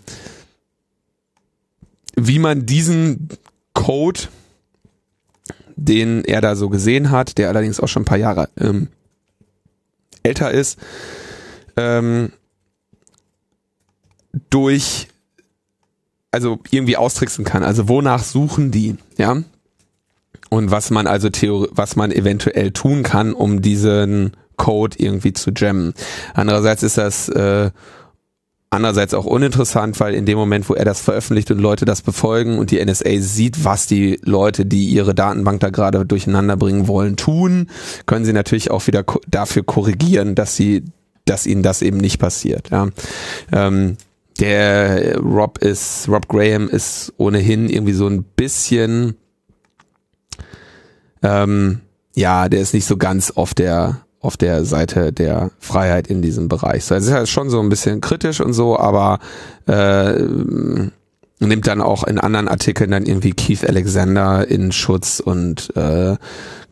wie 2.15 2.39
man 2.39 2.65
diesen 2.65 3.29
Code, 3.73 4.21
den 5.75 6.23
er 6.25 6.41
da 6.41 6.55
so 6.55 6.69
gesehen 6.69 7.11
hat, 7.11 7.37
der 7.37 7.49
allerdings 7.49 7.79
auch 7.79 7.87
schon 7.87 8.03
ein 8.03 8.05
paar 8.05 8.17
Jahre 8.17 8.49
ähm, 8.57 8.87
älter 10.23 10.51
ist, 10.51 10.79
ähm, 11.75 12.31
durch 14.49 15.07
also 16.33 16.59
irgendwie 16.71 16.97
austricksen 16.97 17.45
kann. 17.45 17.63
Also 17.63 17.87
wonach 17.87 18.23
suchen 18.23 18.71
die, 18.71 18.95
ja? 19.17 19.37
Und 20.49 20.71
was 20.71 20.89
man 20.89 21.07
also 21.07 21.29
Theorie, 21.29 21.69
was 21.71 21.95
man 21.95 22.11
eventuell 22.11 22.71
tun 22.71 23.03
kann, 23.03 23.33
um 23.33 23.61
diesen 23.61 24.35
Code 24.57 24.97
irgendwie 24.99 25.33
zu 25.33 25.51
jammen. 25.51 25.93
Andererseits 26.33 26.83
ist 26.83 26.97
das 26.97 27.29
äh, 27.29 27.71
andererseits 28.69 29.13
auch 29.13 29.25
uninteressant, 29.25 29.99
weil 29.99 30.13
in 30.13 30.25
dem 30.25 30.37
Moment, 30.37 30.67
wo 30.69 30.73
er 30.73 30.85
das 30.85 31.01
veröffentlicht 31.01 31.51
und 31.51 31.59
Leute 31.59 31.85
das 31.85 32.01
befolgen 32.01 32.57
und 32.57 32.71
die 32.71 32.83
NSA 32.83 33.19
sieht, 33.19 33.63
was 33.63 33.87
die 33.87 34.19
Leute, 34.23 34.65
die 34.65 34.89
ihre 34.89 35.15
Datenbank 35.15 35.59
da 35.59 35.69
gerade 35.69 36.05
durcheinander 36.05 36.57
bringen 36.57 36.87
wollen, 36.87 37.15
tun, 37.15 37.69
können 38.05 38.25
sie 38.25 38.33
natürlich 38.33 38.71
auch 38.71 38.87
wieder 38.87 39.03
ko 39.03 39.21
dafür 39.27 39.63
korrigieren, 39.63 40.35
dass 40.35 40.55
sie, 40.55 40.83
dass 41.25 41.45
ihnen 41.45 41.63
das 41.63 41.81
eben 41.81 41.97
nicht 41.97 42.19
passiert. 42.19 42.69
Ja. 42.71 42.89
Ähm, 43.51 43.97
der 44.43 45.17
Rob 45.19 45.59
ist, 45.59 46.09
Rob 46.09 46.27
Graham 46.27 46.67
ist 46.67 47.13
ohnehin 47.15 47.69
irgendwie 47.69 47.93
so 47.93 48.07
ein 48.07 48.23
bisschen, 48.23 49.15
ähm, 51.21 51.79
ja, 52.13 52.49
der 52.49 52.59
ist 52.59 52.73
nicht 52.73 52.85
so 52.85 52.97
ganz 52.97 53.31
auf 53.31 53.53
der 53.53 54.01
auf 54.19 54.37
der 54.37 54.63
Seite 54.63 55.11
der 55.11 55.51
Freiheit 55.59 56.07
in 56.07 56.21
diesem 56.21 56.47
Bereich. 56.47 56.85
So, 56.85 56.95
also 56.95 57.17
ist 57.17 57.29
schon 57.29 57.49
so 57.49 57.59
ein 57.59 57.67
bisschen 57.67 57.99
kritisch 57.99 58.39
und 58.39 58.53
so, 58.53 58.79
aber 58.79 59.19
äh, 59.67 60.13
nimmt 61.39 61.67
dann 61.67 61.81
auch 61.81 62.05
in 62.05 62.19
anderen 62.19 62.47
Artikeln 62.47 62.91
dann 62.91 63.05
irgendwie 63.05 63.33
Keith 63.33 63.67
Alexander 63.67 64.47
in 64.47 64.71
Schutz 64.71 65.19
und 65.19 65.75
äh, 65.75 66.15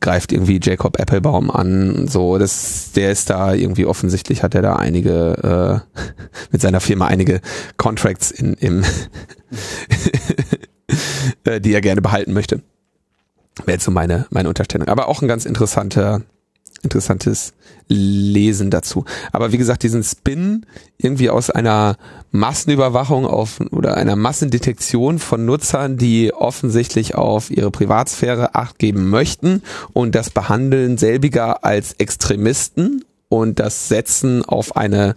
greift 0.02 0.32
irgendwie 0.32 0.60
Jacob 0.62 1.00
Applebaum 1.00 1.50
an 1.50 2.08
so. 2.08 2.38
Das, 2.38 2.92
der 2.94 3.12
ist 3.12 3.30
da 3.30 3.54
irgendwie 3.54 3.86
offensichtlich 3.86 4.44
hat 4.44 4.56
er 4.56 4.62
da 4.62 4.76
einige 4.76 5.86
äh, 5.96 6.02
mit 6.52 6.62
seiner 6.62 6.82
Firma 6.82 7.08
einige 7.08 7.42
Contracts 7.78 8.32
in 8.32 8.54
im 8.56 8.84
äh, 11.46 11.62
die 11.62 11.74
er 11.74 11.82
gerne 11.82 12.02
behalten 12.02 12.34
möchte. 12.34 12.62
Wäre 13.66 13.74
jetzt 13.74 13.86
so 13.86 13.92
meine 13.92 14.28
meine 14.32 14.50
Unterstellung. 14.50 14.88
Aber 14.88 15.08
auch 15.08 15.22
ein 15.22 15.28
ganz 15.28 15.46
interessanter 15.46 16.22
interessantes 16.84 17.54
Lesen 17.88 18.70
dazu. 18.70 19.06
Aber 19.32 19.52
wie 19.52 19.58
gesagt, 19.58 19.84
diesen 19.84 20.04
Spin 20.04 20.66
irgendwie 20.98 21.30
aus 21.30 21.50
einer 21.50 21.98
Massenüberwachung 22.32 23.26
auf 23.26 23.60
oder 23.72 23.98
einer 23.98 24.16
Massendetektion 24.16 25.20
von 25.20 25.46
Nutzern, 25.46 25.98
die 25.98 26.34
offensichtlich 26.34 27.16
auf 27.16 27.52
ihre 27.52 27.72
Privatsphäre 27.72 28.56
Acht 28.56 28.80
geben 28.80 29.10
möchten 29.10 29.62
und 29.94 30.16
das 30.16 30.30
Behandeln 30.30 30.98
selbiger 30.98 31.66
als 31.66 31.94
Extremisten 31.94 33.04
und 33.30 33.60
das 33.60 33.88
Setzen 33.90 34.46
auf 34.46 34.76
eine 34.76 35.16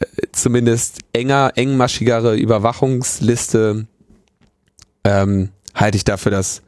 äh, 0.00 0.06
zumindest 0.32 0.98
enger, 1.12 1.52
engmaschigere 1.54 2.34
Überwachungsliste 2.36 3.86
ähm, 5.04 5.50
halte 5.74 5.96
ich 5.96 6.04
dafür 6.04 6.32
das 6.32 6.62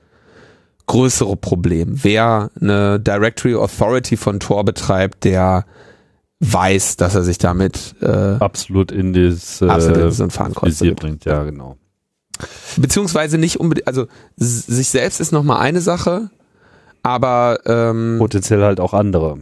größere 0.87 1.37
Problem. 1.37 1.99
Wer 2.03 2.51
eine 2.61 3.01
Directory 3.01 3.55
Authority 3.55 4.17
von 4.17 4.41
Tor 4.41 4.65
betreibt, 4.65 5.25
der 5.25 5.65
weiß, 6.41 6.97
dass 6.97 7.15
er 7.15 7.23
sich 7.25 7.39
damit 7.39 7.95
äh, 8.01 8.07
Absolut 8.39 8.93
in 8.93 9.13
das 9.13 9.63
äh, 9.63 9.69
absolut 9.69 10.19
in 10.19 10.31
Fahnenkreuz 10.31 10.81
Visier 10.81 10.95
bringt. 10.95 11.25
ja 11.25 11.45
genau. 11.45 11.77
Beziehungsweise 12.77 13.39
nicht 13.39 13.59
unbedingt, 13.59 13.89
also 13.89 14.07
sich 14.37 14.89
selbst 14.89 15.21
ist 15.21 15.33
nochmal 15.33 15.61
eine 15.63 15.81
Sache, 15.81 16.29
aber 17.03 17.61
ähm, 17.65 18.17
Potenziell 18.19 18.63
halt 18.63 18.79
auch 18.81 18.93
andere. 18.93 19.39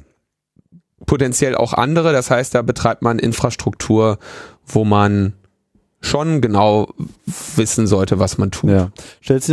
potenziell 1.04 1.56
auch 1.56 1.72
andere. 1.72 2.12
Das 2.12 2.30
heißt, 2.30 2.54
da 2.54 2.62
betreibt 2.62 3.02
man 3.02 3.18
Infrastruktur, 3.18 4.18
wo 4.64 4.84
man 4.84 5.32
schon 6.04 6.40
genau 6.40 6.88
wissen 7.56 7.86
sollte, 7.86 8.18
was 8.18 8.38
man 8.38 8.50
tut. 8.50 8.70
Ja. 8.70 8.90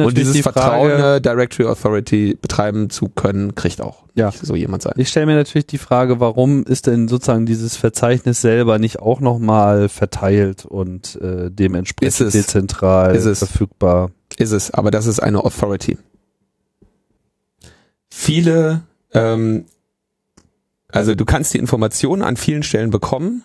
Und 0.04 0.18
dieses 0.18 0.34
die 0.34 0.44
Vertrauen, 0.44 0.92
eine 0.92 1.22
Directory 1.22 1.68
Authority 1.68 2.38
betreiben 2.40 2.90
zu 2.90 3.08
können, 3.10 3.56
kriegt 3.56 3.82
auch 3.82 4.04
Ja. 4.14 4.32
so 4.32 4.56
jemand 4.56 4.84
sein. 4.84 4.94
ich 4.98 5.10
stelle 5.10 5.26
mir 5.26 5.36
natürlich 5.36 5.66
die 5.68 5.78
Frage, 5.78 6.20
warum 6.20 6.64
ist 6.64 6.88
denn 6.88 7.08
sozusagen 7.08 7.46
dieses 7.46 7.76
Verzeichnis 7.78 8.42
selber 8.42 8.78
nicht 8.80 9.00
auch 9.00 9.20
nochmal 9.22 9.90
verteilt 9.90 10.66
und 10.66 11.16
äh, 11.22 11.50
dementsprechend 11.50 12.20
Ist 12.22 12.34
dezentral 12.36 13.16
Ist 13.16 13.26
es. 13.26 13.40
verfügbar? 13.40 14.12
Ist 14.38 14.52
es, 14.52 14.72
aber 14.72 14.92
das 14.92 15.06
ist 15.08 15.20
eine 15.22 15.44
Authority. 15.44 15.98
Viele, 18.10 18.82
ähm, 19.14 19.66
also 20.90 21.16
du 21.16 21.26
kannst 21.26 21.54
die 21.54 21.58
Informationen 21.58 22.22
an 22.22 22.36
vielen 22.38 22.64
Stellen 22.64 22.90
bekommen, 22.90 23.44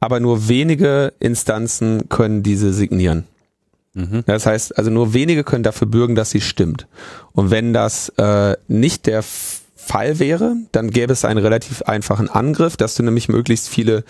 aber 0.00 0.18
nur 0.18 0.48
wenige 0.48 1.12
Instanzen 1.20 2.08
können 2.08 2.42
diese 2.42 2.72
signieren. 2.72 3.24
Mhm. 3.94 4.22
Das 4.26 4.46
heißt, 4.46 4.78
also 4.78 4.90
nur 4.90 5.14
wenige 5.14 5.44
können 5.44 5.62
dafür 5.62 5.86
bürgen, 5.86 6.14
dass 6.14 6.30
sie 6.30 6.40
stimmt. 6.40 6.86
Und 7.32 7.50
wenn 7.50 7.72
das 7.72 8.08
äh, 8.16 8.56
nicht 8.68 9.06
der 9.06 9.22
Fall 9.22 10.18
wäre, 10.18 10.56
dann 10.72 10.90
gäbe 10.90 11.12
es 11.12 11.24
einen 11.24 11.38
relativ 11.38 11.82
einfachen 11.82 12.28
Angriff, 12.28 12.76
dass 12.76 12.94
du 12.94 13.02
nämlich 13.02 13.28
möglichst 13.28 13.68
viele 13.68 14.04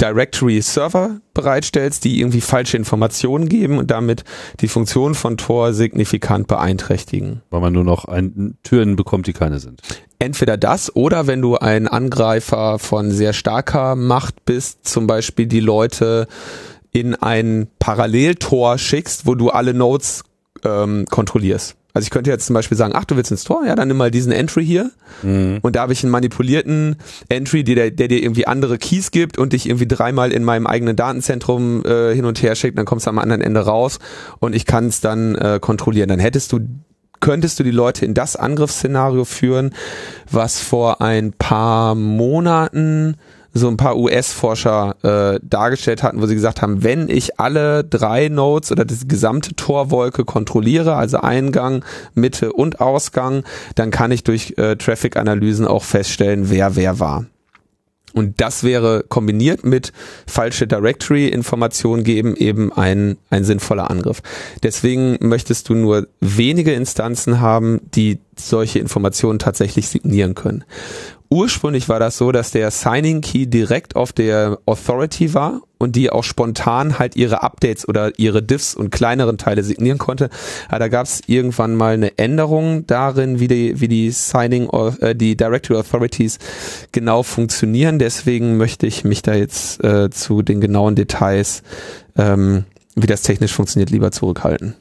Directory-Server 0.00 1.20
bereitstellst, 1.34 2.04
die 2.04 2.18
irgendwie 2.18 2.40
falsche 2.40 2.76
Informationen 2.76 3.48
geben 3.48 3.78
und 3.78 3.92
damit 3.92 4.24
die 4.60 4.66
Funktion 4.66 5.14
von 5.14 5.36
Tor 5.36 5.72
signifikant 5.72 6.48
beeinträchtigen. 6.48 7.42
Weil 7.50 7.60
man 7.60 7.72
nur 7.72 7.84
noch 7.84 8.06
ein, 8.06 8.58
Türen 8.64 8.96
bekommt, 8.96 9.28
die 9.28 9.32
keine 9.32 9.60
sind. 9.60 9.82
Entweder 10.24 10.56
das 10.56 10.96
oder 10.96 11.26
wenn 11.26 11.42
du 11.42 11.56
ein 11.56 11.86
Angreifer 11.86 12.78
von 12.78 13.10
sehr 13.10 13.34
starker 13.34 13.94
Macht 13.94 14.46
bist, 14.46 14.88
zum 14.88 15.06
Beispiel 15.06 15.46
die 15.46 15.60
Leute 15.60 16.28
in 16.92 17.14
ein 17.14 17.66
Paralleltor 17.78 18.78
schickst, 18.78 19.26
wo 19.26 19.34
du 19.34 19.50
alle 19.50 19.74
Nodes 19.74 20.24
ähm, 20.64 21.04
kontrollierst. 21.10 21.76
Also 21.92 22.06
ich 22.06 22.10
könnte 22.10 22.30
jetzt 22.30 22.46
zum 22.46 22.54
Beispiel 22.54 22.76
sagen, 22.76 22.94
ach, 22.96 23.04
du 23.04 23.16
willst 23.16 23.30
ins 23.32 23.44
Tor? 23.44 23.66
Ja, 23.66 23.76
dann 23.76 23.86
nimm 23.86 23.98
mal 23.98 24.10
diesen 24.10 24.32
Entry 24.32 24.64
hier. 24.64 24.90
Und 25.62 25.76
da 25.76 25.82
habe 25.82 25.92
ich 25.92 26.02
einen 26.02 26.10
manipulierten 26.10 26.96
Entry, 27.28 27.62
der, 27.62 27.90
der 27.90 28.08
dir 28.08 28.22
irgendwie 28.22 28.46
andere 28.46 28.78
Keys 28.78 29.10
gibt 29.10 29.36
und 29.36 29.52
dich 29.52 29.68
irgendwie 29.68 29.86
dreimal 29.86 30.32
in 30.32 30.42
meinem 30.42 30.66
eigenen 30.66 30.96
Datenzentrum 30.96 31.84
äh, 31.84 32.14
hin 32.14 32.24
und 32.24 32.42
her 32.42 32.54
schickt, 32.54 32.78
dann 32.78 32.86
kommst 32.86 33.06
du 33.06 33.10
am 33.10 33.18
anderen 33.18 33.42
Ende 33.42 33.60
raus 33.60 33.98
und 34.40 34.56
ich 34.56 34.64
kann 34.64 34.86
es 34.86 35.02
dann 35.02 35.34
äh, 35.34 35.58
kontrollieren. 35.60 36.08
Dann 36.08 36.18
hättest 36.18 36.50
du 36.52 36.60
könntest 37.20 37.58
du 37.58 37.64
die 37.64 37.70
Leute 37.70 38.04
in 38.04 38.14
das 38.14 38.36
Angriffsszenario 38.36 39.24
führen, 39.24 39.74
was 40.30 40.60
vor 40.60 41.00
ein 41.00 41.32
paar 41.32 41.94
Monaten 41.94 43.16
so 43.54 43.68
ein 43.68 43.76
paar 43.76 43.96
US-Forscher 43.96 44.96
äh, 45.34 45.40
dargestellt 45.42 46.02
hatten, 46.02 46.20
wo 46.20 46.26
sie 46.26 46.34
gesagt 46.34 46.60
haben, 46.60 46.82
wenn 46.82 47.08
ich 47.08 47.38
alle 47.38 47.84
drei 47.84 48.28
Nodes 48.28 48.72
oder 48.72 48.84
die 48.84 49.06
gesamte 49.06 49.54
Torwolke 49.54 50.24
kontrolliere, 50.24 50.96
also 50.96 51.18
Eingang, 51.18 51.84
Mitte 52.14 52.52
und 52.52 52.80
Ausgang, 52.80 53.44
dann 53.76 53.92
kann 53.92 54.10
ich 54.10 54.24
durch 54.24 54.54
äh, 54.56 54.74
Traffic-Analysen 54.74 55.68
auch 55.68 55.84
feststellen, 55.84 56.50
wer 56.50 56.74
wer 56.74 56.98
war. 56.98 57.26
Und 58.14 58.40
das 58.40 58.62
wäre 58.62 59.04
kombiniert 59.08 59.64
mit 59.64 59.92
falsche 60.26 60.68
Directory-Informationen 60.68 62.04
geben 62.04 62.36
eben 62.36 62.72
ein, 62.72 63.18
ein 63.28 63.42
sinnvoller 63.44 63.90
Angriff. 63.90 64.22
Deswegen 64.62 65.18
möchtest 65.20 65.68
du 65.68 65.74
nur 65.74 66.06
wenige 66.20 66.72
Instanzen 66.72 67.40
haben, 67.40 67.80
die 67.94 68.20
solche 68.38 68.78
Informationen 68.78 69.40
tatsächlich 69.40 69.88
signieren 69.88 70.34
können. 70.34 70.64
Ursprünglich 71.30 71.88
war 71.88 71.98
das 71.98 72.18
so, 72.18 72.32
dass 72.32 72.50
der 72.50 72.70
Signing 72.70 73.20
Key 73.20 73.46
direkt 73.46 73.96
auf 73.96 74.12
der 74.12 74.58
Authority 74.66 75.34
war 75.34 75.62
und 75.78 75.96
die 75.96 76.10
auch 76.10 76.22
spontan 76.22 76.98
halt 76.98 77.16
ihre 77.16 77.42
Updates 77.42 77.88
oder 77.88 78.18
ihre 78.18 78.42
Diffs 78.42 78.74
und 78.74 78.90
kleineren 78.90 79.38
Teile 79.38 79.62
signieren 79.62 79.98
konnte. 79.98 80.30
Aber 80.68 80.78
da 80.78 80.88
gab 80.88 81.06
es 81.06 81.22
irgendwann 81.26 81.74
mal 81.74 81.94
eine 81.94 82.16
Änderung 82.18 82.86
darin, 82.86 83.40
wie 83.40 83.48
die, 83.48 83.80
wie 83.80 83.88
die 83.88 84.10
Signing, 84.10 84.68
äh, 85.00 85.14
die 85.14 85.36
Directory 85.36 85.78
Authorities 85.78 86.38
genau 86.92 87.22
funktionieren. 87.22 87.98
Deswegen 87.98 88.56
möchte 88.56 88.86
ich 88.86 89.04
mich 89.04 89.22
da 89.22 89.34
jetzt 89.34 89.82
äh, 89.82 90.10
zu 90.10 90.42
den 90.42 90.60
genauen 90.60 90.94
Details, 90.94 91.62
ähm, 92.16 92.64
wie 92.94 93.06
das 93.06 93.22
technisch 93.22 93.52
funktioniert, 93.52 93.90
lieber 93.90 94.12
zurückhalten. 94.12 94.74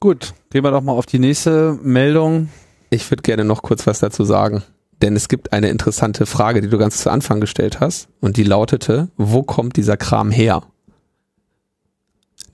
Gut, 0.00 0.32
gehen 0.50 0.64
wir 0.64 0.70
doch 0.70 0.80
mal 0.80 0.92
auf 0.92 1.06
die 1.06 1.18
nächste 1.18 1.78
Meldung. 1.82 2.48
Ich 2.90 3.10
würde 3.10 3.22
gerne 3.22 3.44
noch 3.44 3.62
kurz 3.62 3.86
was 3.86 4.00
dazu 4.00 4.24
sagen. 4.24 4.62
Denn 5.00 5.16
es 5.16 5.28
gibt 5.28 5.52
eine 5.52 5.70
interessante 5.70 6.26
Frage, 6.26 6.60
die 6.60 6.68
du 6.68 6.76
ganz 6.76 6.98
zu 6.98 7.10
Anfang 7.10 7.40
gestellt 7.40 7.80
hast. 7.80 8.08
Und 8.20 8.36
die 8.36 8.44
lautete, 8.44 9.08
wo 9.16 9.42
kommt 9.42 9.76
dieser 9.76 9.96
Kram 9.96 10.30
her? 10.30 10.62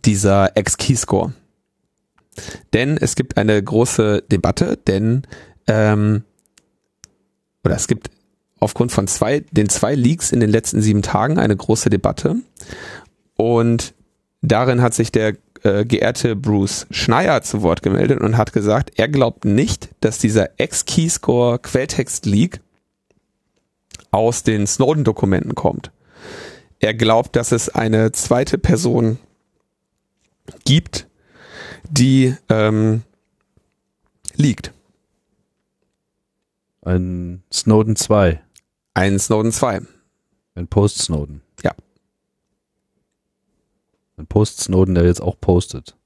Dieser 0.04 0.56
X-Keyscore. 0.56 1.32
Denn 2.72 2.96
es 2.98 3.16
gibt 3.16 3.36
eine 3.38 3.60
große 3.60 4.22
Debatte, 4.30 4.76
denn 4.76 5.22
ähm, 5.66 6.22
oder 7.64 7.74
es 7.74 7.88
gibt 7.88 8.10
aufgrund 8.60 8.92
von 8.92 9.08
zwei, 9.08 9.40
den 9.50 9.68
zwei 9.68 9.94
Leaks 9.94 10.30
in 10.30 10.40
den 10.40 10.50
letzten 10.50 10.82
sieben 10.82 11.02
Tagen 11.02 11.38
eine 11.38 11.56
große 11.56 11.90
Debatte. 11.90 12.36
Und 13.36 13.94
darin 14.42 14.82
hat 14.82 14.94
sich 14.94 15.10
der 15.10 15.36
äh, 15.66 15.84
geehrte 15.84 16.36
Bruce 16.36 16.86
Schneier 16.90 17.42
zu 17.42 17.62
Wort 17.62 17.82
gemeldet 17.82 18.20
und 18.20 18.36
hat 18.36 18.52
gesagt, 18.52 18.92
er 18.96 19.08
glaubt 19.08 19.44
nicht, 19.44 19.90
dass 20.00 20.18
dieser 20.18 20.50
X-Keyscore 20.58 21.58
Quelltext-Leak 21.58 22.60
aus 24.10 24.42
den 24.44 24.66
Snowden-Dokumenten 24.66 25.54
kommt. 25.54 25.90
Er 26.78 26.94
glaubt, 26.94 27.36
dass 27.36 27.52
es 27.52 27.68
eine 27.68 28.12
zweite 28.12 28.58
Person 28.58 29.18
gibt, 30.64 31.06
die 31.90 32.36
ähm, 32.48 33.02
liegt. 34.34 34.72
Ein 36.82 37.42
Snowden 37.52 37.96
2. 37.96 38.40
Ein 38.94 39.18
Snowden 39.18 39.52
2. 39.52 39.80
Ein 40.54 40.68
Post-Snowden. 40.68 41.42
Ja. 44.16 44.22
Ein 44.22 44.26
Post-Snowden, 44.26 44.94
der 44.94 45.04
jetzt 45.04 45.22
auch 45.22 45.40
postet. 45.40 45.96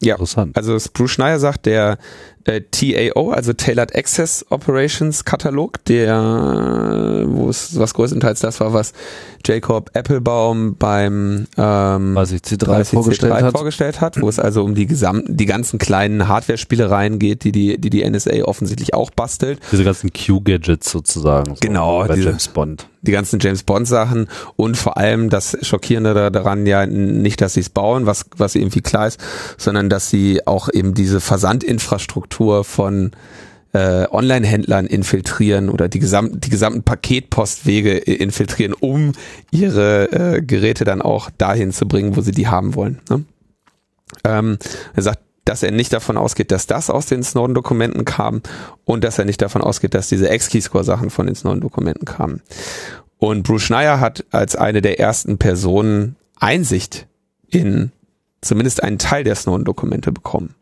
Ja. 0.00 0.14
Interessant. 0.14 0.56
Also 0.56 0.76
Bruce 0.92 1.10
Schneier 1.10 1.38
sagt, 1.40 1.66
der 1.66 1.98
äh, 2.44 2.60
TAO, 2.70 3.30
also 3.32 3.52
Tailored 3.52 3.94
Access 3.96 4.46
Operations 4.48 5.24
Katalog, 5.24 5.84
der, 5.86 7.24
wo 7.26 7.48
es 7.50 7.78
was 7.78 7.94
größtenteils 7.94 8.40
das 8.40 8.60
war, 8.60 8.72
was 8.72 8.92
Jacob 9.44 9.90
Applebaum 9.94 10.76
beim 10.78 11.46
ähm, 11.56 12.14
Was 12.14 12.32
ich 12.32 12.42
C3 12.42 12.56
30 12.64 12.94
vorgestellt 12.94 13.32
C3 13.32 13.42
hat. 13.42 13.52
vorgestellt 13.52 14.00
hat, 14.00 14.20
wo 14.20 14.28
es 14.28 14.38
also 14.38 14.64
um 14.64 14.74
die 14.74 14.86
gesamten, 14.86 15.36
die 15.36 15.46
ganzen 15.46 15.78
kleinen 15.78 16.28
Hardware-Spielereien 16.28 17.18
geht, 17.18 17.44
die 17.44 17.52
die, 17.52 17.78
die 17.78 17.90
die 17.90 18.08
NSA 18.08 18.44
offensichtlich 18.44 18.94
auch 18.94 19.10
bastelt. 19.10 19.58
Diese 19.72 19.84
ganzen 19.84 20.10
Q-Gadgets 20.12 20.90
sozusagen. 20.90 21.50
So 21.54 21.60
Genau, 21.60 22.04
Bei 22.06 22.14
diese- 22.14 22.28
James 22.28 22.48
Bond. 22.48 22.86
die 23.02 23.12
ganzen 23.12 23.38
James 23.40 23.62
Bond 23.62 23.86
Sachen 23.86 24.28
und 24.56 24.76
vor 24.76 24.96
allem 24.96 25.28
das 25.30 25.56
Schockierende 25.62 26.14
da- 26.14 26.30
daran 26.30 26.66
ja 26.66 26.86
nicht, 26.86 27.40
dass 27.40 27.54
sie 27.54 27.60
es 27.60 27.68
bauen, 27.70 28.06
was, 28.06 28.26
was 28.36 28.54
irgendwie 28.54 28.80
klar 28.80 29.06
ist, 29.06 29.20
sondern 29.56 29.87
dass 29.88 30.10
sie 30.10 30.46
auch 30.46 30.68
eben 30.72 30.94
diese 30.94 31.20
Versandinfrastruktur 31.20 32.64
von 32.64 33.12
äh, 33.72 34.06
Online-Händlern 34.10 34.86
infiltrieren 34.86 35.68
oder 35.68 35.88
die 35.88 35.98
gesamten, 35.98 36.40
die 36.40 36.50
gesamten 36.50 36.82
Paketpostwege 36.82 37.96
infiltrieren, 37.98 38.72
um 38.72 39.12
ihre 39.50 40.12
äh, 40.12 40.42
Geräte 40.42 40.84
dann 40.84 41.02
auch 41.02 41.30
dahin 41.36 41.72
zu 41.72 41.86
bringen, 41.86 42.16
wo 42.16 42.20
sie 42.22 42.32
die 42.32 42.48
haben 42.48 42.74
wollen. 42.74 43.00
Ne? 43.10 43.24
Ähm, 44.24 44.58
er 44.94 45.02
sagt, 45.02 45.20
dass 45.44 45.62
er 45.62 45.70
nicht 45.70 45.92
davon 45.92 46.16
ausgeht, 46.16 46.50
dass 46.50 46.66
das 46.66 46.90
aus 46.90 47.06
den 47.06 47.22
Snowden-Dokumenten 47.22 48.04
kam 48.04 48.42
und 48.84 49.04
dass 49.04 49.18
er 49.18 49.24
nicht 49.24 49.40
davon 49.40 49.62
ausgeht, 49.62 49.94
dass 49.94 50.08
diese 50.08 50.32
X-Keyscore-Sachen 50.32 51.10
von 51.10 51.26
den 51.26 51.34
Snowden-Dokumenten 51.34 52.04
kamen. 52.04 52.42
Und 53.16 53.42
Bruce 53.44 53.62
Schneier 53.62 53.98
hat 53.98 54.24
als 54.30 54.56
eine 54.56 54.82
der 54.82 55.00
ersten 55.00 55.38
Personen 55.38 56.16
Einsicht 56.36 57.06
in 57.48 57.92
zumindest 58.40 58.82
einen 58.82 58.98
Teil 58.98 59.24
der 59.24 59.34
Snowden-Dokumente 59.34 60.12
bekommen. 60.12 60.54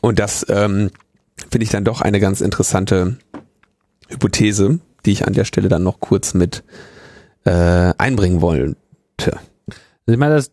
Und 0.00 0.18
das 0.18 0.46
ähm, 0.48 0.90
finde 1.50 1.64
ich 1.64 1.70
dann 1.70 1.84
doch 1.84 2.00
eine 2.00 2.20
ganz 2.20 2.40
interessante 2.40 3.18
Hypothese, 4.08 4.80
die 5.04 5.12
ich 5.12 5.26
an 5.26 5.32
der 5.32 5.44
Stelle 5.44 5.68
dann 5.68 5.82
noch 5.82 6.00
kurz 6.00 6.34
mit 6.34 6.64
äh, 7.44 7.94
einbringen 7.98 8.40
wollte. 8.40 8.76
Ich 10.06 10.16
meine, 10.16 10.34
das, 10.34 10.50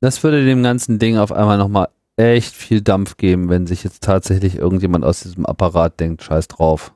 das 0.00 0.22
würde 0.22 0.44
dem 0.44 0.62
ganzen 0.62 0.98
Ding 0.98 1.18
auf 1.18 1.32
einmal 1.32 1.58
nochmal 1.58 1.88
echt 2.16 2.54
viel 2.54 2.80
Dampf 2.80 3.16
geben, 3.16 3.48
wenn 3.48 3.66
sich 3.66 3.84
jetzt 3.84 4.02
tatsächlich 4.02 4.56
irgendjemand 4.56 5.04
aus 5.04 5.20
diesem 5.20 5.46
Apparat 5.46 5.98
denkt, 6.00 6.22
scheiß 6.22 6.48
drauf. 6.48 6.94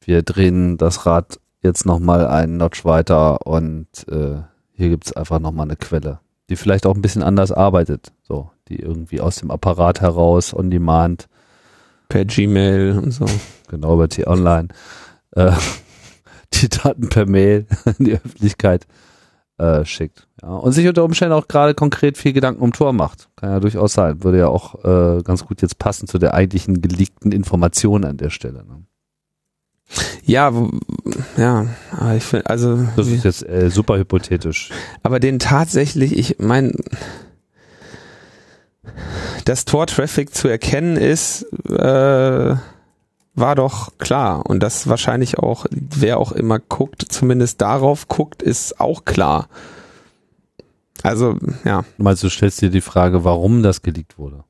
Wir 0.00 0.22
drehen 0.22 0.76
das 0.78 1.06
Rad 1.06 1.40
jetzt 1.64 1.86
nochmal 1.86 2.26
einen 2.26 2.58
Notch 2.58 2.84
weiter 2.84 3.46
und 3.46 3.86
äh, 4.08 4.42
hier 4.72 4.88
gibt's 4.88 5.12
einfach 5.12 5.40
nochmal 5.40 5.66
eine 5.66 5.76
Quelle, 5.76 6.20
die 6.50 6.56
vielleicht 6.56 6.86
auch 6.86 6.94
ein 6.94 7.02
bisschen 7.02 7.22
anders 7.22 7.52
arbeitet. 7.52 8.12
So, 8.22 8.50
die 8.68 8.78
irgendwie 8.80 9.20
aus 9.20 9.36
dem 9.36 9.50
Apparat 9.50 10.00
heraus, 10.00 10.54
on 10.54 10.70
demand, 10.70 11.28
Per 12.08 12.24
Gmail 12.24 12.98
und 12.98 13.10
so. 13.10 13.26
genau 13.68 13.94
über 13.94 14.08
T-Online, 14.08 14.68
äh, 15.32 15.52
die 16.52 16.68
Daten 16.68 17.08
per 17.08 17.26
Mail 17.26 17.66
in 17.98 18.04
die 18.04 18.14
Öffentlichkeit 18.14 18.86
äh, 19.58 19.84
schickt. 19.84 20.28
Ja, 20.42 20.48
und 20.48 20.72
sich 20.72 20.86
unter 20.86 21.04
Umständen 21.04 21.32
auch 21.32 21.48
gerade 21.48 21.74
konkret 21.74 22.18
viel 22.18 22.32
Gedanken 22.32 22.62
um 22.62 22.72
Tor 22.72 22.92
macht. 22.92 23.28
Kann 23.36 23.50
ja 23.50 23.60
durchaus 23.60 23.94
sein. 23.94 24.22
Würde 24.22 24.38
ja 24.38 24.48
auch 24.48 24.84
äh, 24.84 25.22
ganz 25.22 25.46
gut 25.46 25.62
jetzt 25.62 25.78
passen 25.78 26.06
zu 26.08 26.18
der 26.18 26.34
eigentlichen 26.34 26.82
geleakten 26.82 27.32
Information 27.32 28.04
an 28.04 28.16
der 28.16 28.30
Stelle. 28.30 28.64
Ne? 28.64 28.84
Ja, 30.24 30.52
ja, 31.36 31.66
ich 32.16 32.24
finde, 32.24 32.46
also. 32.46 32.86
Das 32.96 33.06
ist 33.06 33.24
jetzt 33.24 33.46
äh, 33.48 33.70
super 33.70 33.98
hypothetisch. 33.98 34.70
Aber 35.02 35.20
den 35.20 35.38
tatsächlich, 35.38 36.16
ich 36.16 36.38
meine, 36.38 36.72
dass 39.44 39.64
Tor-Traffic 39.64 40.34
zu 40.34 40.48
erkennen 40.48 40.96
ist, 40.96 41.42
äh, 41.68 42.56
war 43.34 43.54
doch 43.54 43.98
klar. 43.98 44.46
Und 44.46 44.62
das 44.62 44.88
wahrscheinlich 44.88 45.38
auch, 45.38 45.66
wer 45.70 46.18
auch 46.18 46.32
immer 46.32 46.58
guckt, 46.58 47.04
zumindest 47.08 47.60
darauf 47.60 48.08
guckt, 48.08 48.42
ist 48.42 48.80
auch 48.80 49.04
klar. 49.04 49.48
Also, 51.02 51.36
ja. 51.64 51.84
Du 51.98 52.02
meinst, 52.02 52.22
du 52.22 52.30
stellst 52.30 52.62
dir 52.62 52.70
die 52.70 52.80
Frage, 52.80 53.24
warum 53.24 53.62
das 53.62 53.82
geleakt 53.82 54.18
wurde? 54.18 54.44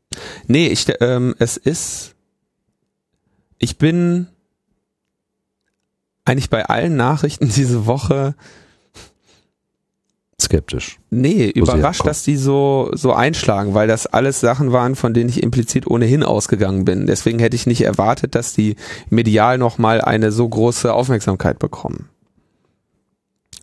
Nee, 0.46 0.68
ich, 0.68 0.86
ähm, 1.00 1.34
es 1.38 1.56
ist, 1.56 2.14
ich 3.58 3.78
bin 3.78 4.28
eigentlich 6.24 6.50
bei 6.50 6.64
allen 6.66 6.96
Nachrichten 6.96 7.48
diese 7.54 7.86
Woche 7.86 8.34
skeptisch. 10.40 10.98
Nee, 11.10 11.48
überrascht, 11.48 12.06
dass 12.06 12.22
die 12.22 12.36
so, 12.36 12.90
so 12.92 13.12
einschlagen, 13.12 13.74
weil 13.74 13.88
das 13.88 14.06
alles 14.06 14.40
Sachen 14.40 14.72
waren, 14.72 14.94
von 14.94 15.14
denen 15.14 15.30
ich 15.30 15.42
implizit 15.42 15.86
ohnehin 15.86 16.22
ausgegangen 16.22 16.84
bin. 16.84 17.06
Deswegen 17.06 17.38
hätte 17.38 17.56
ich 17.56 17.66
nicht 17.66 17.82
erwartet, 17.82 18.34
dass 18.34 18.52
die 18.52 18.76
medial 19.10 19.58
nochmal 19.58 20.00
eine 20.00 20.32
so 20.32 20.48
große 20.48 20.92
Aufmerksamkeit 20.92 21.58
bekommen. 21.58 22.08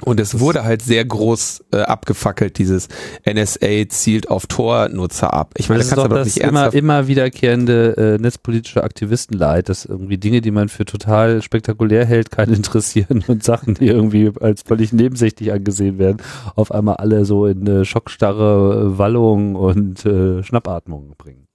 Und 0.03 0.19
es 0.19 0.39
wurde 0.39 0.63
halt 0.63 0.81
sehr 0.81 1.05
groß 1.05 1.65
äh, 1.73 1.81
abgefackelt, 1.81 2.57
dieses 2.57 2.87
NSA 3.25 3.89
zielt 3.89 4.29
auf 4.29 4.47
Tor-Nutzer 4.47 5.33
ab. 5.33 5.53
Ich 5.57 5.69
meine, 5.69 5.79
das, 5.79 5.89
das 5.89 5.95
kannst 5.95 6.11
du 6.11 6.15
aber 6.15 6.23
nicht 6.23 6.37
immer, 6.37 6.73
immer 6.73 7.07
wiederkehrende 7.07 8.17
äh, 8.17 8.21
netzpolitische 8.21 8.83
Aktivistenleid, 8.83 9.69
dass 9.69 9.85
irgendwie 9.85 10.17
Dinge, 10.17 10.41
die 10.41 10.51
man 10.51 10.69
für 10.69 10.85
total 10.85 11.41
spektakulär 11.41 12.05
hält, 12.05 12.31
keinen 12.31 12.53
interessieren 12.55 13.23
und 13.27 13.43
Sachen, 13.43 13.75
die 13.75 13.87
irgendwie 13.87 14.31
als 14.39 14.63
völlig 14.63 14.93
nebensächlich 14.93 15.51
angesehen 15.51 15.99
werden, 15.99 16.17
auf 16.55 16.71
einmal 16.71 16.95
alle 16.95 17.25
so 17.25 17.45
in 17.45 17.67
eine 17.67 17.85
schockstarre 17.85 18.97
Wallung 18.97 19.55
und 19.55 20.05
äh, 20.05 20.43
Schnappatmung 20.43 21.15
bringen. 21.17 21.47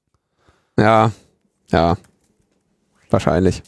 Ja, 0.79 1.13
ja, 1.71 1.97
wahrscheinlich. 3.11 3.63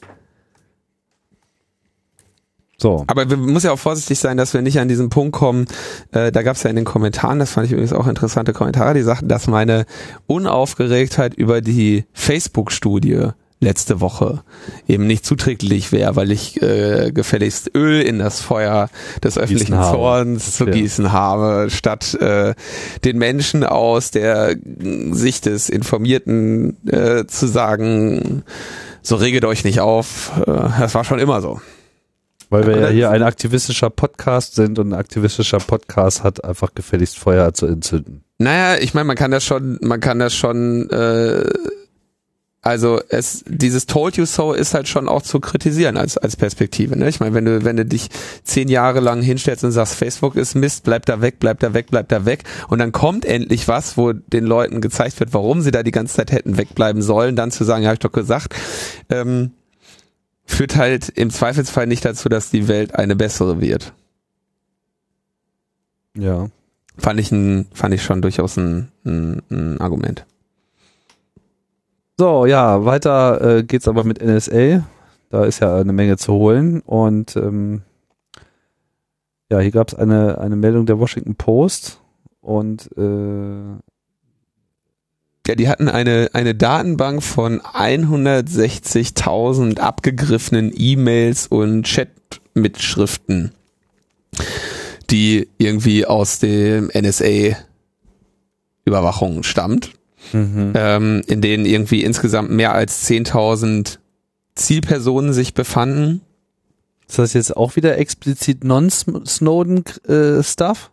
So. 2.80 3.04
Aber 3.08 3.28
wir 3.28 3.36
muss 3.36 3.64
ja 3.64 3.72
auch 3.72 3.78
vorsichtig 3.78 4.20
sein, 4.20 4.36
dass 4.36 4.54
wir 4.54 4.62
nicht 4.62 4.78
an 4.78 4.88
diesen 4.88 5.10
Punkt 5.10 5.32
kommen. 5.32 5.66
Äh, 6.12 6.30
da 6.30 6.42
gab 6.42 6.56
es 6.56 6.62
ja 6.62 6.70
in 6.70 6.76
den 6.76 6.84
Kommentaren, 6.84 7.40
das 7.40 7.50
fand 7.50 7.66
ich 7.66 7.72
übrigens 7.72 7.92
auch 7.92 8.06
interessante 8.06 8.52
Kommentare, 8.52 8.94
die 8.94 9.02
sagten, 9.02 9.28
dass 9.28 9.48
meine 9.48 9.84
Unaufgeregtheit 10.28 11.34
über 11.34 11.60
die 11.60 12.04
Facebook-Studie 12.12 13.30
letzte 13.60 14.00
Woche 14.00 14.44
eben 14.86 15.08
nicht 15.08 15.26
zuträglich 15.26 15.90
wäre, 15.90 16.14
weil 16.14 16.30
ich 16.30 16.62
äh, 16.62 17.10
gefälligst 17.10 17.72
Öl 17.74 18.00
in 18.00 18.20
das 18.20 18.40
Feuer 18.40 18.88
des 19.24 19.36
öffentlichen 19.36 19.76
gießen 19.76 19.92
Zorns 19.92 20.56
zu 20.56 20.66
gießen 20.66 21.12
habe, 21.12 21.66
statt 21.70 22.14
äh, 22.14 22.54
den 23.04 23.18
Menschen 23.18 23.64
aus 23.64 24.12
der 24.12 24.54
Sicht 25.10 25.46
des 25.46 25.68
Informierten 25.68 26.76
äh, 26.86 27.26
zu 27.26 27.48
sagen, 27.48 28.44
so 29.02 29.16
reget 29.16 29.44
euch 29.44 29.64
nicht 29.64 29.80
auf. 29.80 30.30
Äh, 30.46 30.52
das 30.78 30.94
war 30.94 31.02
schon 31.04 31.18
immer 31.18 31.40
so. 31.40 31.60
Weil 32.50 32.66
wir 32.66 32.78
ja 32.78 32.88
hier 32.88 33.10
ein 33.10 33.22
aktivistischer 33.22 33.90
Podcast 33.90 34.54
sind 34.54 34.78
und 34.78 34.90
ein 34.90 34.98
aktivistischer 34.98 35.58
Podcast 35.58 36.22
hat 36.24 36.44
einfach 36.44 36.74
gefälligst 36.74 37.18
Feuer 37.18 37.52
zu 37.52 37.66
entzünden. 37.66 38.24
Naja, 38.38 38.80
ich 38.80 38.94
meine, 38.94 39.04
man 39.04 39.16
kann 39.16 39.30
das 39.30 39.44
schon, 39.44 39.78
man 39.82 40.00
kann 40.00 40.18
das 40.18 40.34
schon, 40.34 40.88
äh, 40.90 41.44
also 42.62 43.00
es, 43.08 43.44
dieses 43.46 43.86
Told 43.86 44.16
You 44.16 44.24
So 44.24 44.52
ist 44.52 44.74
halt 44.74 44.88
schon 44.88 45.08
auch 45.08 45.22
zu 45.22 45.40
kritisieren 45.40 45.96
als, 45.96 46.16
als 46.16 46.36
Perspektive. 46.36 46.96
Ne? 46.96 47.08
Ich 47.08 47.20
meine, 47.20 47.34
wenn 47.34 47.44
du, 47.44 47.64
wenn 47.64 47.76
du 47.76 47.84
dich 47.84 48.08
zehn 48.44 48.68
Jahre 48.68 49.00
lang 49.00 49.22
hinstellst 49.22 49.64
und 49.64 49.72
sagst, 49.72 49.94
Facebook 49.94 50.34
ist 50.36 50.54
Mist, 50.54 50.84
bleib 50.84 51.04
da 51.06 51.20
weg, 51.20 51.36
bleib 51.40 51.60
da 51.60 51.74
weg, 51.74 51.88
bleib 51.90 52.08
da 52.08 52.24
weg, 52.24 52.44
und 52.68 52.78
dann 52.78 52.92
kommt 52.92 53.24
endlich 53.24 53.68
was, 53.68 53.96
wo 53.96 54.12
den 54.12 54.44
Leuten 54.44 54.80
gezeigt 54.80 55.20
wird, 55.20 55.34
warum 55.34 55.60
sie 55.60 55.70
da 55.70 55.82
die 55.82 55.92
ganze 55.92 56.16
Zeit 56.16 56.32
hätten 56.32 56.56
wegbleiben 56.56 57.02
sollen, 57.02 57.36
dann 57.36 57.50
zu 57.50 57.64
sagen, 57.64 57.82
ja, 57.82 57.90
hab 57.90 57.94
ich 57.94 58.00
doch 58.00 58.12
gesagt, 58.12 58.54
ähm, 59.10 59.52
führt 60.48 60.76
halt 60.76 61.10
im 61.10 61.30
Zweifelsfall 61.30 61.86
nicht 61.86 62.04
dazu, 62.04 62.28
dass 62.28 62.50
die 62.50 62.68
Welt 62.68 62.94
eine 62.94 63.14
bessere 63.14 63.60
wird. 63.60 63.92
Ja. 66.16 66.48
Fand 66.96 67.20
ich, 67.20 67.30
ein, 67.30 67.66
fand 67.72 67.94
ich 67.94 68.02
schon 68.02 68.22
durchaus 68.22 68.56
ein, 68.56 68.88
ein, 69.04 69.42
ein 69.50 69.80
Argument. 69.80 70.26
So, 72.16 72.46
ja, 72.46 72.84
weiter 72.84 73.58
äh, 73.58 73.62
geht's 73.62 73.86
aber 73.86 74.02
mit 74.02 74.20
NSA. 74.20 74.84
Da 75.30 75.44
ist 75.44 75.60
ja 75.60 75.76
eine 75.76 75.92
Menge 75.92 76.16
zu 76.16 76.32
holen. 76.32 76.80
Und 76.80 77.36
ähm, 77.36 77.82
ja, 79.50 79.60
hier 79.60 79.70
gab 79.70 79.88
es 79.88 79.94
eine, 79.94 80.38
eine 80.38 80.56
Meldung 80.56 80.86
der 80.86 80.98
Washington 80.98 81.36
Post 81.36 82.00
und 82.40 82.90
äh, 82.96 83.78
ja, 85.48 85.54
die 85.54 85.68
hatten 85.68 85.88
eine, 85.88 86.30
eine 86.34 86.54
Datenbank 86.54 87.22
von 87.22 87.62
160.000 87.62 89.80
abgegriffenen 89.80 90.70
E-Mails 90.76 91.46
und 91.46 91.84
Chat-Mitschriften, 91.84 93.52
die 95.08 95.48
irgendwie 95.56 96.04
aus 96.04 96.38
dem 96.38 96.90
NSA-Überwachung 96.94 99.42
stammt, 99.42 99.92
mhm. 100.34 100.74
ähm, 100.76 101.22
in 101.26 101.40
denen 101.40 101.64
irgendwie 101.64 102.04
insgesamt 102.04 102.50
mehr 102.50 102.74
als 102.74 103.08
10.000 103.08 103.96
Zielpersonen 104.54 105.32
sich 105.32 105.54
befanden. 105.54 106.20
Ist 107.08 107.18
das 107.18 107.32
jetzt 107.32 107.56
auch 107.56 107.76
wieder 107.76 107.96
explizit 107.96 108.64
Non-Snowden-Stuff? 108.64 110.90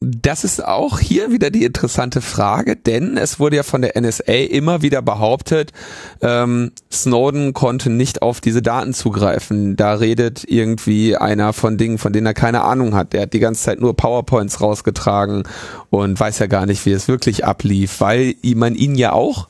Das 0.00 0.44
ist 0.44 0.62
auch 0.62 0.98
hier 1.00 1.32
wieder 1.32 1.48
die 1.48 1.64
interessante 1.64 2.20
Frage, 2.20 2.76
denn 2.76 3.16
es 3.16 3.40
wurde 3.40 3.56
ja 3.56 3.62
von 3.62 3.80
der 3.80 3.98
NSA 3.98 4.30
immer 4.50 4.82
wieder 4.82 5.00
behauptet, 5.00 5.72
ähm, 6.20 6.72
Snowden 6.92 7.54
konnte 7.54 7.88
nicht 7.88 8.20
auf 8.20 8.42
diese 8.42 8.60
Daten 8.60 8.92
zugreifen. 8.92 9.74
Da 9.74 9.94
redet 9.94 10.44
irgendwie 10.46 11.16
einer 11.16 11.54
von 11.54 11.78
Dingen, 11.78 11.96
von 11.96 12.12
denen 12.12 12.26
er 12.26 12.34
keine 12.34 12.60
Ahnung 12.60 12.94
hat. 12.94 13.14
Der 13.14 13.22
hat 13.22 13.32
die 13.32 13.38
ganze 13.40 13.62
Zeit 13.62 13.80
nur 13.80 13.96
PowerPoints 13.96 14.60
rausgetragen 14.60 15.44
und 15.88 16.20
weiß 16.20 16.40
ja 16.40 16.46
gar 16.46 16.66
nicht, 16.66 16.84
wie 16.84 16.92
es 16.92 17.08
wirklich 17.08 17.46
ablief, 17.46 18.02
weil 18.02 18.34
man 18.54 18.74
ihn 18.74 18.96
ja 18.96 19.12
auch 19.12 19.48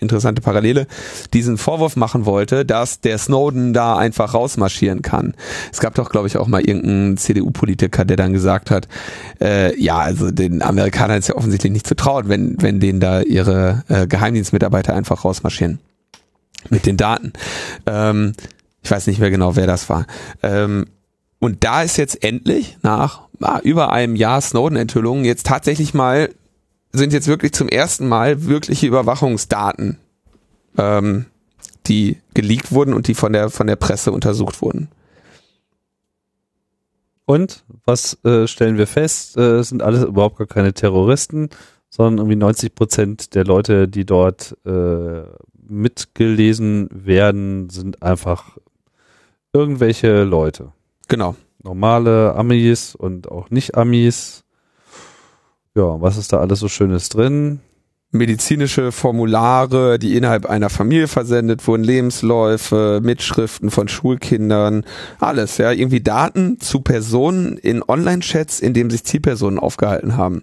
interessante 0.00 0.40
Parallele, 0.40 0.86
diesen 1.32 1.58
Vorwurf 1.58 1.96
machen 1.96 2.26
wollte, 2.26 2.64
dass 2.64 3.00
der 3.00 3.18
Snowden 3.18 3.72
da 3.72 3.96
einfach 3.96 4.34
rausmarschieren 4.34 5.02
kann. 5.02 5.34
Es 5.72 5.80
gab 5.80 5.94
doch, 5.94 6.10
glaube 6.10 6.28
ich, 6.28 6.36
auch 6.38 6.48
mal 6.48 6.62
irgendeinen 6.62 7.16
CDU-Politiker, 7.16 8.04
der 8.04 8.16
dann 8.16 8.32
gesagt 8.32 8.70
hat, 8.70 8.88
äh, 9.40 9.78
ja, 9.80 9.98
also 9.98 10.30
den 10.30 10.62
Amerikanern 10.62 11.18
ist 11.18 11.28
ja 11.28 11.36
offensichtlich 11.36 11.72
nicht 11.72 11.86
zu 11.86 11.94
trauen, 11.94 12.28
wenn, 12.28 12.60
wenn 12.60 12.80
denen 12.80 13.00
da 13.00 13.20
ihre 13.20 13.84
äh, 13.88 14.06
Geheimdienstmitarbeiter 14.06 14.94
einfach 14.94 15.24
rausmarschieren. 15.24 15.78
Mit 16.68 16.86
den 16.86 16.96
Daten. 16.96 17.32
Ähm, 17.86 18.32
ich 18.82 18.90
weiß 18.90 19.06
nicht 19.06 19.20
mehr 19.20 19.30
genau, 19.30 19.56
wer 19.56 19.66
das 19.66 19.88
war. 19.88 20.06
Ähm, 20.42 20.86
und 21.38 21.62
da 21.64 21.82
ist 21.82 21.96
jetzt 21.96 22.24
endlich 22.24 22.78
nach 22.82 23.22
ah, 23.40 23.60
über 23.62 23.92
einem 23.92 24.16
Jahr 24.16 24.40
Snowden-Enthüllungen 24.40 25.24
jetzt 25.24 25.46
tatsächlich 25.46 25.94
mal 25.94 26.30
sind 26.92 27.12
jetzt 27.12 27.28
wirklich 27.28 27.52
zum 27.52 27.68
ersten 27.68 28.08
Mal 28.08 28.46
wirkliche 28.46 28.86
Überwachungsdaten, 28.86 29.98
ähm, 30.78 31.26
die 31.86 32.18
geleakt 32.34 32.72
wurden 32.72 32.94
und 32.94 33.08
die 33.08 33.14
von 33.14 33.32
der 33.32 33.50
von 33.50 33.66
der 33.66 33.76
Presse 33.76 34.12
untersucht 34.12 34.62
wurden. 34.62 34.88
Und 37.26 37.64
was 37.84 38.22
äh, 38.24 38.46
stellen 38.46 38.78
wir 38.78 38.86
fest? 38.86 39.36
Äh, 39.36 39.62
sind 39.62 39.82
alles 39.82 40.04
überhaupt 40.04 40.38
gar 40.38 40.46
keine 40.46 40.72
Terroristen, 40.72 41.50
sondern 41.90 42.18
irgendwie 42.18 42.36
90 42.36 42.74
Prozent 42.74 43.34
der 43.34 43.44
Leute, 43.44 43.88
die 43.88 44.04
dort 44.04 44.56
äh, 44.64 45.22
mitgelesen 45.68 46.88
werden, 46.92 47.68
sind 47.68 48.02
einfach 48.02 48.56
irgendwelche 49.52 50.22
Leute. 50.22 50.72
Genau. 51.08 51.34
Normale 51.62 52.34
Amis 52.36 52.94
und 52.94 53.28
auch 53.28 53.50
Nicht-Amis 53.50 54.44
ja, 55.76 56.00
was 56.00 56.16
ist 56.16 56.32
da 56.32 56.40
alles 56.40 56.58
so 56.60 56.68
Schönes 56.68 57.08
drin? 57.08 57.60
medizinische 58.12 58.92
Formulare, 58.92 59.98
die 59.98 60.16
innerhalb 60.16 60.46
einer 60.46 60.70
Familie 60.70 61.08
versendet 61.08 61.66
wurden, 61.66 61.84
Lebensläufe, 61.84 63.00
Mitschriften 63.02 63.70
von 63.70 63.88
Schulkindern, 63.88 64.84
alles, 65.18 65.58
ja, 65.58 65.72
irgendwie 65.72 66.00
Daten 66.00 66.60
zu 66.60 66.80
Personen 66.80 67.56
in 67.58 67.82
Online-Chats, 67.82 68.60
in 68.60 68.74
dem 68.74 68.90
sich 68.90 69.04
Zielpersonen 69.04 69.58
aufgehalten 69.58 70.16
haben. 70.16 70.42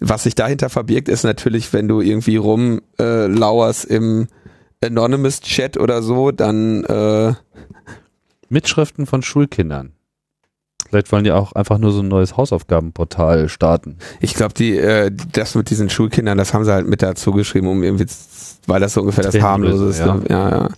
Was 0.00 0.24
sich 0.24 0.34
dahinter 0.34 0.68
verbirgt, 0.68 1.08
ist 1.08 1.24
natürlich, 1.24 1.72
wenn 1.72 1.88
du 1.88 2.00
irgendwie 2.00 2.36
rumlauerst 2.36 3.90
äh, 3.90 3.96
im 3.96 4.28
Anonymous 4.84 5.40
Chat 5.40 5.78
oder 5.78 6.02
so, 6.02 6.32
dann 6.32 6.84
äh, 6.84 7.34
Mitschriften 8.48 9.06
von 9.06 9.22
Schulkindern. 9.22 9.95
Vielleicht 10.96 11.12
wollen 11.12 11.24
die 11.24 11.32
auch 11.32 11.52
einfach 11.52 11.76
nur 11.76 11.92
so 11.92 12.00
ein 12.00 12.08
neues 12.08 12.38
Hausaufgabenportal 12.38 13.50
starten. 13.50 13.98
Ich 14.18 14.32
glaube, 14.32 14.54
die, 14.54 14.78
äh, 14.78 15.10
das 15.30 15.54
mit 15.54 15.68
diesen 15.68 15.90
Schulkindern, 15.90 16.38
das 16.38 16.54
haben 16.54 16.64
sie 16.64 16.72
halt 16.72 16.88
mit 16.88 17.02
dazu 17.02 17.32
geschrieben, 17.32 17.66
um 17.66 17.82
irgendwie, 17.82 18.06
weil 18.66 18.80
das 18.80 18.94
so 18.94 19.02
ungefähr 19.02 19.24
das 19.24 19.38
harmlose 19.38 19.90
ist. 19.90 19.98
Ja. 19.98 20.14
ne? 20.14 20.24
ja, 20.30 20.48
ja. 20.48 20.68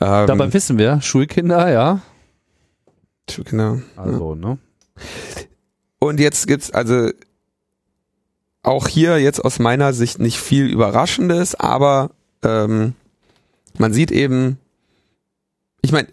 Ähm, 0.00 0.26
Dabei 0.26 0.52
wissen 0.52 0.76
wir, 0.76 1.00
Schulkinder, 1.02 1.70
ja. 1.70 2.00
Schulkinder. 3.30 3.80
Also, 3.94 4.34
ne? 4.34 4.58
Und 6.00 6.18
jetzt 6.18 6.48
gibt's 6.48 6.72
also 6.72 7.10
auch 8.64 8.88
hier 8.88 9.20
jetzt 9.20 9.44
aus 9.44 9.60
meiner 9.60 9.92
Sicht 9.92 10.18
nicht 10.18 10.40
viel 10.40 10.66
Überraschendes, 10.66 11.54
aber 11.54 12.10
ähm, 12.42 12.94
man 13.78 13.92
sieht 13.92 14.10
eben, 14.10 14.58
ich 15.80 15.92
meine, 15.92 16.08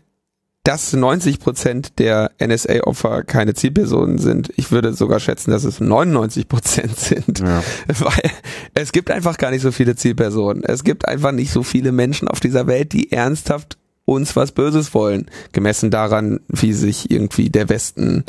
dass 0.66 0.94
90 0.94 1.40
Prozent 1.40 2.00
der 2.00 2.32
NSA-Opfer 2.40 3.24
keine 3.24 3.54
Zielpersonen 3.54 4.18
sind. 4.18 4.52
Ich 4.58 4.72
würde 4.72 4.94
sogar 4.94 5.20
schätzen, 5.20 5.52
dass 5.52 5.64
es 5.64 5.80
99 5.80 6.50
Prozent 6.50 6.98
sind, 6.98 7.40
Ja. 7.40 7.64
weil 8.00 8.32
es 8.74 8.92
gibt 8.92 9.12
einfach 9.12 9.38
gar 9.38 9.52
nicht 9.52 9.62
so 9.62 9.72
viele 9.72 9.96
Zielpersonen. 9.96 10.64
Es 10.64 10.84
gibt 10.84 11.08
einfach 11.08 11.32
nicht 11.32 11.52
so 11.52 11.62
viele 11.62 11.92
Menschen 11.92 12.28
auf 12.28 12.40
dieser 12.40 12.66
Welt, 12.66 12.94
die 12.94 13.12
ernsthaft 13.12 13.78
uns 14.06 14.36
was 14.36 14.52
Böses 14.52 14.96
wollen. 14.96 15.28
Gemessen 15.52 15.92
daran, 15.92 16.40
wie 16.48 16.74
sich 16.74 17.12
irgendwie 17.12 17.52
der 17.52 17.70
Westen 17.70 18.24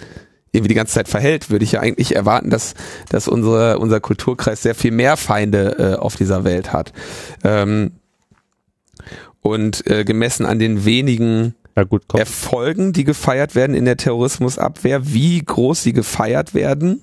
irgendwie 0.53 0.69
die 0.69 0.75
ganze 0.75 0.95
Zeit 0.95 1.09
verhält, 1.09 1.51
würde 1.51 1.65
ich 1.65 1.73
ja 1.73 1.81
eigentlich 1.81 2.15
erwarten, 2.17 2.51
dass, 2.51 2.75
dass 3.09 3.29
unsere, 3.29 3.79
unser 3.79 4.01
Kulturkreis 4.01 4.63
sehr 4.63 4.75
viel 4.75 4.91
mehr 4.91 5.17
Feinde 5.17 5.79
äh, 5.79 5.95
auf 5.99 6.17
dieser 6.17 6.45
Welt 6.45 6.75
hat. 6.75 6.93
Ähm, 7.45 7.93
und 9.41 9.87
äh, 9.87 10.05
gemessen 10.05 10.45
an 10.45 10.59
den 10.59 10.85
wenigen 10.85 11.55
Ja 11.77 11.85
gut, 11.85 12.05
komm. 12.09 12.19
Erfolgen, 12.19 12.93
die 12.93 13.05
gefeiert 13.05 13.55
werden 13.55 13.77
in 13.77 13.85
der 13.85 13.99
Terrorismusabwehr, 13.99 15.13
wie 15.13 15.43
groß 15.43 15.83
sie 15.83 15.93
gefeiert 15.93 16.55
werden 16.55 17.03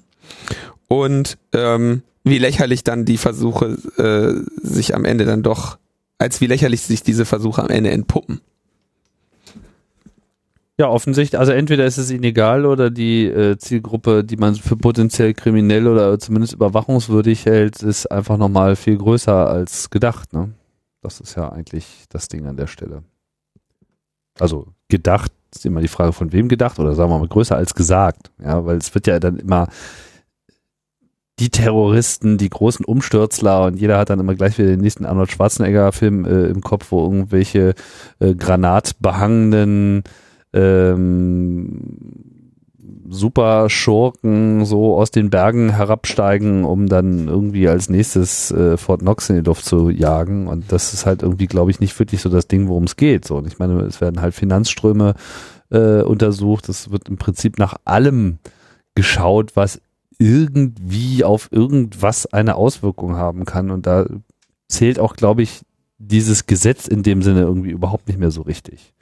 und 0.87 1.37
ähm, 1.53 2.01
wie 2.23 2.39
lächerlich 2.39 2.83
dann 2.83 3.05
die 3.05 3.17
Versuche 3.17 3.77
äh, 3.97 4.67
sich 4.67 4.95
am 4.95 5.05
Ende 5.05 5.25
dann 5.25 5.43
doch, 5.43 5.77
als 6.17 6.41
wie 6.41 6.47
lächerlich 6.47 6.81
sich 6.81 7.03
diese 7.03 7.25
Versuche 7.25 7.61
am 7.61 7.69
Ende 7.69 7.91
entpuppen. 7.91 8.41
Ja, 10.79 10.89
offensichtlich, 10.89 11.39
also 11.39 11.51
entweder 11.51 11.85
ist 11.85 11.99
es 11.99 12.09
ihnen 12.09 12.23
egal 12.23 12.65
oder 12.65 12.89
die 12.89 13.25
äh, 13.25 13.57
Zielgruppe, 13.57 14.23
die 14.23 14.37
man 14.37 14.55
für 14.55 14.75
potenziell 14.75 15.35
kriminell 15.35 15.87
oder 15.87 16.17
zumindest 16.17 16.53
überwachungswürdig 16.53 17.45
hält, 17.45 17.83
ist 17.83 18.07
einfach 18.07 18.37
nochmal 18.37 18.75
viel 18.75 18.97
größer 18.97 19.47
als 19.47 19.91
gedacht. 19.91 20.33
Ne? 20.33 20.49
Das 21.01 21.19
ist 21.19 21.35
ja 21.35 21.49
eigentlich 21.49 22.05
das 22.09 22.27
Ding 22.27 22.47
an 22.47 22.57
der 22.57 22.65
Stelle. 22.65 23.03
Also 24.39 24.67
gedacht 24.87 25.31
ist 25.53 25.65
immer 25.65 25.81
die 25.81 25.87
Frage, 25.87 26.13
von 26.13 26.31
wem 26.33 26.47
gedacht 26.47 26.79
oder 26.79 26.95
sagen 26.95 27.11
wir 27.11 27.19
mal 27.19 27.27
größer 27.27 27.55
als 27.55 27.75
gesagt. 27.75 28.31
Ja, 28.43 28.65
weil 28.65 28.77
es 28.77 28.93
wird 28.93 29.07
ja 29.07 29.19
dann 29.19 29.37
immer 29.37 29.67
die 31.39 31.49
Terroristen, 31.49 32.37
die 32.37 32.49
großen 32.49 32.85
Umstürzler 32.85 33.65
und 33.65 33.79
jeder 33.79 33.97
hat 33.97 34.09
dann 34.09 34.19
immer 34.19 34.35
gleich 34.35 34.57
wieder 34.57 34.69
den 34.69 34.81
nächsten 34.81 35.05
Arnold 35.05 35.31
Schwarzenegger-Film 35.31 36.25
äh, 36.25 36.45
im 36.45 36.61
Kopf, 36.61 36.91
wo 36.91 37.03
irgendwelche 37.03 37.73
äh, 38.19 38.35
granatbehangenen 38.35 40.03
ähm, 40.53 42.32
super 43.13 43.69
Schurken 43.69 44.65
so 44.65 44.97
aus 44.97 45.11
den 45.11 45.29
Bergen 45.29 45.69
herabsteigen, 45.69 46.65
um 46.65 46.87
dann 46.87 47.27
irgendwie 47.27 47.67
als 47.67 47.89
nächstes 47.89 48.51
äh, 48.51 48.77
Fort 48.77 49.01
Knox 49.01 49.29
in 49.29 49.37
die 49.37 49.41
Luft 49.41 49.65
zu 49.65 49.89
jagen. 49.89 50.47
Und 50.47 50.71
das 50.71 50.93
ist 50.93 51.05
halt 51.05 51.21
irgendwie, 51.21 51.47
glaube 51.47 51.71
ich, 51.71 51.79
nicht 51.79 51.97
wirklich 51.99 52.21
so 52.21 52.29
das 52.29 52.47
Ding, 52.47 52.67
worum 52.67 52.83
es 52.83 52.95
geht. 52.95 53.25
So, 53.25 53.37
und 53.37 53.47
ich 53.47 53.59
meine, 53.59 53.81
es 53.81 54.01
werden 54.01 54.21
halt 54.21 54.33
Finanzströme 54.33 55.13
äh, 55.69 56.01
untersucht. 56.01 56.67
Es 56.69 56.91
wird 56.91 57.07
im 57.07 57.17
Prinzip 57.17 57.59
nach 57.59 57.75
allem 57.85 58.39
geschaut, 58.95 59.55
was 59.55 59.79
irgendwie 60.17 61.23
auf 61.23 61.49
irgendwas 61.51 62.25
eine 62.25 62.55
Auswirkung 62.55 63.15
haben 63.15 63.45
kann. 63.45 63.71
Und 63.71 63.85
da 63.85 64.05
zählt 64.67 64.99
auch, 64.99 65.15
glaube 65.15 65.43
ich, 65.43 65.61
dieses 65.97 66.47
Gesetz 66.47 66.87
in 66.87 67.03
dem 67.03 67.21
Sinne 67.21 67.41
irgendwie 67.41 67.71
überhaupt 67.71 68.07
nicht 68.07 68.19
mehr 68.19 68.31
so 68.31 68.41
richtig. 68.41 68.93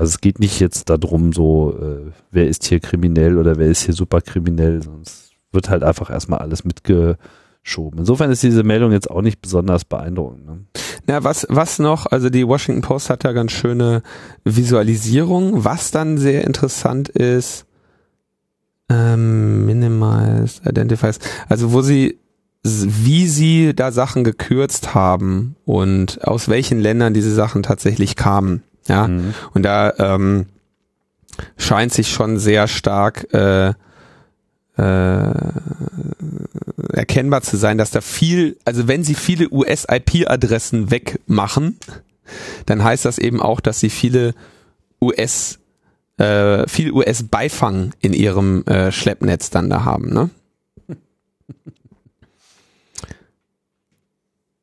Also 0.00 0.12
es 0.14 0.20
geht 0.22 0.40
nicht 0.40 0.60
jetzt 0.60 0.88
darum, 0.88 1.34
so, 1.34 1.76
äh, 1.78 2.10
wer 2.30 2.48
ist 2.48 2.64
hier 2.64 2.80
kriminell 2.80 3.36
oder 3.36 3.58
wer 3.58 3.66
ist 3.66 3.82
hier 3.82 3.92
superkriminell, 3.92 4.80
es 5.02 5.32
wird 5.52 5.68
halt 5.68 5.82
einfach 5.82 6.08
erstmal 6.08 6.38
alles 6.38 6.64
mitgeschoben. 6.64 7.98
Insofern 7.98 8.30
ist 8.30 8.42
diese 8.42 8.62
Meldung 8.62 8.92
jetzt 8.92 9.10
auch 9.10 9.20
nicht 9.20 9.42
besonders 9.42 9.84
beeindruckend. 9.84 10.46
Ne? 10.46 10.64
Na, 11.06 11.22
was, 11.22 11.46
was 11.50 11.78
noch, 11.80 12.06
also 12.06 12.30
die 12.30 12.48
Washington 12.48 12.80
Post 12.80 13.10
hat 13.10 13.26
da 13.26 13.32
ganz 13.32 13.52
schöne 13.52 14.02
Visualisierung. 14.42 15.66
Was 15.66 15.90
dann 15.90 16.16
sehr 16.16 16.44
interessant 16.44 17.10
ist, 17.10 17.66
ähm, 18.88 19.66
Minimize 19.66 20.62
Identifies, 20.64 21.18
also 21.50 21.72
wo 21.72 21.82
sie 21.82 22.18
wie 22.62 23.26
sie 23.26 23.74
da 23.74 23.92
Sachen 23.92 24.24
gekürzt 24.24 24.94
haben 24.94 25.56
und 25.66 26.26
aus 26.26 26.48
welchen 26.48 26.80
Ländern 26.80 27.12
diese 27.12 27.34
Sachen 27.34 27.62
tatsächlich 27.62 28.16
kamen. 28.16 28.62
Ja, 28.90 29.06
Mhm. 29.06 29.34
und 29.54 29.62
da 29.62 29.92
ähm, 29.98 30.46
scheint 31.56 31.92
sich 31.92 32.10
schon 32.10 32.38
sehr 32.38 32.66
stark 32.68 33.32
äh, 33.32 33.68
äh, 33.68 35.34
erkennbar 36.92 37.42
zu 37.42 37.56
sein, 37.56 37.78
dass 37.78 37.90
da 37.92 38.00
viel, 38.00 38.56
also 38.64 38.88
wenn 38.88 39.04
sie 39.04 39.14
viele 39.14 39.48
US-IP-Adressen 39.50 40.90
wegmachen, 40.90 41.78
dann 42.66 42.82
heißt 42.82 43.04
das 43.04 43.18
eben 43.18 43.40
auch, 43.40 43.60
dass 43.60 43.78
sie 43.80 43.90
viele 43.90 44.34
US, 45.00 45.58
äh, 46.18 46.66
viel 46.68 46.90
US-Beifang 46.92 47.92
in 48.00 48.12
ihrem 48.12 48.64
äh, 48.66 48.90
Schleppnetz 48.92 49.50
dann 49.50 49.70
da 49.70 49.84
haben, 49.84 50.12
ne? 50.12 50.30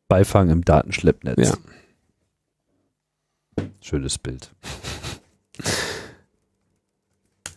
Beifang 0.08 0.50
im 0.50 0.64
Datenschleppnetz. 0.64 1.50
Ja. 1.50 1.56
Schönes 3.82 4.18
Bild. 4.18 4.52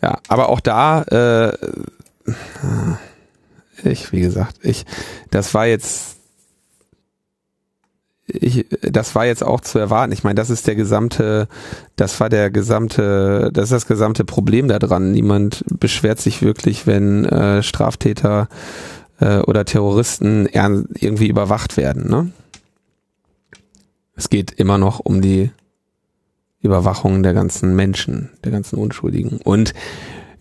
Ja, 0.02 0.18
aber 0.28 0.48
auch 0.48 0.60
da, 0.60 1.02
äh, 1.02 1.52
ich, 3.82 4.12
wie 4.12 4.20
gesagt, 4.20 4.56
ich, 4.62 4.86
das 5.30 5.52
war 5.54 5.66
jetzt, 5.66 6.16
ich, 8.26 8.66
das 8.82 9.14
war 9.14 9.26
jetzt 9.26 9.42
auch 9.42 9.60
zu 9.60 9.78
erwarten. 9.78 10.12
Ich 10.12 10.24
meine, 10.24 10.36
das 10.36 10.50
ist 10.50 10.66
der 10.66 10.76
gesamte, 10.76 11.48
das 11.96 12.18
war 12.20 12.28
der 12.28 12.50
gesamte, 12.50 13.50
das 13.52 13.64
ist 13.64 13.72
das 13.72 13.86
gesamte 13.86 14.24
Problem 14.24 14.68
daran. 14.68 15.12
Niemand 15.12 15.64
beschwert 15.68 16.20
sich 16.20 16.42
wirklich, 16.42 16.86
wenn 16.86 17.24
äh, 17.24 17.62
Straftäter 17.62 18.48
äh, 19.20 19.38
oder 19.38 19.64
Terroristen 19.64 20.46
irgendwie 20.46 21.28
überwacht 21.28 21.76
werden. 21.76 22.08
Ne? 22.08 22.30
Es 24.14 24.30
geht 24.30 24.52
immer 24.52 24.78
noch 24.78 25.00
um 25.00 25.20
die 25.20 25.50
Überwachung 26.62 27.22
der 27.22 27.32
ganzen 27.34 27.74
Menschen, 27.74 28.30
der 28.44 28.52
ganzen 28.52 28.76
Unschuldigen 28.78 29.38
und 29.42 29.72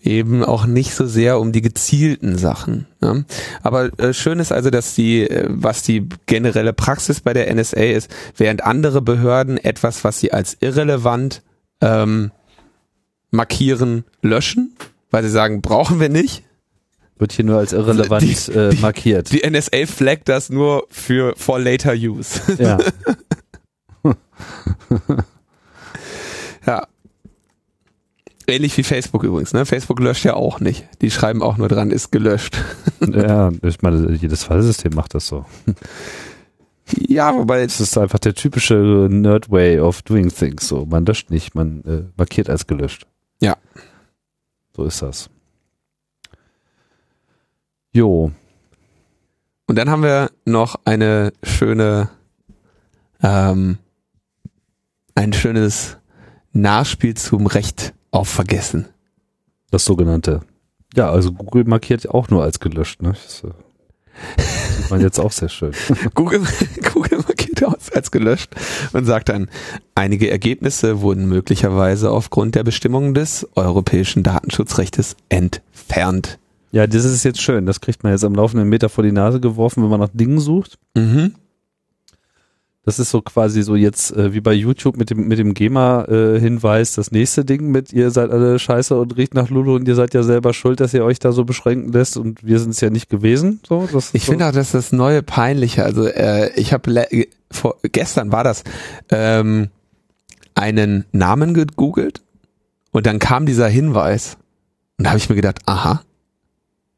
eben 0.02 0.44
auch 0.46 0.66
nicht 0.66 0.94
so 0.96 1.06
sehr 1.06 1.40
um 1.40 1.52
die 1.52 1.62
gezielten 1.62 2.38
Sachen. 2.38 2.88
Ne? 3.02 3.26
Aber 3.64 3.98
äh, 4.00 4.14
schön 4.14 4.40
ist 4.40 4.52
also, 4.54 4.70
dass 4.70 4.96
die, 4.96 5.30
äh, 5.30 5.46
was 5.50 5.84
die 5.84 6.08
generelle 6.26 6.72
Praxis 6.74 7.20
bei 7.20 7.34
der 7.34 7.54
NSA 7.54 7.82
ist, 7.82 8.10
während 8.38 8.64
andere 8.64 9.02
Behörden 9.02 9.58
etwas, 9.58 10.04
was 10.06 10.20
sie 10.20 10.32
als 10.32 10.56
irrelevant 10.62 11.42
ähm, 11.82 12.32
markieren, 13.32 14.06
löschen, 14.22 14.74
weil 15.12 15.24
sie 15.24 15.30
sagen, 15.30 15.62
brauchen 15.62 16.00
wir 16.00 16.10
nicht. 16.10 16.44
Wird 17.18 17.34
hier 17.34 17.44
nur 17.44 17.58
als 17.58 17.74
irrelevant 17.74 18.24
Die- 18.24 18.52
äh, 18.54 18.70
die- 18.70 18.78
markiert. 18.82 19.32
Die 19.34 19.44
NSA 19.50 19.86
flaggt 19.86 20.30
das 20.30 20.50
nur 20.50 20.86
für 20.90 21.34
for 21.36 21.60
later 21.60 21.94
use. 21.94 22.40
ja. 22.58 22.78
Ja. 26.70 26.88
Ähnlich 28.46 28.78
wie 28.78 28.84
Facebook 28.84 29.24
übrigens, 29.24 29.54
ne? 29.54 29.66
Facebook 29.66 30.00
löscht 30.00 30.24
ja 30.24 30.36
auch 30.36 30.60
nicht. 30.60 30.88
Die 31.02 31.10
schreiben 31.12 31.42
auch 31.42 31.58
nur 31.58 31.68
dran, 31.68 31.90
ist 31.92 32.12
gelöscht. 32.12 32.58
ja, 33.02 33.52
ich 33.64 33.82
meine, 33.82 34.12
jedes 34.14 34.44
Fallsystem 34.44 34.94
macht 34.94 35.14
das 35.16 35.28
so. 35.28 35.46
Ja, 37.08 37.36
wobei 37.36 37.62
Es 37.62 37.80
ist 37.80 37.98
einfach 37.98 38.18
der 38.20 38.34
typische 38.34 39.08
Nerd 39.10 39.52
Way 39.52 39.80
of 39.80 40.02
doing 40.04 40.30
things. 40.30 40.68
So, 40.68 40.86
man 40.86 41.06
löscht 41.06 41.30
nicht, 41.30 41.54
man 41.56 41.84
äh, 41.86 42.04
markiert 42.18 42.50
als 42.50 42.66
gelöscht. 42.68 43.06
Ja. 43.40 43.56
So 44.76 44.86
ist 44.86 45.02
das. 45.02 45.30
Jo, 47.92 48.32
Und 49.68 49.76
dann 49.76 49.90
haben 49.90 50.04
wir 50.04 50.32
noch 50.46 50.76
eine 50.86 51.34
schöne, 51.44 52.10
ähm, 53.22 53.78
ein 55.16 55.34
schönes 55.34 55.99
Nachspiel 56.54 57.16
zum 57.16 57.48
Recht 57.48 57.94
auf 58.12 58.28
Vergessen. 58.30 58.88
das 59.72 59.86
sogenannte. 59.86 60.42
Ja, 60.96 61.12
also 61.12 61.32
Google 61.32 61.66
markiert 61.66 62.10
auch 62.10 62.30
nur 62.30 62.44
als 62.44 62.60
gelöscht. 62.60 63.02
Ne? 63.04 63.12
Das 63.12 63.44
äh, 63.44 64.78
sieht 64.78 64.90
man 64.90 65.02
jetzt 65.02 65.20
auch 65.20 65.32
sehr 65.32 65.50
schön. 65.50 65.72
Google, 66.16 66.42
Google 66.94 67.20
markiert 67.20 67.64
aus 67.64 67.92
als 67.94 68.10
gelöscht 68.10 68.50
und 68.94 69.06
sagt 69.06 69.30
dann, 69.30 69.50
einige 69.94 70.32
Ergebnisse 70.32 71.02
wurden 71.02 71.28
möglicherweise 71.28 72.10
aufgrund 72.10 72.56
der 72.56 72.64
Bestimmungen 72.64 73.14
des 73.14 73.48
europäischen 73.56 74.24
Datenschutzrechtes 74.24 75.16
entfernt. 75.30 76.40
Ja, 76.72 76.88
das 76.88 77.06
ist 77.06 77.24
jetzt 77.24 77.42
schön. 77.42 77.66
Das 77.66 77.82
kriegt 77.82 78.04
man 78.04 78.12
jetzt 78.12 78.24
am 78.24 78.36
laufenden 78.36 78.70
Meter 78.70 78.90
vor 78.90 79.04
die 79.04 79.12
Nase 79.12 79.40
geworfen, 79.40 79.84
wenn 79.84 79.90
man 79.90 80.00
nach 80.00 80.10
Dingen 80.14 80.40
sucht. 80.40 80.78
Mhm. 80.96 81.36
Das 82.90 82.98
ist 82.98 83.12
so 83.12 83.22
quasi 83.22 83.62
so 83.62 83.76
jetzt 83.76 84.18
äh, 84.18 84.34
wie 84.34 84.42
bei 84.42 84.52
YouTube 84.52 84.98
mit 84.98 85.12
dem 85.12 85.28
mit 85.28 85.38
dem 85.38 85.54
GEMA-Hinweis 85.54 86.96
das 86.96 87.12
nächste 87.12 87.46
Ding 87.46 87.70
mit 87.70 87.94
ihr 87.94 88.10
seid 88.10 88.32
alle 88.32 88.58
scheiße 88.58 89.00
und 89.00 89.16
riecht 89.16 89.36
nach 89.36 89.52
Lulu 89.52 89.76
und 89.76 89.88
ihr 89.88 89.94
seid 89.94 90.16
ja 90.16 90.24
selber 90.24 90.56
schuld, 90.56 90.80
dass 90.80 90.92
ihr 90.96 91.06
euch 91.06 91.20
da 91.20 91.32
so 91.32 91.46
beschränken 91.46 91.92
lässt 91.94 92.18
und 92.18 92.44
wir 92.44 92.58
sind 92.58 92.72
es 92.72 92.82
ja 92.82 92.90
nicht 92.90 93.08
gewesen. 93.08 93.60
So, 93.70 93.88
Ich 94.14 94.26
so. 94.26 94.32
finde 94.32 94.48
auch, 94.48 94.54
dass 94.54 94.72
das 94.72 94.92
neue 94.92 95.22
peinliche. 95.22 95.84
Also 95.84 96.08
äh, 96.08 96.52
ich 96.60 96.74
habe 96.74 97.06
vor 97.52 97.76
gestern 97.84 98.32
war 98.32 98.44
das 98.44 98.64
ähm, 99.12 99.70
einen 100.56 101.06
Namen 101.12 101.54
gegoogelt 101.54 102.24
und 102.90 103.06
dann 103.06 103.20
kam 103.20 103.46
dieser 103.46 103.68
Hinweis 103.68 104.36
und 104.98 105.04
da 105.04 105.12
habe 105.12 105.20
ich 105.20 105.30
mir 105.30 105.36
gedacht, 105.36 105.60
aha, 105.68 106.02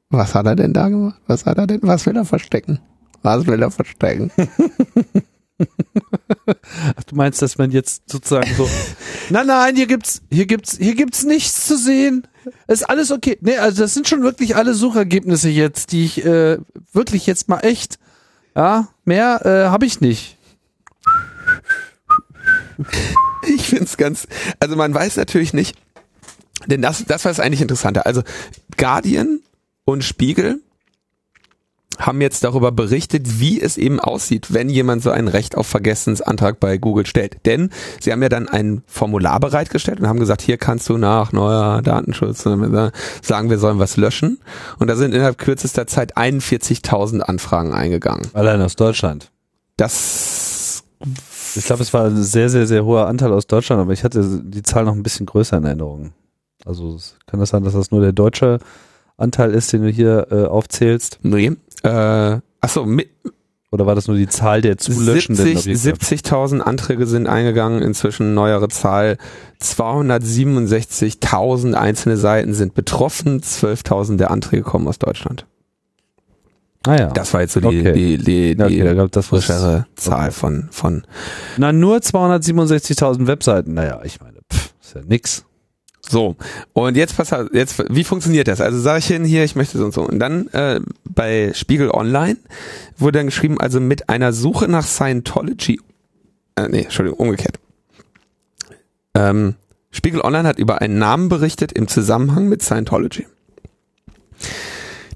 was 0.09 0.35
hat 0.35 0.45
er 0.45 0.55
denn 0.55 0.71
da 0.71 0.87
gemacht? 0.87 1.19
Was 1.27 1.45
hat 1.45 1.57
er 1.57 1.67
denn? 1.67 1.81
Was 1.83 2.05
will 2.05 2.15
er 2.15 2.23
verstecken? 2.23 2.79
Was 3.23 3.45
will 3.45 3.61
er 3.61 3.71
verstecken? 3.71 4.31
Ach, 6.95 7.03
du 7.03 7.15
meinst, 7.15 7.41
dass 7.41 7.57
man 7.57 7.71
jetzt 7.71 8.09
sozusagen 8.09 8.53
so, 8.55 8.69
nein, 9.29 9.47
nein, 9.47 9.75
hier 9.75 9.87
gibt's, 9.87 10.21
hier 10.31 10.45
gibt's, 10.45 10.77
hier 10.77 10.95
gibt's 10.95 11.23
nichts 11.23 11.67
zu 11.67 11.77
sehen. 11.77 12.27
Ist 12.67 12.89
alles 12.89 13.11
okay. 13.11 13.37
Nee, 13.41 13.57
also 13.57 13.83
das 13.83 13.93
sind 13.93 14.07
schon 14.07 14.23
wirklich 14.23 14.55
alle 14.55 14.73
Suchergebnisse 14.73 15.49
jetzt, 15.49 15.91
die 15.91 16.05
ich 16.05 16.25
äh, 16.25 16.57
wirklich 16.91 17.27
jetzt 17.27 17.49
mal 17.49 17.59
echt, 17.59 17.99
ja, 18.55 18.87
mehr 19.05 19.45
äh, 19.45 19.69
habe 19.69 19.85
ich 19.85 20.01
nicht. 20.01 20.37
Ich 23.47 23.63
finde 23.63 23.85
es 23.85 23.97
ganz, 23.97 24.27
also 24.59 24.75
man 24.75 24.93
weiß 24.93 25.15
natürlich 25.15 25.51
nicht, 25.51 25.75
denn 26.67 26.83
das, 26.83 27.03
das 27.05 27.25
war 27.25 27.31
das 27.31 27.39
eigentlich 27.39 27.61
Interessante. 27.61 28.05
Also 28.05 28.21
Guardian 28.77 29.39
und 29.83 30.03
Spiegel 30.03 30.61
haben 31.99 32.21
jetzt 32.21 32.43
darüber 32.43 32.71
berichtet, 32.71 33.39
wie 33.39 33.61
es 33.61 33.77
eben 33.77 33.99
aussieht, 33.99 34.53
wenn 34.53 34.69
jemand 34.69 35.03
so 35.03 35.11
ein 35.11 35.27
Recht 35.27 35.55
auf 35.55 35.67
Vergessensantrag 35.67 36.59
bei 36.59 36.77
Google 36.77 37.05
stellt. 37.05 37.45
Denn 37.45 37.69
sie 37.99 38.11
haben 38.11 38.23
ja 38.23 38.29
dann 38.29 38.47
ein 38.47 38.81
Formular 38.87 39.39
bereitgestellt 39.39 39.99
und 39.99 40.07
haben 40.07 40.19
gesagt, 40.19 40.41
hier 40.41 40.57
kannst 40.57 40.89
du 40.89 40.97
nach 40.97 41.31
neuer 41.31 41.81
Datenschutz 41.81 42.43
sagen, 42.43 43.49
wir 43.49 43.57
sollen 43.57 43.79
was 43.79 43.97
löschen. 43.97 44.39
Und 44.79 44.87
da 44.87 44.95
sind 44.95 45.13
innerhalb 45.13 45.37
kürzester 45.37 45.87
Zeit 45.87 46.17
41.000 46.17 47.19
Anfragen 47.19 47.73
eingegangen. 47.73 48.27
Allein 48.33 48.61
aus 48.61 48.75
Deutschland. 48.75 49.31
Das 49.77 50.83
Ich 51.55 51.65
glaube, 51.65 51.83
es 51.83 51.93
war 51.93 52.05
ein 52.05 52.23
sehr, 52.23 52.49
sehr, 52.49 52.67
sehr 52.67 52.85
hoher 52.85 53.07
Anteil 53.07 53.33
aus 53.33 53.47
Deutschland, 53.47 53.81
aber 53.81 53.93
ich 53.93 54.03
hatte 54.03 54.41
die 54.43 54.63
Zahl 54.63 54.85
noch 54.85 54.93
ein 54.93 55.03
bisschen 55.03 55.25
größer 55.25 55.57
in 55.57 55.65
Erinnerung. 55.65 56.13
Also 56.65 56.97
kann 57.25 57.39
das 57.39 57.49
sein, 57.49 57.63
dass 57.63 57.73
das 57.73 57.91
nur 57.91 58.01
der 58.01 58.11
deutsche 58.11 58.59
Anteil 59.17 59.53
ist, 59.53 59.71
den 59.71 59.83
du 59.83 59.89
hier 59.89 60.27
äh, 60.31 60.45
aufzählst? 60.45 61.19
nee, 61.21 61.51
äh, 61.83 62.39
achso, 62.59 62.85
mit, 62.85 63.09
Oder 63.71 63.85
war 63.85 63.95
das 63.95 64.07
nur 64.07 64.17
die 64.17 64.27
Zahl 64.27 64.61
der 64.61 64.77
zu 64.77 64.91
löschenden 64.91 65.45
70 65.45 65.75
Objekte? 65.75 66.05
70.000 66.05 66.59
Anträge 66.59 67.07
sind 67.07 67.27
eingegangen, 67.27 67.81
inzwischen 67.81 68.33
neuere 68.33 68.67
Zahl. 68.67 69.17
267.000 69.61 71.73
einzelne 71.73 72.17
Seiten 72.17 72.53
sind 72.53 72.73
betroffen, 72.73 73.41
12.000 73.41 74.17
der 74.17 74.31
Anträge 74.31 74.63
kommen 74.63 74.87
aus 74.87 74.99
Deutschland. 74.99 75.45
Ah 76.85 76.95
ja. 76.97 77.07
Das 77.07 77.33
war 77.33 77.41
jetzt 77.41 77.53
so 77.53 77.59
die, 77.59 77.67
Okay. 77.67 77.93
die, 77.93 78.17
die, 78.17 78.55
die 78.55 78.63
okay, 78.63 78.95
gab 78.95 79.11
das 79.11 79.27
frischere 79.27 79.85
Zahl 79.95 80.29
okay. 80.29 80.31
von, 80.31 80.67
von. 80.71 81.03
Na, 81.57 81.71
nur 81.71 81.97
267.000 81.97 83.27
Webseiten. 83.27 83.75
Naja, 83.75 84.01
ich 84.03 84.19
meine, 84.19 84.39
pff, 84.51 84.73
ist 84.81 84.95
ja 84.95 85.01
nix. 85.05 85.45
So, 86.07 86.35
und 86.73 86.97
jetzt 86.97 87.15
pass 87.15 87.33
jetzt, 87.53 87.83
wie 87.89 88.03
funktioniert 88.03 88.47
das? 88.47 88.59
Also 88.59 88.79
sage 88.79 88.99
ich 88.99 89.05
hin, 89.05 89.23
hier, 89.23 89.43
ich 89.43 89.55
möchte 89.55 89.77
so 89.77 89.85
und 89.85 89.93
so. 89.93 90.01
Und 90.01 90.19
dann 90.19 90.47
äh, 90.47 90.81
bei 91.03 91.51
Spiegel 91.53 91.91
Online 91.91 92.37
wurde 92.97 93.19
dann 93.19 93.27
geschrieben, 93.27 93.59
also 93.59 93.79
mit 93.79 94.09
einer 94.09 94.33
Suche 94.33 94.67
nach 94.67 94.85
Scientology, 94.85 95.79
äh, 96.55 96.67
nee, 96.67 96.83
Entschuldigung, 96.83 97.19
umgekehrt. 97.19 97.59
Ähm, 99.13 99.55
Spiegel 99.91 100.21
Online 100.21 100.47
hat 100.47 100.57
über 100.57 100.81
einen 100.81 100.97
Namen 100.97 101.29
berichtet 101.29 101.71
im 101.71 101.87
Zusammenhang 101.87 102.47
mit 102.47 102.61
Scientology. 102.61 103.27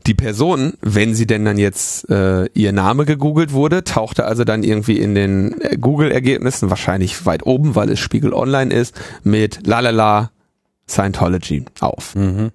Die 0.06 0.14
Person, 0.14 0.74
wenn 0.82 1.16
sie 1.16 1.26
denn 1.26 1.46
dann 1.46 1.58
jetzt 1.58 2.08
äh, 2.12 2.46
ihr 2.54 2.72
Name 2.72 3.06
gegoogelt 3.06 3.54
wurde, 3.54 3.84
tauchte 3.84 4.26
also 4.26 4.44
dann 4.44 4.62
irgendwie 4.62 5.00
in 5.00 5.16
den 5.16 5.60
äh, 5.62 5.78
Google-Ergebnissen, 5.78 6.70
wahrscheinlich 6.70 7.26
weit 7.26 7.44
oben, 7.46 7.74
weil 7.74 7.90
es 7.90 8.00
Spiegel 8.00 8.32
Online 8.32 8.72
ist, 8.72 8.94
mit 9.24 9.66
lalala 9.66 10.30
Scientology 10.88 11.66
auf. 11.80 12.16
Mhm. 12.16 12.52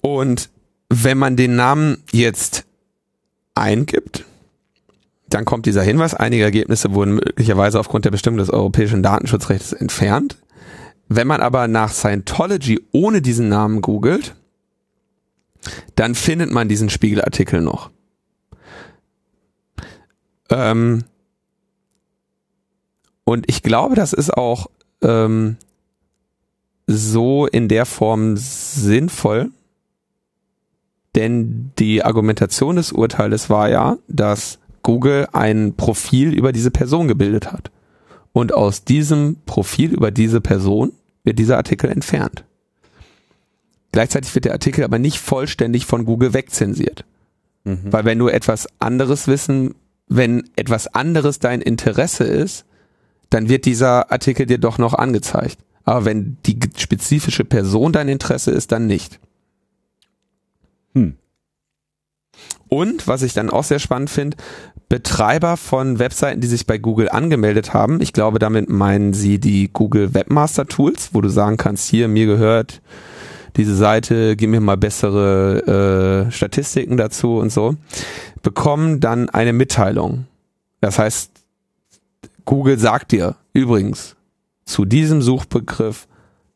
Und 0.00 0.50
wenn 0.88 1.18
man 1.18 1.36
den 1.36 1.56
Namen 1.56 2.02
jetzt 2.12 2.64
eingibt, 3.54 4.24
dann 5.28 5.44
kommt 5.44 5.66
dieser 5.66 5.82
Hinweis, 5.82 6.14
einige 6.14 6.44
Ergebnisse 6.44 6.94
wurden 6.94 7.14
möglicherweise 7.14 7.80
aufgrund 7.80 8.04
der 8.04 8.10
Bestimmung 8.10 8.38
des 8.38 8.50
europäischen 8.50 9.02
Datenschutzrechts 9.02 9.72
entfernt. 9.72 10.36
Wenn 11.08 11.26
man 11.26 11.40
aber 11.40 11.68
nach 11.68 11.92
Scientology 11.92 12.80
ohne 12.92 13.20
diesen 13.20 13.48
Namen 13.48 13.80
googelt, 13.80 14.34
dann 15.96 16.14
findet 16.14 16.50
man 16.50 16.68
diesen 16.68 16.90
Spiegelartikel 16.90 17.60
noch. 17.60 17.90
Ähm, 20.50 21.04
und 23.24 23.48
ich 23.48 23.62
glaube, 23.62 23.94
das 23.94 24.12
ist 24.12 24.32
auch 24.34 24.68
ähm, 25.02 25.56
so 26.86 27.46
in 27.46 27.68
der 27.68 27.86
Form 27.86 28.36
sinnvoll, 28.36 29.50
denn 31.14 31.72
die 31.78 32.04
Argumentation 32.04 32.76
des 32.76 32.92
Urteiles 32.92 33.48
war 33.48 33.68
ja, 33.68 33.98
dass 34.08 34.58
Google 34.82 35.28
ein 35.32 35.74
Profil 35.74 36.32
über 36.32 36.52
diese 36.52 36.70
Person 36.70 37.08
gebildet 37.08 37.52
hat. 37.52 37.70
Und 38.32 38.52
aus 38.52 38.84
diesem 38.84 39.36
Profil 39.46 39.92
über 39.92 40.10
diese 40.10 40.40
Person 40.40 40.92
wird 41.22 41.38
dieser 41.38 41.56
Artikel 41.56 41.88
entfernt. 41.90 42.44
Gleichzeitig 43.92 44.34
wird 44.34 44.44
der 44.44 44.52
Artikel 44.52 44.82
aber 44.82 44.98
nicht 44.98 45.18
vollständig 45.18 45.86
von 45.86 46.04
Google 46.04 46.34
wegzensiert. 46.34 47.04
Mhm. 47.62 47.78
Weil 47.84 48.04
wenn 48.04 48.18
du 48.18 48.28
etwas 48.28 48.66
anderes 48.80 49.28
wissen, 49.28 49.76
wenn 50.08 50.50
etwas 50.56 50.88
anderes 50.88 51.38
dein 51.38 51.60
Interesse 51.60 52.24
ist, 52.24 52.66
dann 53.30 53.48
wird 53.48 53.64
dieser 53.64 54.12
Artikel 54.12 54.46
dir 54.46 54.58
doch 54.58 54.78
noch 54.78 54.94
angezeigt. 54.94 55.58
Aber 55.84 56.04
wenn 56.04 56.38
die 56.46 56.58
spezifische 56.76 57.44
Person 57.44 57.92
dein 57.92 58.08
Interesse 58.08 58.50
ist, 58.50 58.72
dann 58.72 58.86
nicht. 58.86 59.20
Hm. 60.94 61.16
Und, 62.68 63.06
was 63.06 63.22
ich 63.22 63.34
dann 63.34 63.50
auch 63.50 63.64
sehr 63.64 63.78
spannend 63.78 64.10
finde, 64.10 64.36
Betreiber 64.88 65.56
von 65.56 65.98
Webseiten, 65.98 66.40
die 66.40 66.46
sich 66.46 66.66
bei 66.66 66.78
Google 66.78 67.08
angemeldet 67.08 67.74
haben, 67.74 68.00
ich 68.00 68.12
glaube, 68.12 68.38
damit 68.38 68.68
meinen 68.68 69.12
sie 69.12 69.38
die 69.38 69.70
Google 69.72 70.14
Webmaster 70.14 70.66
Tools, 70.66 71.10
wo 71.12 71.20
du 71.20 71.28
sagen 71.28 71.56
kannst, 71.56 71.88
hier, 71.88 72.08
mir 72.08 72.26
gehört 72.26 72.80
diese 73.56 73.76
Seite, 73.76 74.36
gib 74.36 74.50
mir 74.50 74.60
mal 74.60 74.76
bessere 74.76 76.26
äh, 76.26 76.32
Statistiken 76.32 76.96
dazu 76.96 77.38
und 77.38 77.50
so, 77.50 77.76
bekommen 78.42 79.00
dann 79.00 79.28
eine 79.30 79.52
Mitteilung. 79.52 80.26
Das 80.80 80.98
heißt, 80.98 81.30
Google 82.44 82.78
sagt 82.78 83.12
dir, 83.12 83.36
übrigens, 83.52 84.16
zu 84.64 84.84
diesem 84.84 85.22
Suchbegriff 85.22 86.06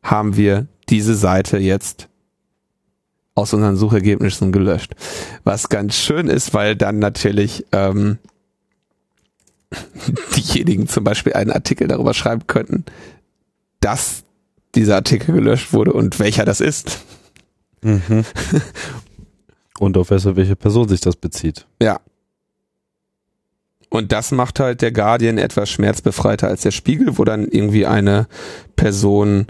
haben 0.01 0.35
wir 0.35 0.67
diese 0.89 1.15
Seite 1.15 1.57
jetzt 1.57 2.09
aus 3.35 3.53
unseren 3.53 3.77
Suchergebnissen 3.77 4.51
gelöscht. 4.51 4.95
Was 5.43 5.69
ganz 5.69 5.95
schön 5.95 6.27
ist, 6.27 6.53
weil 6.53 6.75
dann 6.75 6.99
natürlich 6.99 7.65
ähm, 7.71 8.17
diejenigen 10.35 10.87
zum 10.87 11.03
Beispiel 11.03 11.33
einen 11.33 11.51
Artikel 11.51 11.87
darüber 11.87 12.13
schreiben 12.13 12.47
könnten, 12.47 12.85
dass 13.79 14.23
dieser 14.75 14.95
Artikel 14.95 15.33
gelöscht 15.33 15.73
wurde 15.73 15.93
und 15.93 16.19
welcher 16.19 16.45
das 16.45 16.61
ist. 16.61 16.99
Mhm. 17.81 18.25
Und 19.79 19.95
auf 19.95 20.09
welche, 20.09 20.35
welche 20.35 20.57
Person 20.57 20.89
sich 20.89 20.99
das 20.99 21.15
bezieht. 21.15 21.65
Ja. 21.81 22.01
Und 23.89 24.11
das 24.11 24.31
macht 24.31 24.59
halt 24.59 24.81
der 24.81 24.91
Guardian 24.91 25.37
etwas 25.37 25.69
schmerzbefreiter 25.69 26.47
als 26.47 26.61
der 26.61 26.71
Spiegel, 26.71 27.17
wo 27.17 27.23
dann 27.23 27.47
irgendwie 27.47 27.85
eine 27.87 28.27
Person, 28.75 29.47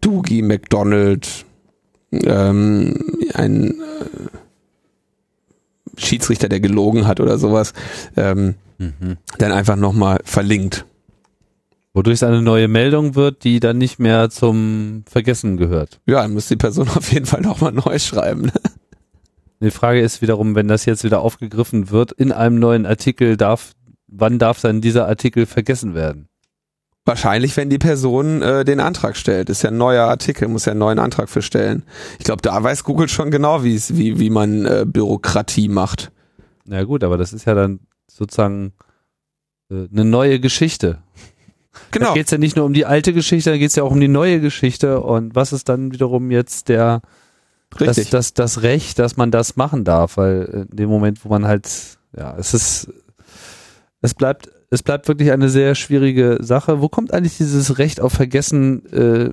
Doogie 0.00 0.42
McDonald, 0.42 1.44
ähm, 2.12 2.94
ein 3.34 3.70
äh, 3.72 3.74
Schiedsrichter, 6.00 6.48
der 6.48 6.60
gelogen 6.60 7.06
hat 7.06 7.20
oder 7.20 7.38
sowas, 7.38 7.72
ähm, 8.16 8.54
Mhm. 8.78 9.16
dann 9.38 9.52
einfach 9.52 9.76
nochmal 9.76 10.20
verlinkt. 10.24 10.84
Wodurch 11.94 12.16
es 12.16 12.22
eine 12.22 12.42
neue 12.42 12.68
Meldung 12.68 13.14
wird, 13.14 13.42
die 13.42 13.58
dann 13.58 13.78
nicht 13.78 13.98
mehr 13.98 14.28
zum 14.28 15.02
Vergessen 15.08 15.56
gehört. 15.56 15.98
Ja, 16.04 16.20
dann 16.20 16.34
muss 16.34 16.48
die 16.48 16.56
Person 16.56 16.86
auf 16.94 17.10
jeden 17.10 17.24
Fall 17.24 17.40
nochmal 17.40 17.72
neu 17.72 17.98
schreiben. 17.98 18.42
Ne? 18.42 18.52
Die 19.66 19.70
Frage 19.72 20.00
ist 20.00 20.22
wiederum, 20.22 20.54
wenn 20.54 20.68
das 20.68 20.84
jetzt 20.84 21.04
wieder 21.04 21.20
aufgegriffen 21.20 21.90
wird, 21.90 22.12
in 22.12 22.32
einem 22.32 22.58
neuen 22.58 22.86
Artikel 22.86 23.36
darf 23.36 23.72
wann 24.08 24.38
darf 24.38 24.60
dann 24.60 24.80
dieser 24.80 25.06
Artikel 25.08 25.46
vergessen 25.46 25.94
werden? 25.94 26.28
Wahrscheinlich, 27.04 27.56
wenn 27.56 27.70
die 27.70 27.78
Person 27.78 28.42
äh, 28.42 28.64
den 28.64 28.80
Antrag 28.80 29.16
stellt. 29.16 29.48
Ist 29.48 29.62
ja 29.62 29.70
ein 29.70 29.76
neuer 29.76 30.06
Artikel, 30.08 30.48
muss 30.48 30.64
ja 30.64 30.72
einen 30.72 30.80
neuen 30.80 30.98
Antrag 30.98 31.28
für 31.28 31.42
stellen. 31.42 31.84
Ich 32.18 32.24
glaube, 32.24 32.42
da 32.42 32.60
weiß 32.60 32.82
Google 32.82 33.08
schon 33.08 33.30
genau, 33.30 33.62
wie 33.62 33.80
wie, 33.90 34.18
wie 34.18 34.30
man 34.30 34.66
äh, 34.66 34.84
Bürokratie 34.86 35.68
macht. 35.68 36.10
Na 36.64 36.82
gut, 36.82 37.04
aber 37.04 37.16
das 37.16 37.32
ist 37.32 37.44
ja 37.44 37.54
dann 37.54 37.80
sozusagen 38.10 38.72
äh, 39.70 39.86
eine 39.92 40.04
neue 40.04 40.40
Geschichte. 40.40 40.98
Genau. 41.92 42.08
Da 42.08 42.14
geht 42.14 42.24
es 42.24 42.32
ja 42.32 42.38
nicht 42.38 42.56
nur 42.56 42.64
um 42.64 42.72
die 42.72 42.86
alte 42.86 43.12
Geschichte, 43.12 43.50
da 43.50 43.58
geht 43.58 43.70
es 43.70 43.76
ja 43.76 43.84
auch 43.84 43.92
um 43.92 44.00
die 44.00 44.08
neue 44.08 44.40
Geschichte. 44.40 45.00
Und 45.00 45.36
was 45.36 45.52
ist 45.52 45.68
dann 45.68 45.92
wiederum 45.92 46.32
jetzt 46.32 46.68
der 46.68 47.02
das, 47.78 48.10
das, 48.10 48.34
das 48.34 48.62
Recht, 48.62 48.98
dass 48.98 49.16
man 49.16 49.30
das 49.30 49.56
machen 49.56 49.84
darf? 49.84 50.16
Weil 50.16 50.66
in 50.70 50.76
dem 50.76 50.88
Moment, 50.88 51.24
wo 51.24 51.28
man 51.28 51.46
halt, 51.46 51.68
ja, 52.16 52.36
es 52.36 52.54
ist, 52.54 52.88
es 54.00 54.14
bleibt 54.14 54.48
es 54.70 54.82
bleibt 54.82 55.08
wirklich 55.08 55.30
eine 55.30 55.48
sehr 55.48 55.74
schwierige 55.74 56.38
Sache. 56.40 56.80
Wo 56.80 56.88
kommt 56.88 57.14
eigentlich 57.14 57.36
dieses 57.36 57.78
Recht 57.78 58.00
auf 58.00 58.12
Vergessen 58.12 58.84
äh, 58.92 59.30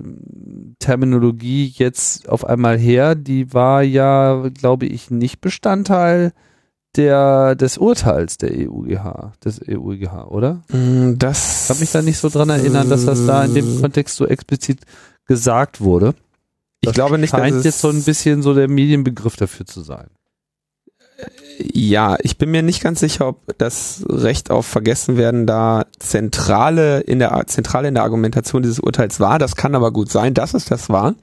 Terminologie 0.78 1.72
jetzt 1.74 2.28
auf 2.28 2.44
einmal 2.44 2.78
her? 2.78 3.14
Die 3.14 3.52
war 3.52 3.82
ja, 3.82 4.48
glaube 4.54 4.86
ich, 4.86 5.10
nicht 5.10 5.40
Bestandteil 5.40 6.32
der 6.96 7.56
des 7.56 7.78
Urteils 7.78 8.38
der 8.38 8.52
EUGH, 8.52 9.32
des 9.44 9.60
EUGH, 9.66 10.28
oder? 10.28 10.62
Mm, 10.68 11.18
das 11.18 11.62
ich 11.62 11.68
kann 11.68 11.80
mich 11.80 11.92
da 11.92 12.02
nicht 12.02 12.18
so 12.18 12.28
dran 12.28 12.50
erinnern, 12.50 12.88
dass 12.88 13.04
das 13.04 13.26
da 13.26 13.44
in 13.44 13.54
dem 13.54 13.80
Kontext 13.80 14.16
so 14.16 14.26
explizit 14.26 14.82
gesagt 15.26 15.80
wurde. 15.80 16.14
Das 16.84 16.92
ich 16.92 16.94
glaube 16.94 17.18
nicht, 17.18 17.30
scheint 17.30 17.56
dass 17.56 17.64
jetzt 17.64 17.80
so 17.80 17.88
ein 17.88 18.02
bisschen 18.02 18.42
so 18.42 18.54
der 18.54 18.68
Medienbegriff 18.68 19.36
dafür 19.36 19.66
zu 19.66 19.82
sein. 19.82 20.08
Ja, 21.58 22.16
ich 22.20 22.38
bin 22.38 22.50
mir 22.50 22.62
nicht 22.62 22.82
ganz 22.82 23.00
sicher, 23.00 23.28
ob 23.28 23.56
das 23.58 24.04
Recht 24.08 24.50
auf 24.50 24.66
Vergessenwerden 24.66 25.46
da 25.46 25.86
zentrale 25.98 27.00
in 27.00 27.20
der 27.20 27.44
zentrale 27.46 27.88
in 27.88 27.94
der 27.94 28.02
Argumentation 28.02 28.62
dieses 28.62 28.80
Urteils 28.80 29.20
war. 29.20 29.38
Das 29.38 29.54
kann 29.54 29.74
aber 29.74 29.92
gut 29.92 30.10
sein, 30.10 30.34
dass 30.34 30.54
es 30.54 30.64
das 30.64 30.88
war. 30.88 31.14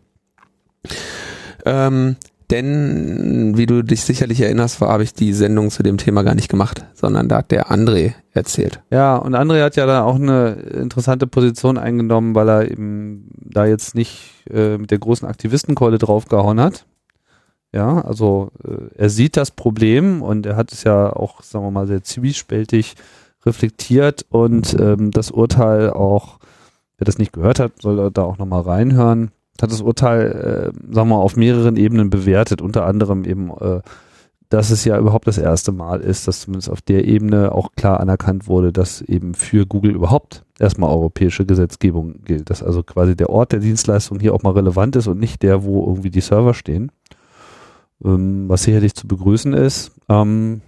Ähm, 1.65 2.15
denn, 2.51 3.57
wie 3.57 3.65
du 3.65 3.83
dich 3.83 4.03
sicherlich 4.03 4.41
erinnerst, 4.41 4.81
habe 4.81 5.03
ich 5.03 5.13
die 5.13 5.33
Sendung 5.33 5.69
zu 5.71 5.83
dem 5.83 5.97
Thema 5.97 6.23
gar 6.23 6.35
nicht 6.35 6.49
gemacht, 6.49 6.85
sondern 6.93 7.27
da 7.27 7.37
hat 7.37 7.51
der 7.51 7.71
André 7.71 8.13
erzählt. 8.33 8.81
Ja, 8.91 9.15
und 9.15 9.35
André 9.35 9.63
hat 9.63 9.75
ja 9.75 9.85
da 9.85 10.03
auch 10.03 10.15
eine 10.15 10.51
interessante 10.51 11.27
Position 11.27 11.77
eingenommen, 11.77 12.35
weil 12.35 12.49
er 12.49 12.69
eben 12.69 13.29
da 13.39 13.65
jetzt 13.65 13.95
nicht 13.95 14.45
äh, 14.49 14.77
mit 14.77 14.91
der 14.91 14.99
großen 14.99 15.27
Aktivistenkeule 15.27 15.97
draufgehauen 15.97 16.59
hat. 16.59 16.85
Ja, 17.73 18.01
also 18.01 18.51
äh, 18.63 18.93
er 18.95 19.09
sieht 19.09 19.37
das 19.37 19.51
Problem 19.51 20.21
und 20.21 20.45
er 20.45 20.57
hat 20.57 20.73
es 20.73 20.83
ja 20.83 21.11
auch, 21.13 21.41
sagen 21.41 21.65
wir 21.65 21.71
mal, 21.71 21.87
sehr 21.87 22.03
zwiespältig 22.03 22.95
reflektiert 23.45 24.25
und 24.29 24.75
ähm, 24.79 25.11
das 25.11 25.31
Urteil 25.31 25.89
auch, 25.89 26.39
wer 26.97 27.05
das 27.05 27.17
nicht 27.17 27.33
gehört 27.33 27.59
hat, 27.59 27.81
soll 27.81 28.11
da 28.11 28.23
auch 28.23 28.37
nochmal 28.37 28.61
reinhören, 28.61 29.31
hat 29.61 29.71
das 29.71 29.81
Urteil, 29.81 30.31
äh, 30.31 30.93
sagen 30.93 31.09
wir 31.09 31.15
mal, 31.15 31.21
auf 31.21 31.35
mehreren 31.35 31.75
Ebenen 31.77 32.09
bewertet, 32.09 32.61
unter 32.61 32.85
anderem 32.85 33.25
eben, 33.25 33.51
äh, 33.59 33.81
dass 34.49 34.69
es 34.69 34.83
ja 34.83 34.97
überhaupt 34.97 35.27
das 35.27 35.37
erste 35.37 35.71
Mal 35.71 36.01
ist, 36.01 36.27
dass 36.27 36.41
zumindest 36.41 36.69
auf 36.69 36.81
der 36.81 37.05
Ebene 37.05 37.53
auch 37.53 37.71
klar 37.75 37.99
anerkannt 37.99 38.47
wurde, 38.47 38.73
dass 38.73 39.01
eben 39.01 39.33
für 39.33 39.65
Google 39.65 39.91
überhaupt 39.91 40.43
erstmal 40.59 40.89
europäische 40.89 41.45
Gesetzgebung 41.45 42.23
gilt, 42.25 42.49
dass 42.49 42.61
also 42.61 42.83
quasi 42.83 43.15
der 43.15 43.29
Ort 43.29 43.53
der 43.53 43.59
Dienstleistung 43.59 44.19
hier 44.19 44.33
auch 44.33 44.43
mal 44.43 44.53
relevant 44.53 44.95
ist 44.97 45.07
und 45.07 45.19
nicht 45.19 45.41
der, 45.41 45.63
wo 45.63 45.85
irgendwie 45.87 46.09
die 46.09 46.21
Server 46.21 46.53
stehen 46.53 46.91
ähm, 48.03 48.49
was 48.49 48.63
sicherlich 48.63 48.93
zu 48.93 49.07
begrüßen 49.07 49.53
ist. 49.53 49.91
Ähm, 50.09 50.61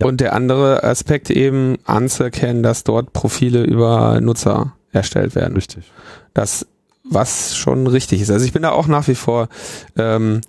ja. 0.00 0.08
Und 0.08 0.20
der 0.20 0.34
andere 0.34 0.82
Aspekt 0.82 1.30
eben 1.30 1.76
anzuerkennen, 1.84 2.62
dass 2.62 2.84
dort 2.84 3.12
Profile 3.12 3.62
über 3.62 4.20
Nutzer 4.20 4.74
erstellt 4.94 5.34
werden. 5.34 5.54
Richtig. 5.54 5.90
Das, 6.32 6.66
was 7.04 7.56
schon 7.56 7.86
richtig 7.86 8.20
ist. 8.20 8.30
Also 8.30 8.44
ich 8.44 8.52
bin 8.52 8.62
da 8.62 8.70
auch 8.70 8.86
nach 8.86 9.08
wie 9.08 9.14
vor 9.14 9.48
ähm, 9.96 10.40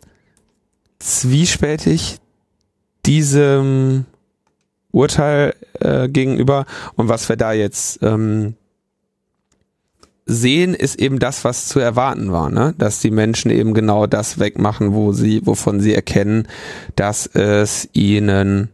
zwiespältig 1.00 2.20
diesem 3.06 4.06
Urteil 4.92 5.54
äh, 5.80 6.08
gegenüber 6.08 6.66
und 6.96 7.10
was 7.10 7.28
wir 7.28 7.36
da 7.36 7.52
jetzt 7.52 8.02
ähm, 8.02 8.56
sehen, 10.26 10.74
ist 10.74 11.00
eben 11.00 11.20
das, 11.20 11.44
was 11.44 11.68
zu 11.68 11.80
erwarten 11.80 12.32
war, 12.32 12.50
ne? 12.50 12.74
Dass 12.78 13.00
die 13.00 13.12
Menschen 13.12 13.52
eben 13.52 13.74
genau 13.74 14.08
das 14.08 14.40
wegmachen, 14.40 14.94
wo 14.94 15.12
sie, 15.12 15.46
wovon 15.46 15.80
sie 15.82 15.94
erkennen, 15.94 16.48
dass 16.96 17.28
es 17.28 17.90
ihnen 17.94 18.70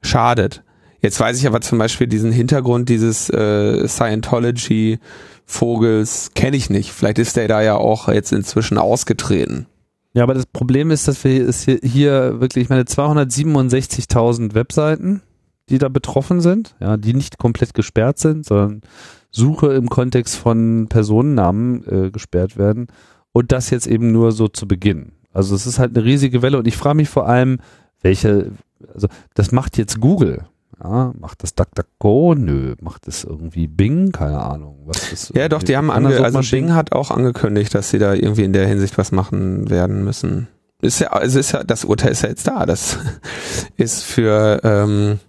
schadet. 0.00 0.62
Jetzt 1.02 1.18
weiß 1.18 1.38
ich 1.38 1.46
aber 1.48 1.60
zum 1.60 1.78
Beispiel 1.78 2.06
diesen 2.06 2.30
Hintergrund 2.30 2.88
dieses 2.88 3.28
äh, 3.28 3.86
Scientology 3.88 5.00
Vogels 5.44 6.30
kenne 6.34 6.56
ich 6.56 6.70
nicht. 6.70 6.92
Vielleicht 6.92 7.18
ist 7.18 7.36
der 7.36 7.48
da 7.48 7.60
ja 7.60 7.74
auch 7.74 8.08
jetzt 8.08 8.32
inzwischen 8.32 8.78
ausgetreten. 8.78 9.66
Ja, 10.14 10.22
aber 10.22 10.34
das 10.34 10.46
Problem 10.46 10.90
ist, 10.90 11.08
dass 11.08 11.24
wir 11.24 11.48
es 11.48 11.62
hier, 11.62 11.80
hier 11.82 12.40
wirklich, 12.40 12.64
ich 12.64 12.70
meine, 12.70 12.82
267.000 12.82 14.54
Webseiten, 14.54 15.22
die 15.68 15.78
da 15.78 15.88
betroffen 15.88 16.40
sind, 16.40 16.76
ja, 16.80 16.96
die 16.96 17.14
nicht 17.14 17.38
komplett 17.38 17.74
gesperrt 17.74 18.18
sind, 18.18 18.46
sondern 18.46 18.82
Suche 19.30 19.72
im 19.72 19.88
Kontext 19.88 20.36
von 20.36 20.86
Personennamen 20.88 21.84
äh, 21.88 22.10
gesperrt 22.10 22.58
werden 22.58 22.88
und 23.32 23.50
das 23.50 23.70
jetzt 23.70 23.86
eben 23.86 24.12
nur 24.12 24.32
so 24.32 24.48
zu 24.48 24.68
Beginn. 24.68 25.12
Also 25.32 25.54
es 25.54 25.66
ist 25.66 25.78
halt 25.78 25.96
eine 25.96 26.04
riesige 26.04 26.42
Welle 26.42 26.58
und 26.58 26.68
ich 26.68 26.76
frage 26.76 26.96
mich 26.96 27.08
vor 27.08 27.26
allem, 27.26 27.58
welche, 28.02 28.52
also 28.92 29.08
das 29.34 29.50
macht 29.50 29.78
jetzt 29.78 29.98
Google. 29.98 30.44
Ja, 30.82 31.12
macht 31.18 31.42
das 31.42 31.54
DuckDuckGo? 31.54 32.34
Nö. 32.34 32.74
Macht 32.80 33.06
das 33.06 33.24
irgendwie 33.24 33.68
Bing? 33.68 34.10
Keine 34.10 34.40
Ahnung. 34.40 34.80
Was 34.86 35.12
ist 35.12 35.34
ja, 35.34 35.48
doch, 35.48 35.62
die 35.62 35.76
haben 35.76 35.90
ange 35.90 36.20
also 36.22 36.40
Bing 36.50 36.74
hat 36.74 36.92
auch 36.92 37.10
angekündigt, 37.10 37.74
dass 37.74 37.90
sie 37.90 37.98
da 37.98 38.14
irgendwie 38.14 38.44
in 38.44 38.52
der 38.52 38.66
Hinsicht 38.66 38.98
was 38.98 39.12
machen 39.12 39.70
werden 39.70 40.04
müssen. 40.04 40.48
Ist 40.80 40.98
ja, 40.98 41.08
also 41.08 41.38
ist 41.38 41.52
ja, 41.52 41.62
das 41.62 41.84
Urteil 41.84 42.10
ist 42.10 42.22
ja 42.22 42.28
jetzt 42.30 42.48
da. 42.48 42.66
Das 42.66 42.98
ist 43.76 44.02
für 44.02 44.60
ähm, 44.64 45.20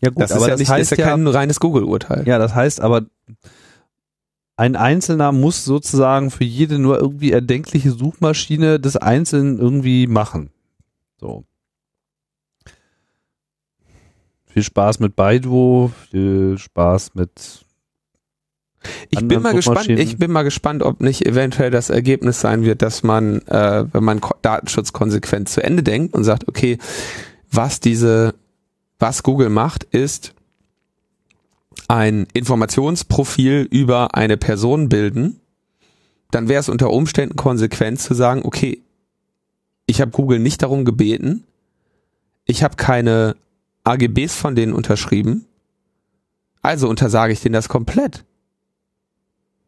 ja 0.00 0.10
gut, 0.10 0.22
das 0.22 0.32
aber 0.32 0.42
ist 0.42 0.46
ja 0.46 0.52
das 0.52 0.60
nicht, 0.60 0.70
heißt 0.70 0.92
ist 0.92 0.98
ja 0.98 1.06
kein 1.06 1.26
reines 1.26 1.58
Google-Urteil. 1.58 2.22
Ja, 2.26 2.38
das 2.38 2.54
heißt 2.54 2.80
aber, 2.80 3.02
ein 4.56 4.76
Einzelner 4.76 5.32
muss 5.32 5.64
sozusagen 5.64 6.30
für 6.30 6.44
jede 6.44 6.78
nur 6.78 7.00
irgendwie 7.00 7.32
erdenkliche 7.32 7.90
Suchmaschine 7.90 8.78
des 8.78 8.96
Einzelnen 8.96 9.58
irgendwie 9.58 10.06
machen. 10.06 10.50
So. 11.18 11.44
Viel 14.54 14.62
Spaß 14.62 15.00
mit 15.00 15.16
Baidu, 15.16 15.90
viel 16.12 16.56
Spaß 16.58 17.16
mit 17.16 17.64
ich 19.10 19.26
bin 19.26 19.42
mal 19.42 19.52
gespannt, 19.52 19.88
ich 19.88 20.16
bin 20.16 20.30
mal 20.30 20.44
gespannt, 20.44 20.84
ob 20.84 21.00
nicht 21.00 21.26
eventuell 21.26 21.72
das 21.72 21.90
Ergebnis 21.90 22.40
sein 22.40 22.62
wird, 22.64 22.80
dass 22.80 23.02
man, 23.02 23.40
äh, 23.48 23.84
wenn 23.92 24.04
man 24.04 24.20
Datenschutz 24.42 24.92
konsequent 24.92 25.48
zu 25.48 25.60
Ende 25.60 25.82
denkt 25.82 26.14
und 26.14 26.22
sagt, 26.22 26.46
okay, 26.46 26.78
was 27.50 27.80
diese 27.80 28.34
was 29.00 29.24
Google 29.24 29.48
macht, 29.48 29.82
ist 29.82 30.34
ein 31.88 32.28
Informationsprofil 32.32 33.66
über 33.68 34.14
eine 34.14 34.36
Person 34.36 34.88
bilden, 34.88 35.40
dann 36.30 36.48
wäre 36.48 36.60
es 36.60 36.68
unter 36.68 36.90
Umständen 36.90 37.34
konsequent 37.34 38.00
zu 38.00 38.14
sagen, 38.14 38.42
okay, 38.44 38.82
ich 39.86 40.00
habe 40.00 40.12
Google 40.12 40.38
nicht 40.38 40.62
darum 40.62 40.84
gebeten, 40.84 41.42
ich 42.44 42.62
habe 42.62 42.76
keine 42.76 43.34
AGBs 43.84 44.34
von 44.34 44.54
denen 44.54 44.72
unterschrieben, 44.72 45.46
also 46.62 46.88
untersage 46.88 47.32
ich 47.32 47.40
denen 47.40 47.52
das 47.52 47.68
komplett. 47.68 48.24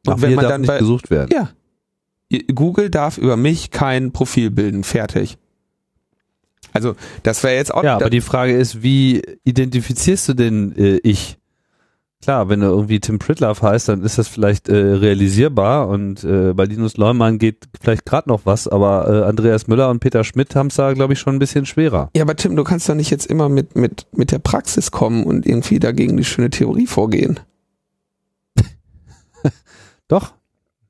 Und 0.06 0.14
Ach, 0.14 0.22
wenn 0.22 0.34
man 0.34 0.48
dann 0.48 0.62
bei, 0.62 0.78
gesucht 0.78 1.10
werden. 1.10 1.30
Ja. 1.32 1.50
Google 2.54 2.90
darf 2.90 3.18
über 3.18 3.36
mich 3.36 3.70
kein 3.70 4.12
Profil 4.12 4.50
bilden, 4.50 4.82
fertig. 4.82 5.38
Also 6.72 6.96
das 7.22 7.42
wäre 7.42 7.54
jetzt 7.54 7.72
auch. 7.72 7.84
Ja, 7.84 7.96
aber 7.96 8.10
die 8.10 8.20
Frage 8.20 8.56
ist, 8.56 8.82
wie 8.82 9.22
identifizierst 9.44 10.28
du 10.28 10.34
denn 10.34 10.74
äh, 10.76 10.96
ich? 10.98 11.38
Klar, 12.22 12.48
wenn 12.48 12.60
du 12.60 12.66
irgendwie 12.66 12.98
Tim 12.98 13.18
Pritlove 13.18 13.60
heißt, 13.62 13.88
dann 13.88 14.02
ist 14.02 14.18
das 14.18 14.26
vielleicht 14.26 14.68
äh, 14.68 14.74
realisierbar 14.74 15.88
und 15.88 16.24
äh, 16.24 16.54
bei 16.54 16.64
Linus 16.64 16.96
Leumann 16.96 17.38
geht 17.38 17.68
vielleicht 17.80 18.06
gerade 18.06 18.28
noch 18.28 18.46
was, 18.46 18.66
aber 18.66 19.08
äh, 19.08 19.28
Andreas 19.28 19.66
Müller 19.66 19.90
und 19.90 20.00
Peter 20.00 20.24
Schmidt 20.24 20.56
haben 20.56 20.68
es 20.68 20.76
da, 20.76 20.92
glaube 20.94 21.12
ich, 21.12 21.18
schon 21.18 21.36
ein 21.36 21.38
bisschen 21.38 21.66
schwerer. 21.66 22.10
Ja, 22.16 22.22
aber 22.22 22.34
Tim, 22.34 22.56
du 22.56 22.64
kannst 22.64 22.88
doch 22.88 22.94
nicht 22.94 23.10
jetzt 23.10 23.26
immer 23.26 23.48
mit, 23.48 23.76
mit, 23.76 24.06
mit 24.12 24.32
der 24.32 24.38
Praxis 24.38 24.90
kommen 24.90 25.24
und 25.24 25.46
irgendwie 25.46 25.78
dagegen 25.78 26.16
die 26.16 26.24
schöne 26.24 26.50
Theorie 26.50 26.86
vorgehen. 26.86 27.38
doch, 30.08 30.32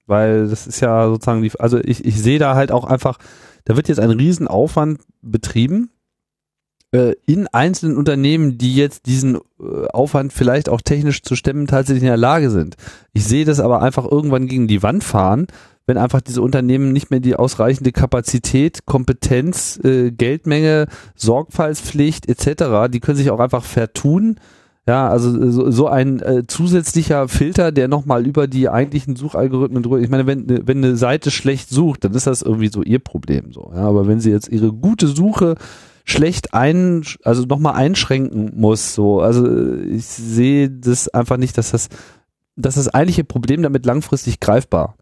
weil 0.07 0.49
das 0.49 0.67
ist 0.67 0.81
ja 0.81 1.09
sozusagen 1.09 1.43
die, 1.43 1.53
also 1.59 1.79
ich, 1.79 2.05
ich 2.05 2.23
sehe 2.23 2.39
da 2.39 2.55
halt 2.55 2.71
auch 2.71 2.85
einfach, 2.85 3.19
da 3.65 3.77
wird 3.77 3.89
jetzt 3.89 3.99
ein 3.99 4.11
Riesenaufwand 4.11 5.01
betrieben 5.23 5.91
in 7.27 7.47
einzelnen 7.49 7.97
Unternehmen, 7.97 8.59
die 8.59 8.75
jetzt 8.75 9.07
diesen 9.07 9.37
äh, 9.37 9.87
Aufwand 9.93 10.33
vielleicht 10.33 10.69
auch 10.69 10.81
technisch 10.81 11.23
zu 11.23 11.35
stemmen 11.35 11.67
tatsächlich 11.67 12.03
in 12.03 12.09
der 12.09 12.17
Lage 12.17 12.51
sind. 12.51 12.77
Ich 13.13 13.25
sehe 13.25 13.45
das 13.45 13.61
aber 13.61 13.83
einfach 13.83 14.11
irgendwann 14.11 14.47
gegen 14.47 14.69
die 14.69 14.83
Wand 14.83 15.05
fahren, 15.05 15.47
wenn 15.87 15.99
einfach 15.99 16.21
diese 16.21 16.43
Unternehmen 16.43 16.93
nicht 16.93 17.11
mehr 17.11 17.21
die 17.21 17.37
ausreichende 17.37 17.93
Kapazität, 17.93 18.87
Kompetenz, 18.87 19.79
äh, 19.85 20.11
Geldmenge, 20.11 20.87
Sorgfaltspflicht 21.15 22.29
etc., 22.29 22.91
die 22.91 23.01
können 23.01 23.19
sich 23.19 23.31
auch 23.31 23.41
einfach 23.41 23.65
vertun. 23.65 24.37
Ja, 24.89 25.09
also 25.09 25.51
so, 25.51 25.71
so 25.73 25.89
ein 25.89 26.21
äh, 26.21 26.45
zusätzlicher 26.47 27.27
Filter, 27.27 27.73
der 27.73 27.89
nochmal 27.89 28.25
über 28.25 28.47
die 28.47 28.69
eigentlichen 28.69 29.17
Suchalgorithmen 29.17 29.83
drüber. 29.83 29.99
Ich 29.99 30.11
meine, 30.11 30.29
wenn, 30.29 30.47
wenn 30.49 30.79
eine 30.79 30.97
Seite 30.97 31.33
schlecht 31.33 31.71
sucht, 31.71 32.05
dann 32.05 32.15
ist 32.15 32.29
das 32.29 32.43
irgendwie 32.43 32.69
so 32.69 32.83
ihr 32.83 33.01
Problem 33.01 33.53
so. 33.53 33.73
Ja, 33.75 33.83
aber 33.83 34.07
wenn 34.07 34.21
sie 34.21 34.31
jetzt 34.31 34.49
ihre 34.49 34.73
gute 34.73 35.09
Suche 35.09 35.57
schlecht 36.07 36.55
ein, 36.55 37.05
also 37.25 37.43
nochmal 37.43 37.75
einschränken 37.75 38.53
muss, 38.55 38.95
so, 38.95 39.21
also 39.21 39.75
ich 39.83 40.07
sehe 40.07 40.71
das 40.71 41.09
einfach 41.09 41.37
nicht, 41.37 41.59
dass 41.59 41.73
das, 41.73 41.89
dass 42.55 42.77
das 42.77 42.89
eigentliche 42.89 43.25
Problem 43.25 43.63
damit 43.63 43.85
langfristig 43.85 44.41
greifbar 44.41 44.97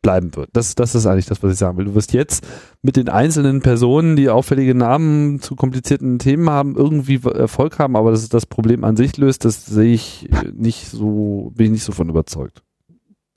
bleiben 0.00 0.34
wird. 0.34 0.48
Das, 0.54 0.74
das 0.74 0.94
ist 0.94 1.06
eigentlich 1.06 1.26
das, 1.26 1.42
was 1.42 1.52
ich 1.52 1.58
sagen 1.58 1.76
will. 1.76 1.84
Du 1.84 1.94
wirst 1.94 2.12
jetzt 2.12 2.46
mit 2.80 2.96
den 2.96 3.08
einzelnen 3.08 3.60
Personen, 3.60 4.16
die 4.16 4.30
auffällige 4.30 4.74
Namen 4.74 5.40
zu 5.40 5.56
komplizierten 5.56 6.18
Themen 6.18 6.48
haben, 6.48 6.74
irgendwie 6.74 7.20
Erfolg 7.24 7.78
haben, 7.78 7.94
aber 7.94 8.10
dass 8.10 8.22
es 8.22 8.28
das 8.30 8.46
Problem 8.46 8.82
an 8.84 8.96
sich 8.96 9.16
löst, 9.18 9.44
das 9.44 9.66
sehe 9.66 9.92
ich 9.92 10.28
nicht 10.54 10.88
so, 10.88 11.52
bin 11.54 11.66
ich 11.66 11.72
nicht 11.72 11.84
so 11.84 11.92
von 11.92 12.08
überzeugt. 12.08 12.62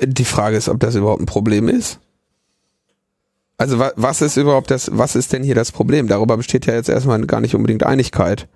Die 0.02 0.26
Frage 0.26 0.56
ist, 0.56 0.70
ob 0.70 0.80
das 0.80 0.96
überhaupt 0.96 1.22
ein 1.22 1.26
Problem 1.26 1.68
ist. 1.68 2.00
Also 3.60 3.78
was 3.78 4.22
ist 4.22 4.38
überhaupt 4.38 4.72
das, 4.72 4.90
was 4.94 5.18
ist 5.18 5.34
denn 5.34 5.44
hier 5.44 5.54
das 5.54 5.74
Problem? 5.74 6.08
Darüber 6.08 6.38
besteht 6.38 6.66
ja 6.66 6.76
jetzt 6.76 6.88
erstmal 6.88 7.22
gar 7.26 7.42
nicht 7.42 7.56
unbedingt 7.56 7.84
Einigkeit. 7.84 8.48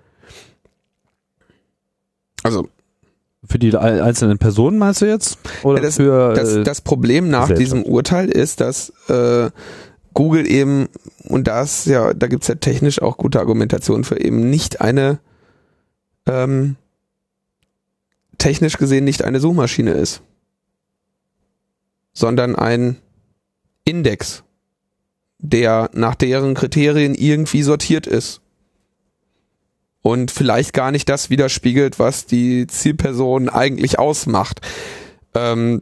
Also 2.42 2.70
für 3.44 3.60
die 3.60 3.76
einzelnen 3.76 4.38
Personen 4.38 4.78
meinst 4.78 5.02
du 5.02 5.06
jetzt? 5.06 5.40
Oder 5.64 5.82
das, 5.82 5.98
für, 5.98 6.34
das, 6.34 6.64
das 6.64 6.80
Problem 6.80 7.28
nach 7.30 7.52
diesem 7.52 7.84
Urteil 7.84 8.30
ist, 8.30 8.62
dass 8.62 8.94
äh, 9.10 9.52
Google 10.14 10.50
eben, 10.50 10.88
und 11.26 11.50
das 11.50 11.84
ja, 11.84 12.14
da 12.14 12.28
gibt's 12.28 12.48
ja 12.48 12.56
technisch 12.56 13.02
auch 13.02 13.18
gute 13.18 13.42
Argumentationen 13.42 14.06
für 14.06 14.22
eben 14.22 14.50
nicht 14.50 14.80
eine 14.80 15.20
ähm, 16.26 16.78
technisch 18.38 18.78
gesehen 18.78 19.04
nicht 19.04 19.26
eine 19.26 19.42
Suchmaschine 19.42 19.92
ist, 19.92 20.22
sondern 22.14 22.56
ein 22.56 22.96
Index 23.84 24.46
der 25.44 25.90
nach 25.94 26.16
deren 26.16 26.54
Kriterien 26.54 27.14
irgendwie 27.14 27.64
sortiert 27.64 28.08
ist. 28.08 28.40
Und 30.02 30.32
vielleicht 30.32 30.74
gar 30.74 30.92
nicht 30.92 31.08
das 31.10 31.30
widerspiegelt, 31.30 32.00
was 32.00 32.26
die 32.26 32.66
Zielperson 32.68 33.50
eigentlich 33.50 34.00
ausmacht. 34.00 34.62
Ähm, 35.34 35.82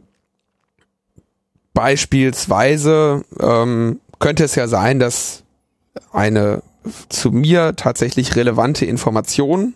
beispielsweise 1.74 3.24
ähm, 3.40 4.00
könnte 4.18 4.44
es 4.44 4.56
ja 4.56 4.68
sein, 4.68 4.98
dass 4.98 5.44
eine 6.12 6.62
zu 7.08 7.30
mir 7.30 7.74
tatsächlich 7.76 8.34
relevante 8.34 8.84
Information 8.84 9.74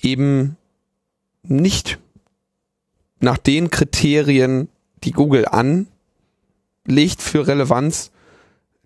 eben 0.00 0.56
nicht 1.44 1.98
nach 3.20 3.38
den 3.38 3.70
Kriterien, 3.70 4.68
die 5.04 5.12
Google 5.12 5.46
an 5.46 5.86
legt 6.86 7.22
für 7.22 7.46
Relevanz 7.46 8.10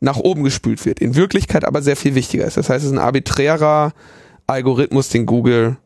nach 0.00 0.16
oben 0.16 0.44
gespült 0.44 0.84
wird. 0.84 1.00
In 1.00 1.14
Wirklichkeit 1.14 1.64
aber 1.64 1.82
sehr 1.82 1.96
viel 1.96 2.14
wichtiger 2.14 2.44
ist. 2.44 2.56
Das 2.56 2.68
heißt, 2.68 2.84
es 2.84 2.90
ist 2.90 2.96
ein 2.96 3.02
arbiträrer 3.02 3.92
Algorithmus, 4.46 5.08
den 5.08 5.26
Google 5.26 5.78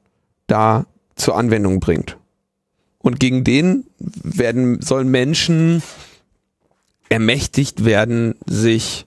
da 0.47 0.87
zur 1.15 1.37
Anwendung 1.37 1.81
bringt. 1.81 2.17
Und 2.99 3.21
gegen 3.21 3.45
den 3.45 3.87
werden, 3.99 4.83
sollen 4.83 5.09
Menschen 5.11 5.83
ermächtigt 7.09 7.85
werden, 7.85 8.35
sich 8.47 9.07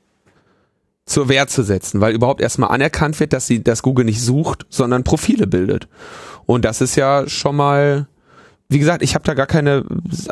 zur 1.06 1.28
Wehr 1.28 1.48
zu 1.48 1.64
setzen, 1.64 2.02
weil 2.02 2.16
überhaupt 2.16 2.42
erstmal 2.42 2.70
anerkannt 2.70 3.20
wird, 3.20 3.34
dass 3.34 3.46
sie, 3.46 3.62
dass 3.64 3.84
Google 3.84 4.06
nicht 4.06 4.22
sucht, 4.22 4.66
sondern 4.70 5.04
Profile 5.04 5.48
bildet. 5.48 5.88
Und 6.46 6.66
das 6.66 6.82
ist 6.82 6.96
ja 6.96 7.28
schon 7.28 7.56
mal 7.56 8.08
wie 8.70 8.80
gesagt, 8.80 9.04
ich 9.04 9.14
habe 9.14 9.24
da 9.24 9.34
gar 9.34 9.46
keine 9.46 9.84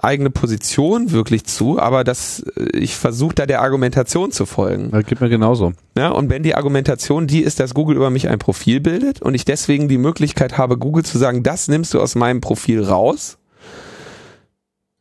eigene 0.01 0.29
Position 0.29 1.11
wirklich 1.11 1.45
zu, 1.45 1.79
aber 1.79 2.03
das, 2.03 2.39
äh, 2.55 2.77
ich 2.77 2.95
versuche 2.95 3.35
da 3.35 3.45
der 3.45 3.61
Argumentation 3.61 4.31
zu 4.31 4.45
folgen. 4.45 4.91
Das 4.91 5.05
geht 5.05 5.21
mir 5.21 5.29
genauso. 5.29 5.73
Ja, 5.97 6.09
und 6.09 6.29
wenn 6.29 6.43
die 6.43 6.55
Argumentation 6.55 7.27
die 7.27 7.41
ist, 7.41 7.59
dass 7.59 7.73
Google 7.73 7.95
über 7.95 8.09
mich 8.09 8.27
ein 8.27 8.39
Profil 8.39 8.79
bildet 8.79 9.21
und 9.21 9.35
ich 9.35 9.45
deswegen 9.45 9.87
die 9.87 9.97
Möglichkeit 9.97 10.57
habe, 10.57 10.77
Google 10.77 11.05
zu 11.05 11.17
sagen, 11.17 11.43
das 11.43 11.67
nimmst 11.67 11.93
du 11.93 12.01
aus 12.01 12.15
meinem 12.15 12.41
Profil 12.41 12.83
raus, 12.83 13.37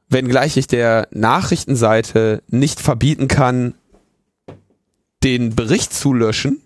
wenngleich 0.08 0.56
ich 0.56 0.66
der 0.66 1.08
Nachrichtenseite 1.12 2.42
nicht 2.48 2.80
verbieten 2.80 3.28
kann, 3.28 3.74
den 5.22 5.54
Bericht 5.54 5.92
zu 5.92 6.12
löschen, 6.12 6.60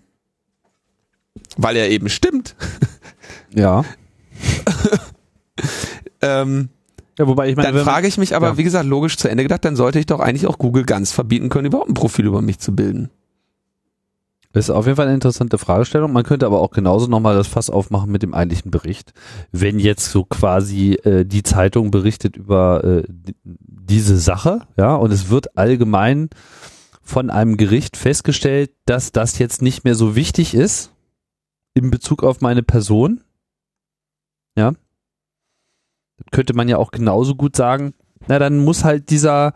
weil 1.57 1.77
er 1.77 1.89
eben 1.89 2.09
stimmt. 2.09 2.55
Ja. 3.53 3.85
Ähm, 6.25 6.69
ja, 7.17 7.27
wobei 7.27 7.49
ich 7.49 7.55
meine, 7.55 7.71
dann 7.71 7.83
frage 7.83 8.07
ich 8.07 8.17
mich 8.17 8.35
aber, 8.35 8.47
ja. 8.47 8.57
wie 8.57 8.63
gesagt, 8.63 8.85
logisch 8.85 9.17
zu 9.17 9.29
Ende 9.29 9.43
gedacht, 9.43 9.63
dann 9.63 9.75
sollte 9.75 9.99
ich 9.99 10.05
doch 10.05 10.19
eigentlich 10.19 10.47
auch 10.47 10.57
Google 10.57 10.83
ganz 10.83 11.11
verbieten 11.11 11.49
können, 11.49 11.67
überhaupt 11.67 11.89
ein 11.89 11.93
Profil 11.93 12.25
über 12.25 12.41
mich 12.41 12.59
zu 12.59 12.75
bilden. 12.75 13.09
Das 14.51 14.65
ist 14.65 14.69
auf 14.69 14.85
jeden 14.85 14.95
Fall 14.95 15.07
eine 15.07 15.15
interessante 15.15 15.57
Fragestellung. 15.57 16.13
Man 16.13 16.23
könnte 16.23 16.45
aber 16.45 16.61
auch 16.61 16.71
genauso 16.71 17.07
nochmal 17.07 17.35
das 17.35 17.47
Fass 17.47 17.69
aufmachen 17.69 18.09
mit 18.09 18.23
dem 18.23 18.33
eigentlichen 18.33 18.71
Bericht. 18.71 19.11
Wenn 19.51 19.79
jetzt 19.79 20.11
so 20.11 20.23
quasi 20.23 20.93
äh, 21.03 21.25
die 21.25 21.43
Zeitung 21.43 21.91
berichtet 21.91 22.37
über 22.37 22.81
äh, 22.83 23.03
diese 23.43 24.17
Sache, 24.17 24.61
ja, 24.77 24.95
und 24.95 25.11
es 25.11 25.29
wird 25.29 25.57
allgemein 25.57 26.29
von 27.01 27.29
einem 27.29 27.57
Gericht 27.57 27.97
festgestellt, 27.97 28.71
dass 28.85 29.11
das 29.11 29.39
jetzt 29.39 29.61
nicht 29.61 29.83
mehr 29.83 29.95
so 29.95 30.15
wichtig 30.15 30.53
ist 30.53 30.91
in 31.73 31.91
Bezug 31.91 32.23
auf 32.23 32.39
meine 32.39 32.63
Person, 32.63 33.21
ja, 34.57 34.71
könnte 36.31 36.53
man 36.53 36.67
ja 36.67 36.77
auch 36.77 36.91
genauso 36.91 37.35
gut 37.35 37.55
sagen, 37.55 37.93
na 38.27 38.39
dann 38.39 38.59
muss 38.59 38.83
halt 38.83 39.09
dieser 39.09 39.53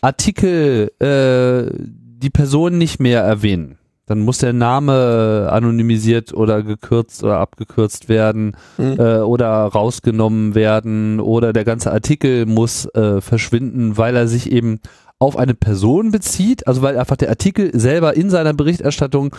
Artikel 0.00 0.90
äh, 1.00 1.70
die 1.78 2.30
Person 2.30 2.78
nicht 2.78 3.00
mehr 3.00 3.22
erwähnen. 3.22 3.78
Dann 4.06 4.20
muss 4.20 4.38
der 4.38 4.54
Name 4.54 5.48
anonymisiert 5.52 6.32
oder 6.32 6.62
gekürzt 6.62 7.22
oder 7.22 7.38
abgekürzt 7.40 8.08
werden 8.08 8.56
mhm. 8.78 8.96
äh, 8.98 9.18
oder 9.18 9.48
rausgenommen 9.66 10.54
werden 10.54 11.20
oder 11.20 11.52
der 11.52 11.64
ganze 11.64 11.92
Artikel 11.92 12.46
muss 12.46 12.86
äh, 12.94 13.20
verschwinden, 13.20 13.98
weil 13.98 14.16
er 14.16 14.26
sich 14.26 14.50
eben 14.50 14.80
auf 15.18 15.36
eine 15.36 15.54
Person 15.54 16.10
bezieht, 16.10 16.66
also 16.66 16.80
weil 16.80 16.96
einfach 16.96 17.16
der 17.16 17.28
Artikel 17.28 17.78
selber 17.78 18.16
in 18.16 18.30
seiner 18.30 18.54
Berichterstattung 18.54 19.34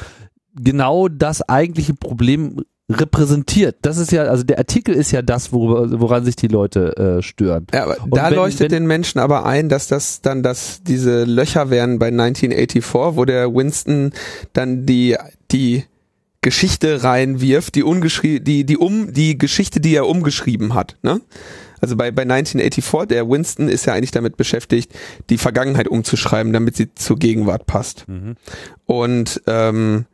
genau 0.54 1.08
das 1.08 1.42
eigentliche 1.48 1.96
Problem 1.96 2.62
repräsentiert. 2.90 3.78
Das 3.82 3.98
ist 3.98 4.12
ja, 4.12 4.24
also 4.24 4.44
der 4.44 4.58
Artikel 4.58 4.96
ist 4.96 5.12
ja 5.12 5.22
das, 5.22 5.54
worüber, 5.54 6.00
woran 6.00 6.26
sich 6.26 6.36
die 6.36 6.48
Leute 6.48 6.98
äh, 6.98 7.22
stören. 7.22 7.68
Ja, 7.74 7.84
aber 7.84 7.98
da 8.10 8.30
wenn, 8.30 8.36
leuchtet 8.36 8.72
wenn, 8.72 8.84
den 8.84 8.88
Menschen 8.88 9.20
aber 9.20 9.46
ein, 9.46 9.70
dass 9.70 9.88
das 9.88 10.22
dann, 10.22 10.44
dass 10.44 10.82
diese 10.84 11.24
Löcher 11.24 11.70
wären 11.70 12.00
bei 12.00 12.08
1984, 12.08 13.18
wo 13.18 13.26
der 13.26 13.54
Winston 13.54 14.12
dann 14.54 14.86
die 14.86 15.18
die 15.52 15.86
Geschichte 16.42 17.04
reinwirft, 17.04 17.76
die 17.76 17.84
ungeschrieben, 17.84 18.44
die 18.44 18.66
die 18.66 18.78
um 18.78 19.14
die 19.14 19.38
Geschichte, 19.38 19.80
die 19.80 19.94
er 19.94 20.08
umgeschrieben 20.08 20.74
hat, 20.74 20.96
ne? 21.04 21.22
Also 21.82 21.96
bei, 21.96 22.12
bei 22.12 22.24
1984, 22.24 23.08
der 23.08 23.30
Winston 23.30 23.70
ist 23.70 23.86
ja 23.86 23.94
eigentlich 23.94 24.12
damit 24.12 24.36
beschäftigt, 24.36 24.92
die 25.30 25.38
Vergangenheit 25.38 25.88
umzuschreiben, 25.88 26.52
damit 26.52 26.76
sie 26.76 26.94
zur 26.94 27.18
Gegenwart 27.18 27.68
passt. 27.68 28.06
Mhm. 28.10 28.36
Und 28.86 29.42
ähm, 29.48 30.06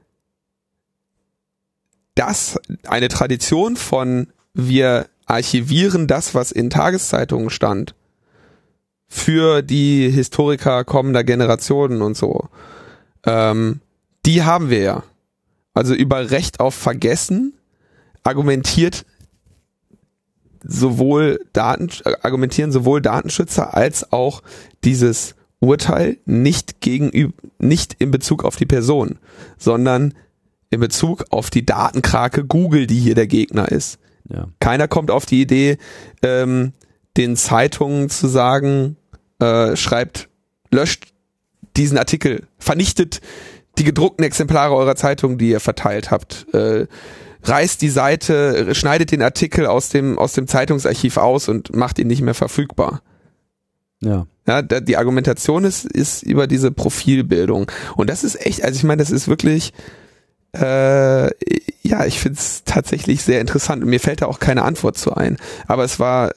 das 2.15 2.57
eine 2.87 3.09
Tradition 3.09 3.75
von 3.75 4.27
wir 4.53 5.07
archivieren 5.25 6.07
das, 6.07 6.33
was 6.33 6.51
in 6.51 6.69
Tageszeitungen 6.69 7.49
stand, 7.49 7.95
für 9.07 9.61
die 9.61 10.09
Historiker 10.09 10.83
kommender 10.83 11.23
Generationen 11.23 12.01
und 12.01 12.15
so. 12.15 12.49
Ähm, 13.25 13.81
die 14.25 14.43
haben 14.43 14.69
wir 14.69 14.79
ja. 14.79 15.03
Also 15.73 15.93
über 15.93 16.31
Recht 16.31 16.59
auf 16.59 16.73
Vergessen 16.73 17.53
argumentiert 18.23 19.05
sowohl 20.63 21.39
Daten, 21.53 21.89
argumentieren 22.21 22.71
sowohl 22.71 23.01
Datenschützer 23.01 23.75
als 23.75 24.11
auch 24.11 24.41
dieses 24.83 25.35
Urteil 25.59 26.17
nicht 26.25 26.81
gegenüber, 26.81 27.33
nicht 27.59 27.95
in 27.99 28.11
Bezug 28.11 28.43
auf 28.43 28.55
die 28.55 28.65
Person, 28.65 29.19
sondern 29.57 30.13
in 30.69 30.79
Bezug 30.79 31.25
auf 31.29 31.49
die 31.49 31.65
Datenkrake 31.65 32.45
Google, 32.45 32.87
die 32.87 32.99
hier 32.99 33.15
der 33.15 33.27
Gegner 33.27 33.71
ist. 33.71 33.99
Ja. 34.29 34.47
Keiner 34.59 34.87
kommt 34.87 35.11
auf 35.11 35.25
die 35.25 35.41
Idee, 35.41 35.77
ähm, 36.23 36.73
den 37.17 37.35
Zeitungen 37.35 38.09
zu 38.09 38.27
sagen, 38.27 38.97
äh, 39.39 39.75
schreibt, 39.75 40.29
löscht 40.71 41.13
diesen 41.77 41.97
Artikel, 41.97 42.47
vernichtet 42.57 43.21
die 43.77 43.83
gedruckten 43.83 44.25
Exemplare 44.25 44.73
eurer 44.73 44.95
Zeitung, 44.95 45.37
die 45.37 45.49
ihr 45.49 45.59
verteilt 45.59 46.11
habt, 46.11 46.47
äh, 46.53 46.87
reißt 47.43 47.81
die 47.81 47.89
Seite, 47.89 48.73
schneidet 48.73 49.11
den 49.11 49.21
Artikel 49.21 49.67
aus 49.67 49.89
dem, 49.89 50.17
aus 50.17 50.33
dem 50.33 50.47
Zeitungsarchiv 50.47 51.17
aus 51.17 51.47
und 51.47 51.75
macht 51.75 51.99
ihn 51.99 52.07
nicht 52.07 52.21
mehr 52.21 52.33
verfügbar. 52.33 53.01
Ja. 54.01 54.25
Ja, 54.47 54.61
da, 54.61 54.79
die 54.79 54.97
Argumentation 54.97 55.63
ist, 55.63 55.85
ist 55.85 56.21
über 56.21 56.45
diese 56.45 56.71
Profilbildung. 56.71 57.71
Und 57.95 58.09
das 58.09 58.23
ist 58.23 58.45
echt, 58.45 58.63
also 58.63 58.77
ich 58.77 58.83
meine, 58.83 59.01
das 59.01 59.09
ist 59.09 59.27
wirklich, 59.27 59.73
äh, 60.55 61.29
ja, 61.81 62.05
ich 62.05 62.19
finde 62.19 62.39
es 62.39 62.63
tatsächlich 62.65 63.23
sehr 63.23 63.41
interessant. 63.41 63.83
Und 63.83 63.89
mir 63.89 63.99
fällt 63.99 64.21
da 64.21 64.27
auch 64.27 64.39
keine 64.39 64.63
Antwort 64.63 64.97
zu 64.97 65.13
ein. 65.13 65.37
Aber 65.67 65.83
es 65.83 65.99
war 65.99 66.31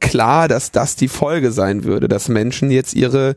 klar, 0.00 0.48
dass 0.48 0.72
das 0.72 0.96
die 0.96 1.08
Folge 1.08 1.52
sein 1.52 1.84
würde, 1.84 2.08
dass 2.08 2.28
Menschen 2.28 2.70
jetzt 2.70 2.94
ihre 2.94 3.36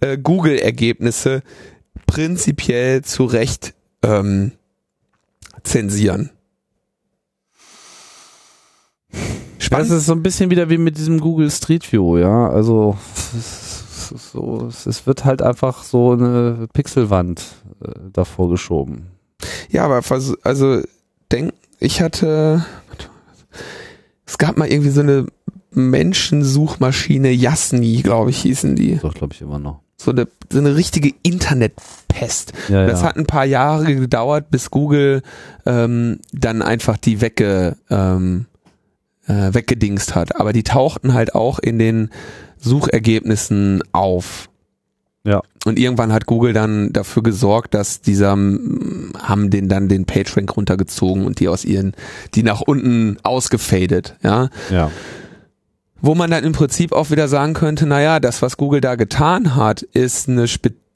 äh, 0.00 0.16
Google-Ergebnisse 0.16 1.42
prinzipiell 2.06 3.02
zu 3.02 3.24
Recht 3.24 3.74
ähm, 4.02 4.52
zensieren. 5.62 6.30
Spannend. 9.58 9.90
Das 9.90 9.98
ist 9.98 10.06
so 10.06 10.12
ein 10.12 10.22
bisschen 10.22 10.50
wieder 10.50 10.68
wie 10.68 10.78
mit 10.78 10.98
diesem 10.98 11.20
Google 11.20 11.50
Street 11.50 11.90
View, 11.90 12.18
ja. 12.18 12.48
Also 12.50 12.96
so, 14.14 14.68
es 14.68 15.06
wird 15.06 15.24
halt 15.24 15.42
einfach 15.42 15.82
so 15.82 16.12
eine 16.12 16.68
Pixelwand 16.72 17.42
äh, 17.82 17.92
davor 18.12 18.50
geschoben. 18.50 19.13
Ja, 19.70 19.84
aber 19.84 20.00
also 20.42 20.82
denk, 21.30 21.52
ich 21.78 22.00
hatte, 22.00 22.64
es 24.26 24.38
gab 24.38 24.56
mal 24.56 24.68
irgendwie 24.68 24.90
so 24.90 25.00
eine 25.00 25.26
Menschensuchmaschine, 25.70 27.30
Jasni, 27.30 28.02
glaube 28.02 28.30
ich, 28.30 28.42
hießen 28.42 28.76
die. 28.76 28.96
Doch, 28.96 29.14
glaube 29.14 29.34
ich 29.34 29.40
immer 29.40 29.58
noch. 29.58 29.80
So 29.96 30.10
eine, 30.10 30.28
so 30.50 30.58
eine 30.58 30.76
richtige 30.76 31.12
Internetpest. 31.22 32.52
Ja, 32.68 32.86
das 32.86 33.00
ja. 33.00 33.08
hat 33.08 33.16
ein 33.16 33.26
paar 33.26 33.44
Jahre 33.44 33.94
gedauert, 33.94 34.50
bis 34.50 34.70
Google 34.70 35.22
ähm, 35.66 36.20
dann 36.32 36.62
einfach 36.62 36.96
die 36.96 37.20
wegge, 37.20 37.76
ähm, 37.90 38.46
äh, 39.26 39.54
weggedingst 39.54 40.14
hat. 40.14 40.38
Aber 40.40 40.52
die 40.52 40.62
tauchten 40.62 41.14
halt 41.14 41.34
auch 41.34 41.58
in 41.58 41.78
den 41.78 42.10
Suchergebnissen 42.58 43.82
auf. 43.92 44.48
Ja. 45.26 45.42
Und 45.64 45.78
irgendwann 45.78 46.12
hat 46.12 46.26
Google 46.26 46.52
dann 46.52 46.92
dafür 46.92 47.22
gesorgt, 47.22 47.72
dass 47.72 48.02
dieser 48.02 48.32
haben 48.32 49.50
den 49.50 49.68
dann 49.68 49.88
den 49.88 50.04
PageRank 50.04 50.54
runtergezogen 50.56 51.24
und 51.24 51.40
die 51.40 51.48
aus 51.48 51.64
ihren, 51.64 51.94
die 52.34 52.42
nach 52.42 52.60
unten 52.60 53.16
ausgefadet, 53.22 54.16
ja. 54.22 54.50
Ja. 54.70 54.90
Wo 56.00 56.14
man 56.14 56.30
dann 56.30 56.44
im 56.44 56.52
Prinzip 56.52 56.92
auch 56.92 57.10
wieder 57.10 57.28
sagen 57.28 57.54
könnte, 57.54 57.86
naja, 57.86 58.20
das, 58.20 58.42
was 58.42 58.58
Google 58.58 58.82
da 58.82 58.94
getan 58.94 59.56
hat, 59.56 59.80
ist 59.80 60.28
eine, 60.28 60.44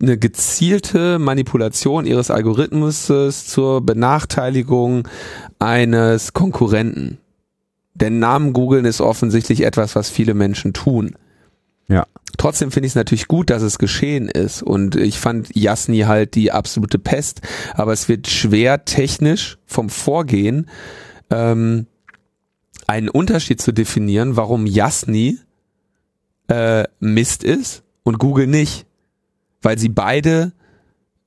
eine 0.03 0.19
gezielte 0.19 1.19
Manipulation 1.19 2.05
ihres 2.05 2.31
Algorithmus 2.31 3.07
zur 3.07 3.81
Benachteiligung 3.81 5.09
eines 5.59 6.35
Konkurrenten. 6.35 7.17
Denn 7.95 8.19
Namen 8.19 8.53
googeln 8.53 8.85
ist 8.85 9.01
offensichtlich 9.01 9.65
etwas, 9.65 9.97
was 9.97 10.11
viele 10.11 10.35
Menschen 10.35 10.75
tun. 10.75 11.15
Ja. 11.89 12.07
Trotzdem 12.37 12.71
finde 12.71 12.87
ich 12.87 12.93
es 12.93 12.97
natürlich 12.97 13.27
gut, 13.27 13.51
dass 13.51 13.63
es 13.63 13.79
geschehen 13.79 14.29
ist. 14.29 14.63
Und 14.63 14.95
ich 14.95 15.19
fand 15.19 15.55
Jasni 15.57 16.01
halt 16.01 16.35
die 16.35 16.53
absolute 16.53 16.99
Pest. 16.99 17.41
Aber 17.75 17.93
es 17.93 18.09
wird 18.09 18.29
schwer 18.29 18.85
technisch 18.85 19.59
vom 19.67 19.89
Vorgehen 19.89 20.69
ähm, 21.31 21.87
einen 22.87 23.09
Unterschied 23.09 23.61
zu 23.61 23.73
definieren, 23.73 24.37
warum 24.37 24.67
Jasni 24.67 25.39
äh, 26.49 26.85
Mist 27.01 27.43
ist 27.43 27.83
und 28.05 28.19
Google 28.19 28.47
nicht. 28.47 28.87
Weil 29.61 29.79
sie 29.79 29.89
beide 29.89 30.53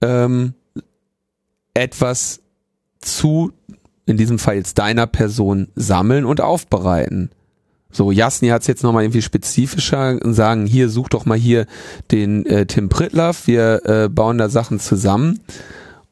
ähm, 0.01 0.53
etwas 1.73 2.41
zu, 3.01 3.51
in 4.05 4.15
diesem 4.15 4.39
Fall 4.39 4.55
jetzt 4.55 4.77
deiner 4.77 5.07
Person, 5.07 5.67
sammeln 5.75 6.25
und 6.25 6.39
aufbereiten. 6.39 7.31
So, 7.91 8.11
Jasni 8.11 8.49
hat 8.49 8.61
es 8.61 8.67
jetzt 8.67 8.83
nochmal 8.83 9.03
irgendwie 9.03 9.21
spezifischer 9.21 10.17
und 10.23 10.33
sagen, 10.33 10.65
hier, 10.65 10.89
such 10.89 11.09
doch 11.09 11.25
mal 11.25 11.37
hier 11.37 11.65
den 12.11 12.45
äh, 12.45 12.65
Tim 12.65 12.89
Pritlaff, 12.89 13.47
wir 13.47 13.85
äh, 13.85 14.09
bauen 14.09 14.37
da 14.37 14.49
Sachen 14.49 14.79
zusammen. 14.79 15.41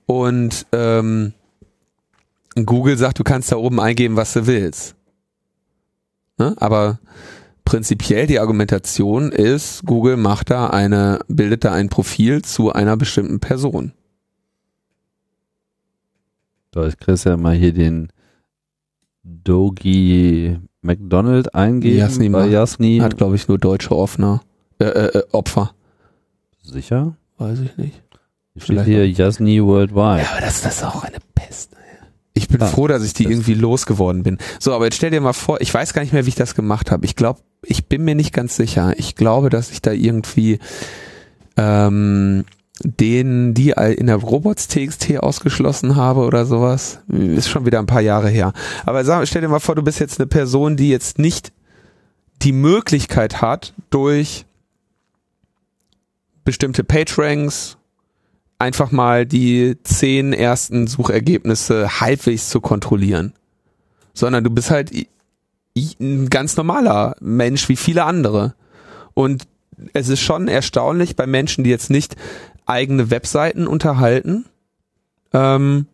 Und 0.05 0.65
ähm, 0.71 1.33
Google 2.55 2.97
sagt, 2.97 3.19
du 3.19 3.23
kannst 3.23 3.51
da 3.51 3.57
oben 3.57 3.79
eingeben, 3.79 4.15
was 4.15 4.33
du 4.33 4.47
willst. 4.47 4.95
Ne? 6.37 6.55
Aber 6.57 6.99
prinzipiell 7.63 8.27
die 8.27 8.39
Argumentation 8.39 9.31
ist, 9.31 9.85
Google 9.85 10.17
macht 10.17 10.49
da 10.49 10.67
eine, 10.67 11.19
bildet 11.27 11.63
da 11.63 11.71
ein 11.71 11.89
Profil 11.89 12.41
zu 12.41 12.73
einer 12.73 12.97
bestimmten 12.97 13.39
Person. 13.39 13.93
Da 16.71 16.87
ich 16.87 16.97
kriegst 16.97 17.25
ja 17.25 17.37
mal 17.37 17.55
hier 17.55 17.73
den 17.73 18.11
Dogi 19.23 20.59
McDonald 20.81 21.55
eingeben 21.55 21.97
Jasni 21.97 22.29
bei 22.29 22.47
Jasni. 22.47 22.99
Hat, 22.99 23.17
glaube 23.17 23.35
ich, 23.35 23.47
nur 23.47 23.57
deutsche 23.57 23.95
Offner, 23.95 24.41
äh, 24.79 24.85
äh, 24.85 25.17
äh, 25.19 25.23
Opfer. 25.31 25.71
Sicher? 26.63 27.15
Weiß 27.37 27.59
ich 27.59 27.77
nicht. 27.77 28.01
Hier 28.53 28.61
steht 28.61 28.83
hier 28.85 29.09
Jasni 29.09 29.63
Worldwide. 29.63 30.23
Ja, 30.23 30.31
aber 30.31 30.41
das, 30.41 30.61
das 30.61 30.77
ist 30.77 30.83
auch 30.83 31.03
eine 31.03 31.17
Pest. 31.35 31.71
Ich 32.33 32.47
bin 32.47 32.61
ah, 32.61 32.67
froh, 32.67 32.87
dass 32.87 33.03
ich 33.03 33.13
die 33.13 33.25
irgendwie 33.25 33.53
losgeworden 33.53 34.23
bin. 34.23 34.37
So, 34.59 34.73
aber 34.73 34.85
jetzt 34.85 34.95
stell 34.95 35.11
dir 35.11 35.19
mal 35.19 35.33
vor, 35.33 35.59
ich 35.61 35.73
weiß 35.73 35.93
gar 35.93 36.01
nicht 36.01 36.13
mehr, 36.13 36.25
wie 36.25 36.29
ich 36.29 36.35
das 36.35 36.55
gemacht 36.55 36.91
habe. 36.91 37.05
Ich 37.05 37.15
glaube, 37.15 37.41
ich 37.63 37.87
bin 37.87 38.05
mir 38.05 38.15
nicht 38.15 38.33
ganz 38.33 38.55
sicher. 38.55 38.93
Ich 38.97 39.15
glaube, 39.15 39.49
dass 39.49 39.71
ich 39.71 39.81
da 39.81 39.91
irgendwie 39.91 40.59
ähm, 41.57 42.45
den, 42.83 43.53
die 43.53 43.71
in 43.71 44.07
der 44.07 44.15
Robots.txt 44.15 45.17
ausgeschlossen 45.19 45.95
habe 45.95 46.21
oder 46.21 46.45
sowas. 46.45 46.99
Ist 47.07 47.49
schon 47.49 47.65
wieder 47.65 47.79
ein 47.79 47.85
paar 47.85 48.01
Jahre 48.01 48.29
her. 48.29 48.53
Aber 48.85 49.03
sag, 49.03 49.27
stell 49.27 49.41
dir 49.41 49.49
mal 49.49 49.59
vor, 49.59 49.75
du 49.75 49.83
bist 49.83 49.99
jetzt 49.99 50.19
eine 50.19 50.27
Person, 50.27 50.77
die 50.77 50.89
jetzt 50.89 51.19
nicht 51.19 51.51
die 52.41 52.53
Möglichkeit 52.53 53.41
hat, 53.41 53.73
durch 53.89 54.45
bestimmte 56.45 56.83
PageRanks 56.83 57.77
einfach 58.59 58.91
mal 58.91 59.25
die 59.25 59.77
zehn 59.83 60.33
ersten 60.33 60.87
Suchergebnisse 60.87 61.99
halbwegs 61.99 62.49
zu 62.49 62.61
kontrollieren. 62.61 63.33
Sondern 64.13 64.43
du 64.43 64.49
bist 64.49 64.71
halt 64.71 64.91
ein 65.75 66.29
ganz 66.29 66.57
normaler 66.57 67.15
Mensch 67.19 67.69
wie 67.69 67.75
viele 67.75 68.05
andere. 68.05 68.55
Und 69.13 69.47
es 69.93 70.09
ist 70.09 70.21
schon 70.21 70.47
erstaunlich 70.47 71.15
bei 71.15 71.25
Menschen, 71.25 71.63
die 71.63 71.69
jetzt 71.69 71.89
nicht 71.89 72.15
eigene 72.69 73.09
Webseiten 73.11 73.67
unterhalten 73.67 74.45
ähm, 75.33 75.87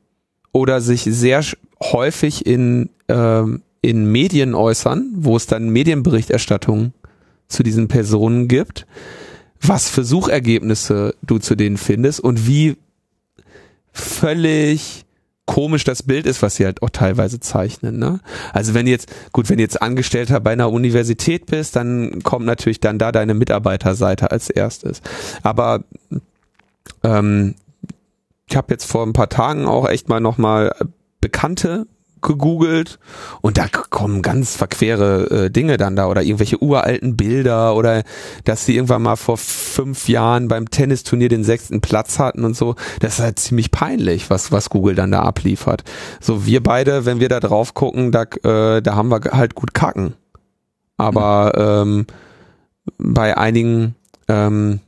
oder 0.51 0.81
sich 0.81 1.03
sehr 1.03 1.43
häufig 1.81 2.45
in, 2.45 2.89
ähm, 3.07 3.61
in 3.81 4.11
Medien 4.11 4.55
äußern, 4.55 5.11
wo 5.15 5.35
es 5.35 5.47
dann 5.47 5.69
Medienberichterstattung 5.69 6.93
zu 7.47 7.63
diesen 7.63 7.87
Personen 7.87 8.47
gibt, 8.47 8.87
was 9.61 9.89
für 9.89 10.03
Suchergebnisse 10.03 11.15
du 11.21 11.39
zu 11.39 11.55
denen 11.55 11.77
findest 11.77 12.19
und 12.19 12.47
wie 12.47 12.77
völlig 13.91 15.05
komisch 15.45 15.83
das 15.83 16.03
Bild 16.03 16.25
ist, 16.25 16.41
was 16.41 16.55
sie 16.55 16.65
halt 16.65 16.81
auch 16.81 16.89
teilweise 16.89 17.39
zeichnen. 17.39 17.99
Ne? 17.99 18.19
Also 18.51 18.73
wenn 18.73 18.87
jetzt, 18.87 19.11
gut, 19.31 19.49
wenn 19.49 19.59
jetzt 19.59 19.81
Angestellter 19.81 20.39
bei 20.39 20.51
einer 20.51 20.71
Universität 20.71 21.45
bist, 21.45 21.75
dann 21.75 22.23
kommt 22.23 22.45
natürlich 22.45 22.79
dann 22.79 22.97
da 22.97 23.11
deine 23.11 23.35
Mitarbeiterseite 23.35 24.31
als 24.31 24.49
erstes. 24.49 25.01
Aber 25.43 25.83
ähm, 27.03 27.55
ich 28.47 28.55
habe 28.55 28.73
jetzt 28.73 28.85
vor 28.85 29.05
ein 29.05 29.13
paar 29.13 29.29
Tagen 29.29 29.65
auch 29.65 29.87
echt 29.89 30.09
mal 30.09 30.19
nochmal 30.19 30.73
Bekannte 31.19 31.87
gegoogelt 32.25 32.99
und 33.41 33.57
da 33.57 33.67
kommen 33.67 34.21
ganz 34.21 34.55
verquere 34.55 35.45
äh, 35.45 35.49
Dinge 35.51 35.77
dann 35.77 35.95
da 35.95 36.07
oder 36.07 36.23
irgendwelche 36.23 36.61
uralten 36.61 37.15
Bilder 37.15 37.75
oder 37.75 38.03
dass 38.43 38.65
sie 38.65 38.75
irgendwann 38.75 39.03
mal 39.03 39.15
vor 39.15 39.37
fünf 39.37 40.09
Jahren 40.09 40.47
beim 40.47 40.69
Tennisturnier 40.69 41.29
den 41.29 41.43
sechsten 41.43 41.81
Platz 41.81 42.19
hatten 42.19 42.43
und 42.43 42.55
so. 42.55 42.75
Das 42.99 43.15
ist 43.15 43.19
halt 43.23 43.39
ziemlich 43.39 43.71
peinlich, 43.71 44.29
was, 44.29 44.51
was 44.51 44.69
Google 44.69 44.95
dann 44.95 45.11
da 45.11 45.21
abliefert. 45.21 45.83
So, 46.19 46.45
wir 46.45 46.63
beide, 46.63 47.05
wenn 47.05 47.19
wir 47.19 47.29
da 47.29 47.39
drauf 47.39 47.73
gucken, 47.73 48.11
da, 48.11 48.23
äh, 48.23 48.81
da 48.81 48.95
haben 48.95 49.11
wir 49.11 49.21
halt 49.31 49.55
gut 49.55 49.73
kacken. 49.73 50.15
Aber 50.97 51.53
ähm, 51.55 52.07
bei 52.97 53.37
einigen, 53.37 53.95
ähm, 54.27 54.79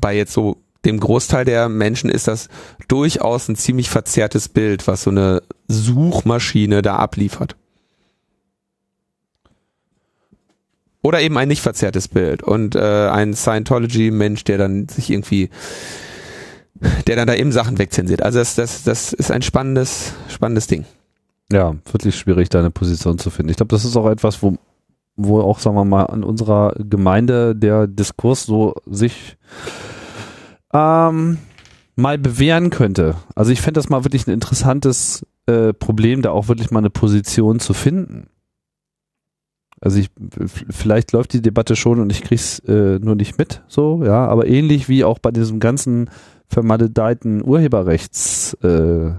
bei 0.00 0.16
jetzt 0.16 0.32
so 0.32 0.56
dem 0.84 0.98
Großteil 0.98 1.44
der 1.44 1.68
Menschen 1.68 2.10
ist 2.10 2.28
das 2.28 2.48
durchaus 2.88 3.48
ein 3.48 3.56
ziemlich 3.56 3.90
verzerrtes 3.90 4.48
Bild, 4.48 4.86
was 4.86 5.02
so 5.02 5.10
eine 5.10 5.42
Suchmaschine 5.68 6.82
da 6.82 6.96
abliefert. 6.96 7.56
Oder 11.02 11.22
eben 11.22 11.38
ein 11.38 11.48
nicht 11.48 11.62
verzerrtes 11.62 12.08
Bild 12.08 12.42
und 12.42 12.74
äh, 12.74 13.08
ein 13.08 13.34
Scientology-Mensch, 13.34 14.44
der 14.44 14.58
dann 14.58 14.88
sich 14.88 15.10
irgendwie, 15.10 15.48
der 17.06 17.16
dann 17.16 17.26
da 17.26 17.34
eben 17.34 17.52
Sachen 17.52 17.78
wegzensiert. 17.78 18.22
Also 18.22 18.38
das, 18.38 18.54
das, 18.54 18.82
das 18.82 19.12
ist 19.14 19.30
ein 19.30 19.42
spannendes, 19.42 20.12
spannendes 20.28 20.66
Ding. 20.66 20.84
Ja, 21.50 21.74
wirklich 21.90 22.16
schwierig, 22.16 22.48
da 22.50 22.58
eine 22.58 22.70
Position 22.70 23.18
zu 23.18 23.30
finden. 23.30 23.50
Ich 23.50 23.56
glaube, 23.56 23.74
das 23.74 23.84
ist 23.84 23.96
auch 23.96 24.08
etwas, 24.10 24.42
wo, 24.42 24.58
wo 25.16 25.40
auch, 25.40 25.58
sagen 25.58 25.76
wir 25.76 25.86
mal, 25.86 26.04
an 26.04 26.22
unserer 26.22 26.74
Gemeinde 26.78 27.56
der 27.56 27.86
Diskurs 27.86 28.44
so 28.44 28.74
sich 28.86 29.36
ähm, 30.72 31.38
mal 31.96 32.18
bewähren 32.18 32.70
könnte. 32.70 33.16
Also 33.34 33.52
ich 33.52 33.60
fände 33.60 33.78
das 33.78 33.88
mal 33.88 34.04
wirklich 34.04 34.26
ein 34.26 34.32
interessantes 34.32 35.26
äh, 35.46 35.72
Problem, 35.72 36.22
da 36.22 36.30
auch 36.30 36.48
wirklich 36.48 36.70
mal 36.70 36.78
eine 36.80 36.90
Position 36.90 37.60
zu 37.60 37.74
finden. 37.74 38.28
Also 39.80 39.98
ich, 39.98 40.10
vielleicht 40.68 41.12
läuft 41.12 41.32
die 41.32 41.40
Debatte 41.40 41.74
schon 41.74 42.00
und 42.00 42.10
ich 42.10 42.22
krieg's 42.22 42.58
äh, 42.60 42.98
nur 42.98 43.14
nicht 43.14 43.38
mit, 43.38 43.62
so, 43.66 44.04
ja, 44.04 44.26
aber 44.26 44.46
ähnlich 44.46 44.90
wie 44.90 45.04
auch 45.04 45.18
bei 45.18 45.30
diesem 45.30 45.58
ganzen 45.58 46.10
vermaledeiten 46.48 47.42
Urheberrechts 47.42 48.54
äh, 48.62 49.12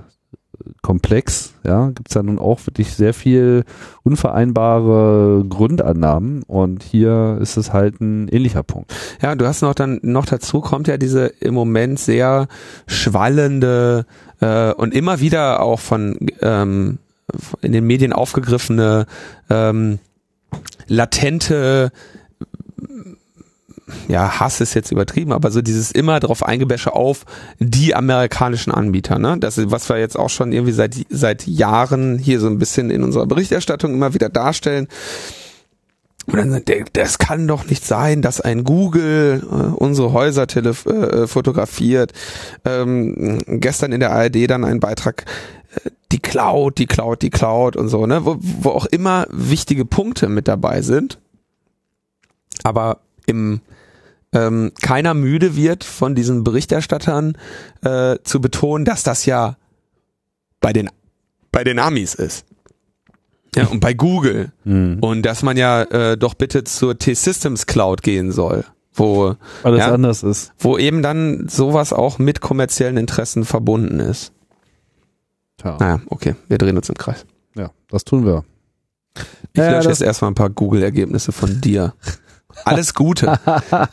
Komplex, 0.81 1.53
ja, 1.63 1.89
gibt's 1.89 2.13
ja 2.13 2.23
nun 2.23 2.39
auch 2.39 2.65
wirklich 2.65 2.93
sehr 2.95 3.13
viel 3.13 3.63
unvereinbare 4.03 5.45
Grundannahmen 5.47 6.43
und 6.43 6.83
hier 6.83 7.38
ist 7.41 7.57
es 7.57 7.73
halt 7.73 8.01
ein 8.01 8.27
ähnlicher 8.27 8.63
Punkt. 8.63 8.93
Ja, 9.21 9.35
du 9.35 9.45
hast 9.45 9.61
noch 9.61 9.73
dann 9.73 9.99
noch 10.01 10.25
dazu 10.25 10.61
kommt 10.61 10.88
ja 10.88 10.97
diese 10.97 11.27
im 11.27 11.53
Moment 11.53 11.99
sehr 11.99 12.47
schwallende 12.88 14.05
äh, 14.39 14.73
und 14.73 14.93
immer 14.93 15.19
wieder 15.19 15.61
auch 15.61 15.79
von 15.79 16.17
ähm, 16.41 16.99
in 17.61 17.71
den 17.71 17.85
Medien 17.85 18.13
aufgegriffene 18.13 19.05
ähm, 19.49 19.99
latente 20.88 21.91
ja, 24.07 24.39
Hass 24.39 24.61
ist 24.61 24.73
jetzt 24.73 24.91
übertrieben, 24.91 25.31
aber 25.31 25.51
so 25.51 25.61
dieses 25.61 25.91
immer 25.91 26.19
drauf 26.19 26.43
eingebäsche 26.43 26.93
auf 26.93 27.26
die 27.59 27.95
amerikanischen 27.95 28.72
Anbieter, 28.72 29.19
ne? 29.19 29.38
Das 29.39 29.57
ist, 29.57 29.72
was 29.72 29.89
wir 29.89 29.97
jetzt 29.97 30.18
auch 30.18 30.30
schon 30.30 30.51
irgendwie 30.51 30.73
seit, 30.73 30.95
seit 31.09 31.47
Jahren 31.47 32.18
hier 32.18 32.39
so 32.39 32.47
ein 32.47 32.59
bisschen 32.59 32.89
in 32.89 33.03
unserer 33.03 33.26
Berichterstattung 33.26 33.93
immer 33.93 34.13
wieder 34.13 34.30
darstellen. 34.30 34.88
Und 36.27 36.38
dann, 36.38 36.63
das 36.93 37.18
kann 37.18 37.47
doch 37.47 37.65
nicht 37.65 37.85
sein, 37.85 38.22
dass 38.22 38.41
ein 38.41 38.63
Google 38.63 39.43
äh, 39.43 39.53
unsere 39.76 40.13
Häuser 40.13 40.45
äh, 40.55 41.27
fotografiert. 41.27 42.13
Ähm, 42.63 43.39
gestern 43.47 43.91
in 43.91 43.99
der 43.99 44.11
ARD 44.11 44.49
dann 44.49 44.63
ein 44.63 44.80
Beitrag, 44.80 45.26
äh, 45.84 45.89
die 46.11 46.19
Cloud, 46.19 46.77
die 46.77 46.85
Cloud, 46.85 47.22
die 47.22 47.31
Cloud 47.31 47.76
und 47.76 47.89
so, 47.89 48.05
ne? 48.05 48.26
Wo, 48.26 48.38
wo 48.39 48.69
auch 48.69 48.85
immer 48.85 49.26
wichtige 49.31 49.85
Punkte 49.85 50.30
mit 50.30 50.47
dabei 50.47 50.81
sind. 50.81 51.19
Aber 52.63 52.99
im 53.26 53.61
ähm, 54.33 54.71
keiner 54.81 55.13
müde 55.13 55.55
wird 55.55 55.83
von 55.83 56.15
diesen 56.15 56.43
Berichterstattern 56.43 57.37
äh, 57.83 58.17
zu 58.23 58.39
betonen, 58.41 58.85
dass 58.85 59.03
das 59.03 59.25
ja 59.25 59.57
bei 60.59 60.73
den 60.73 60.89
bei 61.51 61.63
den 61.63 61.79
Amis 61.79 62.15
ist. 62.15 62.45
Ja, 63.55 63.67
und 63.67 63.81
bei 63.81 63.93
Google. 63.93 64.53
Mhm. 64.63 64.99
Und 65.01 65.23
dass 65.23 65.43
man 65.43 65.57
ja 65.57 65.83
äh, 65.83 66.17
doch 66.17 66.35
bitte 66.35 66.63
zur 66.63 66.97
T-Systems 66.97 67.65
Cloud 67.65 68.01
gehen 68.01 68.31
soll, 68.31 68.63
wo 68.93 69.35
alles 69.63 69.79
ja, 69.79 69.93
anders 69.93 70.23
ist. 70.23 70.53
Wo 70.57 70.77
eben 70.77 71.01
dann 71.01 71.49
sowas 71.49 71.91
auch 71.91 72.17
mit 72.17 72.39
kommerziellen 72.39 72.95
Interessen 72.95 73.43
verbunden 73.43 73.99
ist. 73.99 74.31
Tja. 75.57 75.75
Naja, 75.79 76.01
okay, 76.07 76.35
wir 76.47 76.57
drehen 76.57 76.77
uns 76.77 76.87
im 76.87 76.95
Kreis. 76.95 77.25
Ja, 77.55 77.71
das 77.89 78.05
tun 78.05 78.25
wir. 78.25 78.45
Ich 79.51 79.59
ja, 79.59 79.71
lösche 79.71 79.89
jetzt 79.89 80.01
erstmal 80.01 80.31
ein 80.31 80.35
paar 80.35 80.49
Google-Ergebnisse 80.49 81.33
von 81.33 81.59
dir. 81.59 81.93
Alles 82.65 82.94
Gute. 82.94 83.40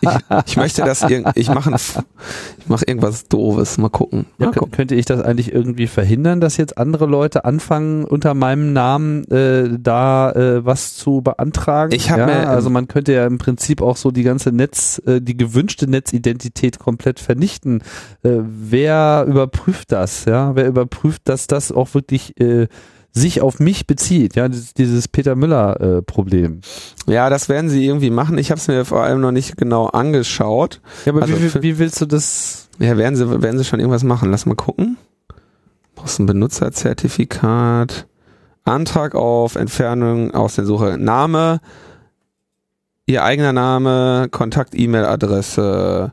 Ich, 0.01 0.11
ich 0.47 0.57
möchte 0.57 0.83
das, 0.83 1.05
ich 1.35 1.49
mache 1.49 1.71
ich 1.75 2.67
mach 2.67 2.83
irgendwas 2.87 3.29
Doofes. 3.29 3.79
Mal 3.79 3.89
gucken. 3.89 4.27
Mal 4.39 4.47
ja, 4.47 4.53
gucken. 4.53 4.73
Könnte 4.73 4.95
ich 4.95 5.07
das 5.07 5.21
eigentlich 5.21 5.53
irgendwie 5.53 5.87
verhindern, 5.87 6.41
dass 6.41 6.57
jetzt 6.57 6.79
andere 6.79 7.07
Leute 7.07 7.45
anfangen, 7.45 8.05
unter 8.05 8.35
meinem 8.35 8.73
Namen 8.73 9.25
äh, 9.31 9.79
da 9.79 10.33
äh, 10.33 10.65
was 10.65 10.97
zu 10.97 11.21
beantragen? 11.21 11.93
Ich 11.93 12.11
habe 12.11 12.21
ja, 12.21 12.27
mir, 12.27 12.49
also 12.49 12.71
man 12.71 12.89
könnte 12.89 13.13
ja 13.13 13.27
im 13.27 13.39
Prinzip 13.39 13.83
auch 13.83 13.97
so 13.97 14.11
die 14.11 14.23
ganze 14.23 14.53
Netz, 14.53 15.01
äh, 15.07 15.21
die 15.21 15.37
gewünschte 15.37 15.89
Netzidentität 15.89 16.79
komplett 16.79 17.21
vernichten. 17.21 17.83
Äh, 18.23 18.31
wer 18.43 19.25
überprüft 19.29 19.93
das? 19.93 20.25
Ja, 20.25 20.55
wer 20.57 20.67
überprüft, 20.67 21.23
dass 21.25 21.47
das 21.47 21.73
auch 21.73 21.95
wirklich 21.95 22.39
äh, 22.41 22.69
sich 23.19 23.41
auf 23.43 23.61
mich 23.61 23.87
bezieht, 23.87 24.35
ja, 24.37 24.49
dieses, 24.49 25.09
Peter 25.09 25.35
Müller 25.35 25.81
äh, 25.81 26.03
Problem. 26.03 26.61
Ja, 27.07 27.29
das 27.31 27.49
werden 27.49 27.69
sie 27.69 27.85
irgendwie 27.85 28.11
machen. 28.11 28.39
Ich 28.39 28.51
habe 28.51 28.61
es 28.61 28.69
mir 28.69 28.85
vor 28.85 29.03
allem 29.03 29.21
noch 29.21 29.33
nicht 29.33 29.57
genau 29.57 29.87
angeschaut. 29.87 30.81
Ja, 31.05 31.13
aber 31.13 31.23
also 31.23 31.35
wie, 31.39 31.63
wie 31.63 31.79
willst 31.79 32.01
du 32.01 32.07
das? 32.07 32.69
Ja, 32.79 32.97
werden 32.97 33.17
sie 33.17 33.43
werden 33.43 33.59
sie 33.59 33.65
schon 33.65 33.81
irgendwas 33.81 34.05
machen. 34.05 34.31
Lass 34.31 34.47
mal 34.47 34.55
gucken. 34.55 34.97
Brauchst 35.95 36.21
ein 36.21 36.27
Benutzerzertifikat, 36.27 38.07
Antrag 38.65 39.15
auf 39.15 39.57
Entfernung 39.57 40.33
aus 40.33 40.55
der 40.55 40.65
Suche, 40.65 40.97
Name, 40.97 41.61
ihr 43.07 43.25
eigener 43.25 43.53
Name, 43.53 44.29
Kontakt-E-Mail-Adresse, 44.31 46.13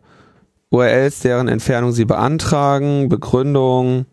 URLs, 0.72 1.20
deren 1.20 1.48
Entfernung 1.48 1.92
sie 1.92 2.06
beantragen, 2.06 3.10
Begründung, 3.10 4.06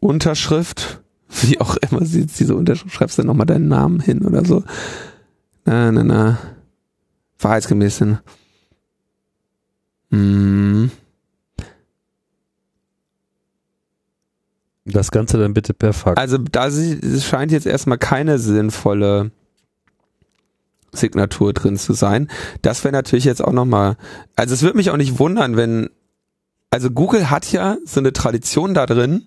Unterschrift 0.00 1.00
wie 1.42 1.60
auch 1.60 1.76
immer 1.76 2.04
sie 2.04 2.26
diese 2.26 2.54
Unterschrift 2.54 2.94
schreibst 2.94 3.18
du 3.18 3.24
nochmal 3.24 3.46
deinen 3.46 3.68
Namen 3.68 4.00
hin 4.00 4.22
oder 4.22 4.44
so. 4.44 4.62
Na, 5.64 5.90
na, 5.90 6.04
na. 6.04 6.38
Wahrheitsgemäß 7.38 7.98
hin. 7.98 8.18
Hm. 10.10 10.90
Das 14.84 15.10
Ganze 15.10 15.38
dann 15.38 15.54
bitte 15.54 15.72
per 15.72 15.92
Fax. 15.92 16.18
Also 16.18 16.38
da 16.38 16.70
scheint 16.70 17.52
jetzt 17.52 17.66
erstmal 17.66 17.98
keine 17.98 18.38
sinnvolle 18.38 19.30
Signatur 20.92 21.52
drin 21.52 21.76
zu 21.76 21.94
sein. 21.94 22.28
Das 22.62 22.84
wäre 22.84 22.92
natürlich 22.92 23.24
jetzt 23.24 23.42
auch 23.42 23.52
nochmal, 23.52 23.96
also 24.36 24.54
es 24.54 24.62
würde 24.62 24.76
mich 24.76 24.90
auch 24.90 24.96
nicht 24.96 25.18
wundern, 25.18 25.56
wenn, 25.56 25.88
also 26.70 26.90
Google 26.90 27.30
hat 27.30 27.50
ja 27.50 27.78
so 27.84 28.00
eine 28.00 28.12
Tradition 28.12 28.74
da 28.74 28.86
drin, 28.86 29.26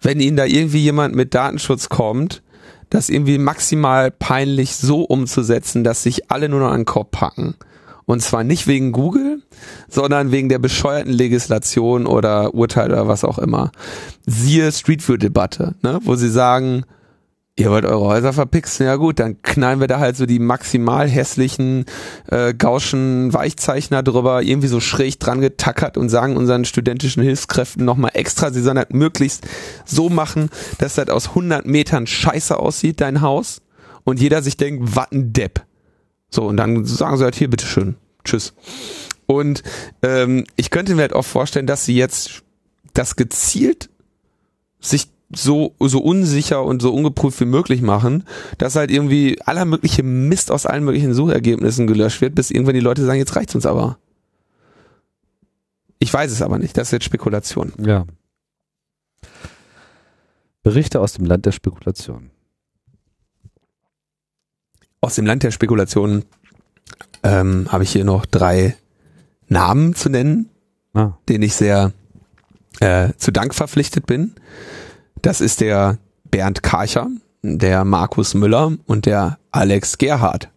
wenn 0.00 0.20
ihnen 0.20 0.36
da 0.36 0.44
irgendwie 0.44 0.82
jemand 0.82 1.14
mit 1.14 1.34
Datenschutz 1.34 1.88
kommt, 1.88 2.42
das 2.90 3.08
irgendwie 3.08 3.38
maximal 3.38 4.10
peinlich 4.10 4.76
so 4.76 5.02
umzusetzen, 5.02 5.84
dass 5.84 6.02
sich 6.02 6.30
alle 6.30 6.48
nur 6.48 6.60
noch 6.60 6.70
an 6.70 6.80
den 6.80 6.84
Kopf 6.86 7.10
packen. 7.10 7.54
Und 8.06 8.20
zwar 8.20 8.44
nicht 8.44 8.66
wegen 8.66 8.92
Google, 8.92 9.42
sondern 9.88 10.30
wegen 10.30 10.50
der 10.50 10.58
bescheuerten 10.58 11.12
Legislation 11.12 12.06
oder 12.06 12.54
Urteil 12.54 12.92
oder 12.92 13.08
was 13.08 13.24
auch 13.24 13.38
immer. 13.38 13.72
Siehe 14.26 14.70
Street 14.72 15.06
View 15.08 15.16
Debatte, 15.16 15.74
ne, 15.82 16.00
wo 16.02 16.14
sie 16.14 16.28
sagen, 16.28 16.84
Ihr 17.56 17.70
wollt 17.70 17.84
eure 17.84 18.04
Häuser 18.04 18.32
verpixeln, 18.32 18.88
ja 18.88 18.96
gut, 18.96 19.20
dann 19.20 19.40
knallen 19.42 19.78
wir 19.78 19.86
da 19.86 20.00
halt 20.00 20.16
so 20.16 20.26
die 20.26 20.40
maximal 20.40 21.08
hässlichen 21.08 21.84
äh, 22.28 22.52
Gauschen 22.52 23.32
Weichzeichner 23.32 24.02
drüber, 24.02 24.42
irgendwie 24.42 24.66
so 24.66 24.80
schräg 24.80 25.20
dran 25.20 25.40
getackert 25.40 25.96
und 25.96 26.08
sagen 26.08 26.36
unseren 26.36 26.64
studentischen 26.64 27.22
Hilfskräften 27.22 27.84
nochmal 27.84 28.10
extra, 28.14 28.50
sie 28.50 28.60
sollen 28.60 28.76
das 28.76 28.88
möglichst 28.90 29.46
so 29.84 30.08
machen, 30.08 30.50
dass 30.78 30.96
das 30.96 31.08
aus 31.10 31.28
100 31.28 31.64
Metern 31.64 32.08
scheiße 32.08 32.58
aussieht, 32.58 33.00
dein 33.00 33.20
Haus, 33.20 33.62
und 34.02 34.20
jeder 34.20 34.42
sich 34.42 34.56
denkt, 34.56 34.96
wat 34.96 35.12
ein 35.12 35.32
Depp. 35.32 35.64
So, 36.30 36.46
und 36.46 36.56
dann 36.56 36.84
sagen 36.84 37.16
sie 37.16 37.24
halt 37.24 37.36
hier, 37.36 37.48
bitteschön, 37.48 37.94
tschüss. 38.24 38.54
Und 39.26 39.62
ähm, 40.02 40.44
ich 40.56 40.70
könnte 40.70 40.94
mir 40.96 41.02
halt 41.02 41.14
auch 41.14 41.24
vorstellen, 41.24 41.68
dass 41.68 41.84
sie 41.84 41.94
jetzt 41.94 42.42
das 42.94 43.14
gezielt 43.16 43.90
sich 44.80 45.13
so, 45.32 45.74
so 45.80 45.98
unsicher 46.00 46.64
und 46.64 46.82
so 46.82 46.92
ungeprüft 46.92 47.40
wie 47.40 47.46
möglich 47.46 47.82
machen, 47.82 48.24
dass 48.58 48.76
halt 48.76 48.90
irgendwie 48.90 49.40
aller 49.42 49.64
mögliche 49.64 50.02
Mist 50.02 50.50
aus 50.50 50.66
allen 50.66 50.84
möglichen 50.84 51.14
Suchergebnissen 51.14 51.86
gelöscht 51.86 52.20
wird, 52.20 52.34
bis 52.34 52.50
irgendwann 52.50 52.74
die 52.74 52.80
Leute 52.80 53.04
sagen, 53.04 53.18
jetzt 53.18 53.36
reicht's 53.36 53.54
uns 53.54 53.66
aber. 53.66 53.98
Ich 55.98 56.12
weiß 56.12 56.30
es 56.30 56.42
aber 56.42 56.58
nicht, 56.58 56.76
das 56.76 56.88
ist 56.88 56.92
jetzt 56.92 57.04
Spekulation. 57.04 57.72
Ja. 57.78 58.04
Berichte 60.62 61.00
aus 61.00 61.14
dem 61.14 61.26
Land 61.26 61.46
der 61.46 61.52
Spekulation. 61.52 62.30
Aus 65.00 65.14
dem 65.14 65.26
Land 65.26 65.42
der 65.42 65.50
Spekulation 65.50 66.24
ähm, 67.22 67.68
habe 67.70 67.84
ich 67.84 67.92
hier 67.92 68.04
noch 68.04 68.26
drei 68.26 68.76
Namen 69.48 69.94
zu 69.94 70.08
nennen, 70.08 70.48
ah. 70.94 71.12
denen 71.28 71.42
ich 71.42 71.54
sehr 71.54 71.92
äh, 72.80 73.12
zu 73.16 73.30
Dank 73.30 73.54
verpflichtet 73.54 74.06
bin. 74.06 74.34
Das 75.24 75.40
ist 75.40 75.62
der 75.62 75.96
Bernd 76.30 76.62
Karcher, 76.62 77.08
der 77.40 77.86
Markus 77.86 78.34
Müller 78.34 78.72
und 78.84 79.06
der 79.06 79.38
Alex 79.52 79.96
Gerhard. 79.96 80.50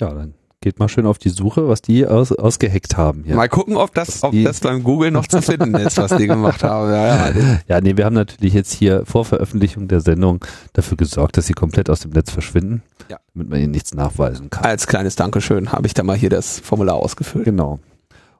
Ja, 0.00 0.12
dann 0.12 0.34
geht 0.60 0.80
mal 0.80 0.88
schön 0.88 1.06
auf 1.06 1.18
die 1.18 1.28
Suche, 1.28 1.68
was 1.68 1.80
die 1.80 2.04
aus, 2.04 2.32
ausgeheckt 2.32 2.96
haben. 2.96 3.22
Ja. 3.24 3.36
Mal 3.36 3.48
gucken, 3.48 3.76
ob 3.76 3.94
das, 3.94 4.24
ob 4.24 4.34
das 4.42 4.58
beim 4.58 4.82
Google 4.82 5.12
noch 5.12 5.28
zu 5.28 5.40
finden 5.40 5.76
ist, 5.76 5.96
was 5.96 6.16
die 6.16 6.26
gemacht 6.26 6.64
haben. 6.64 6.90
Ja, 6.90 7.28
ja. 7.28 7.60
ja, 7.68 7.80
nee, 7.80 7.96
wir 7.96 8.04
haben 8.04 8.16
natürlich 8.16 8.52
jetzt 8.52 8.72
hier 8.72 9.06
vor 9.06 9.24
Veröffentlichung 9.24 9.86
der 9.86 10.00
Sendung 10.00 10.44
dafür 10.72 10.96
gesorgt, 10.96 11.36
dass 11.36 11.46
sie 11.46 11.54
komplett 11.54 11.88
aus 11.88 12.00
dem 12.00 12.10
Netz 12.10 12.32
verschwinden, 12.32 12.82
ja. 13.08 13.20
damit 13.32 13.48
man 13.48 13.60
ihnen 13.60 13.70
nichts 13.70 13.94
nachweisen 13.94 14.50
kann. 14.50 14.64
Als 14.64 14.88
kleines 14.88 15.14
Dankeschön 15.14 15.70
habe 15.70 15.86
ich 15.86 15.94
da 15.94 16.02
mal 16.02 16.16
hier 16.16 16.30
das 16.30 16.58
Formular 16.58 16.96
ausgefüllt. 16.96 17.44
Genau. 17.44 17.78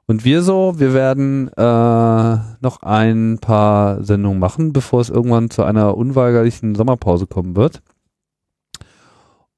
Und 0.09 0.25
wir 0.25 0.41
so, 0.41 0.79
wir 0.79 0.95
werden 0.95 1.49
äh, 1.55 2.37
noch 2.61 2.81
ein 2.81 3.37
paar 3.39 4.03
Sendungen 4.03 4.39
machen, 4.39 4.73
bevor 4.73 5.01
es 5.01 5.11
irgendwann 5.11 5.51
zu 5.51 5.61
einer 5.61 5.95
unweigerlichen 5.95 6.73
Sommerpause 6.73 7.27
kommen 7.27 7.55
wird. 7.55 7.83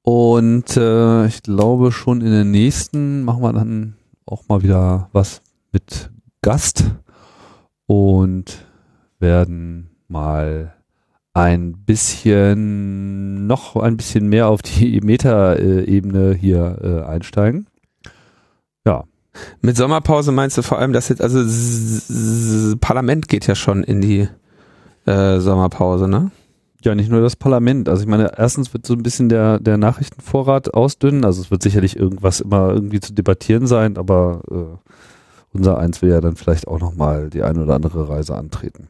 Und 0.02 0.76
äh, 0.76 1.24
ich 1.24 1.42
glaube 1.42 1.90
schon 1.90 2.20
in 2.20 2.32
der 2.32 2.44
nächsten 2.44 3.24
machen 3.24 3.42
wir 3.42 3.54
dann 3.54 3.96
auch 4.26 4.46
mal 4.46 4.62
wieder 4.62 5.08
was 5.12 5.40
mit 5.72 6.10
Gast 6.42 6.84
und 7.86 8.66
werden 9.20 9.88
mal 10.06 10.74
ein 11.32 11.82
bisschen, 11.86 13.46
noch 13.46 13.76
ein 13.76 13.96
bisschen 13.96 14.28
mehr 14.28 14.48
auf 14.48 14.60
die 14.60 15.00
Meta-Ebene 15.00 16.34
hier 16.34 16.76
äh, 16.82 17.08
einsteigen. 17.08 17.68
Mit 19.60 19.76
Sommerpause 19.76 20.32
meinst 20.32 20.58
du 20.58 20.62
vor 20.62 20.78
allem, 20.78 20.92
dass 20.92 21.08
jetzt, 21.08 21.22
also 21.22 22.76
Parlament 22.78 23.28
geht 23.28 23.46
ja 23.46 23.54
schon 23.54 23.82
in 23.82 24.00
die 24.00 24.28
äh, 25.06 25.40
Sommerpause, 25.40 26.08
ne? 26.08 26.30
Ja, 26.84 26.94
nicht 26.94 27.10
nur 27.10 27.20
das 27.20 27.36
Parlament. 27.36 27.88
Also 27.88 28.02
ich 28.02 28.08
meine, 28.08 28.32
erstens 28.36 28.72
wird 28.74 28.86
so 28.86 28.94
ein 28.94 29.04
bisschen 29.04 29.28
der, 29.28 29.60
der 29.60 29.76
Nachrichtenvorrat 29.76 30.74
ausdünnen. 30.74 31.24
Also 31.24 31.40
es 31.40 31.50
wird 31.50 31.62
sicherlich 31.62 31.96
irgendwas 31.96 32.40
immer 32.40 32.70
irgendwie 32.70 32.98
zu 32.98 33.12
debattieren 33.12 33.68
sein, 33.68 33.96
aber 33.96 34.42
äh, 34.50 34.90
unser 35.52 35.78
Eins 35.78 36.02
will 36.02 36.10
ja 36.10 36.20
dann 36.20 36.34
vielleicht 36.34 36.66
auch 36.66 36.80
nochmal 36.80 37.30
die 37.30 37.42
eine 37.42 37.62
oder 37.62 37.76
andere 37.76 38.08
Reise 38.08 38.36
antreten. 38.36 38.88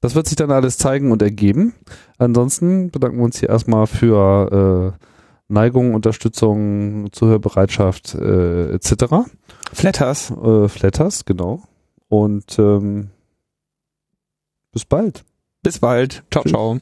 Das 0.00 0.14
wird 0.14 0.26
sich 0.26 0.36
dann 0.36 0.50
alles 0.50 0.78
zeigen 0.78 1.12
und 1.12 1.22
ergeben. 1.22 1.74
Ansonsten 2.18 2.90
bedanken 2.90 3.18
wir 3.18 3.24
uns 3.24 3.38
hier 3.38 3.50
erstmal 3.50 3.86
für 3.86 4.94
äh, 4.98 5.04
Neigung, 5.52 5.94
Unterstützung, 5.94 7.12
Zuhörbereitschaft 7.12 8.14
äh, 8.14 8.72
etc. 8.74 9.28
Flatters. 9.72 10.30
Äh, 10.30 10.68
Flatters, 10.68 11.24
genau. 11.24 11.62
Und 12.08 12.58
ähm, 12.58 13.10
bis 14.72 14.84
bald. 14.84 15.24
Bis 15.62 15.78
bald. 15.78 16.24
Ciao, 16.30 16.42
Tschüss. 16.42 16.52
ciao. 16.52 16.78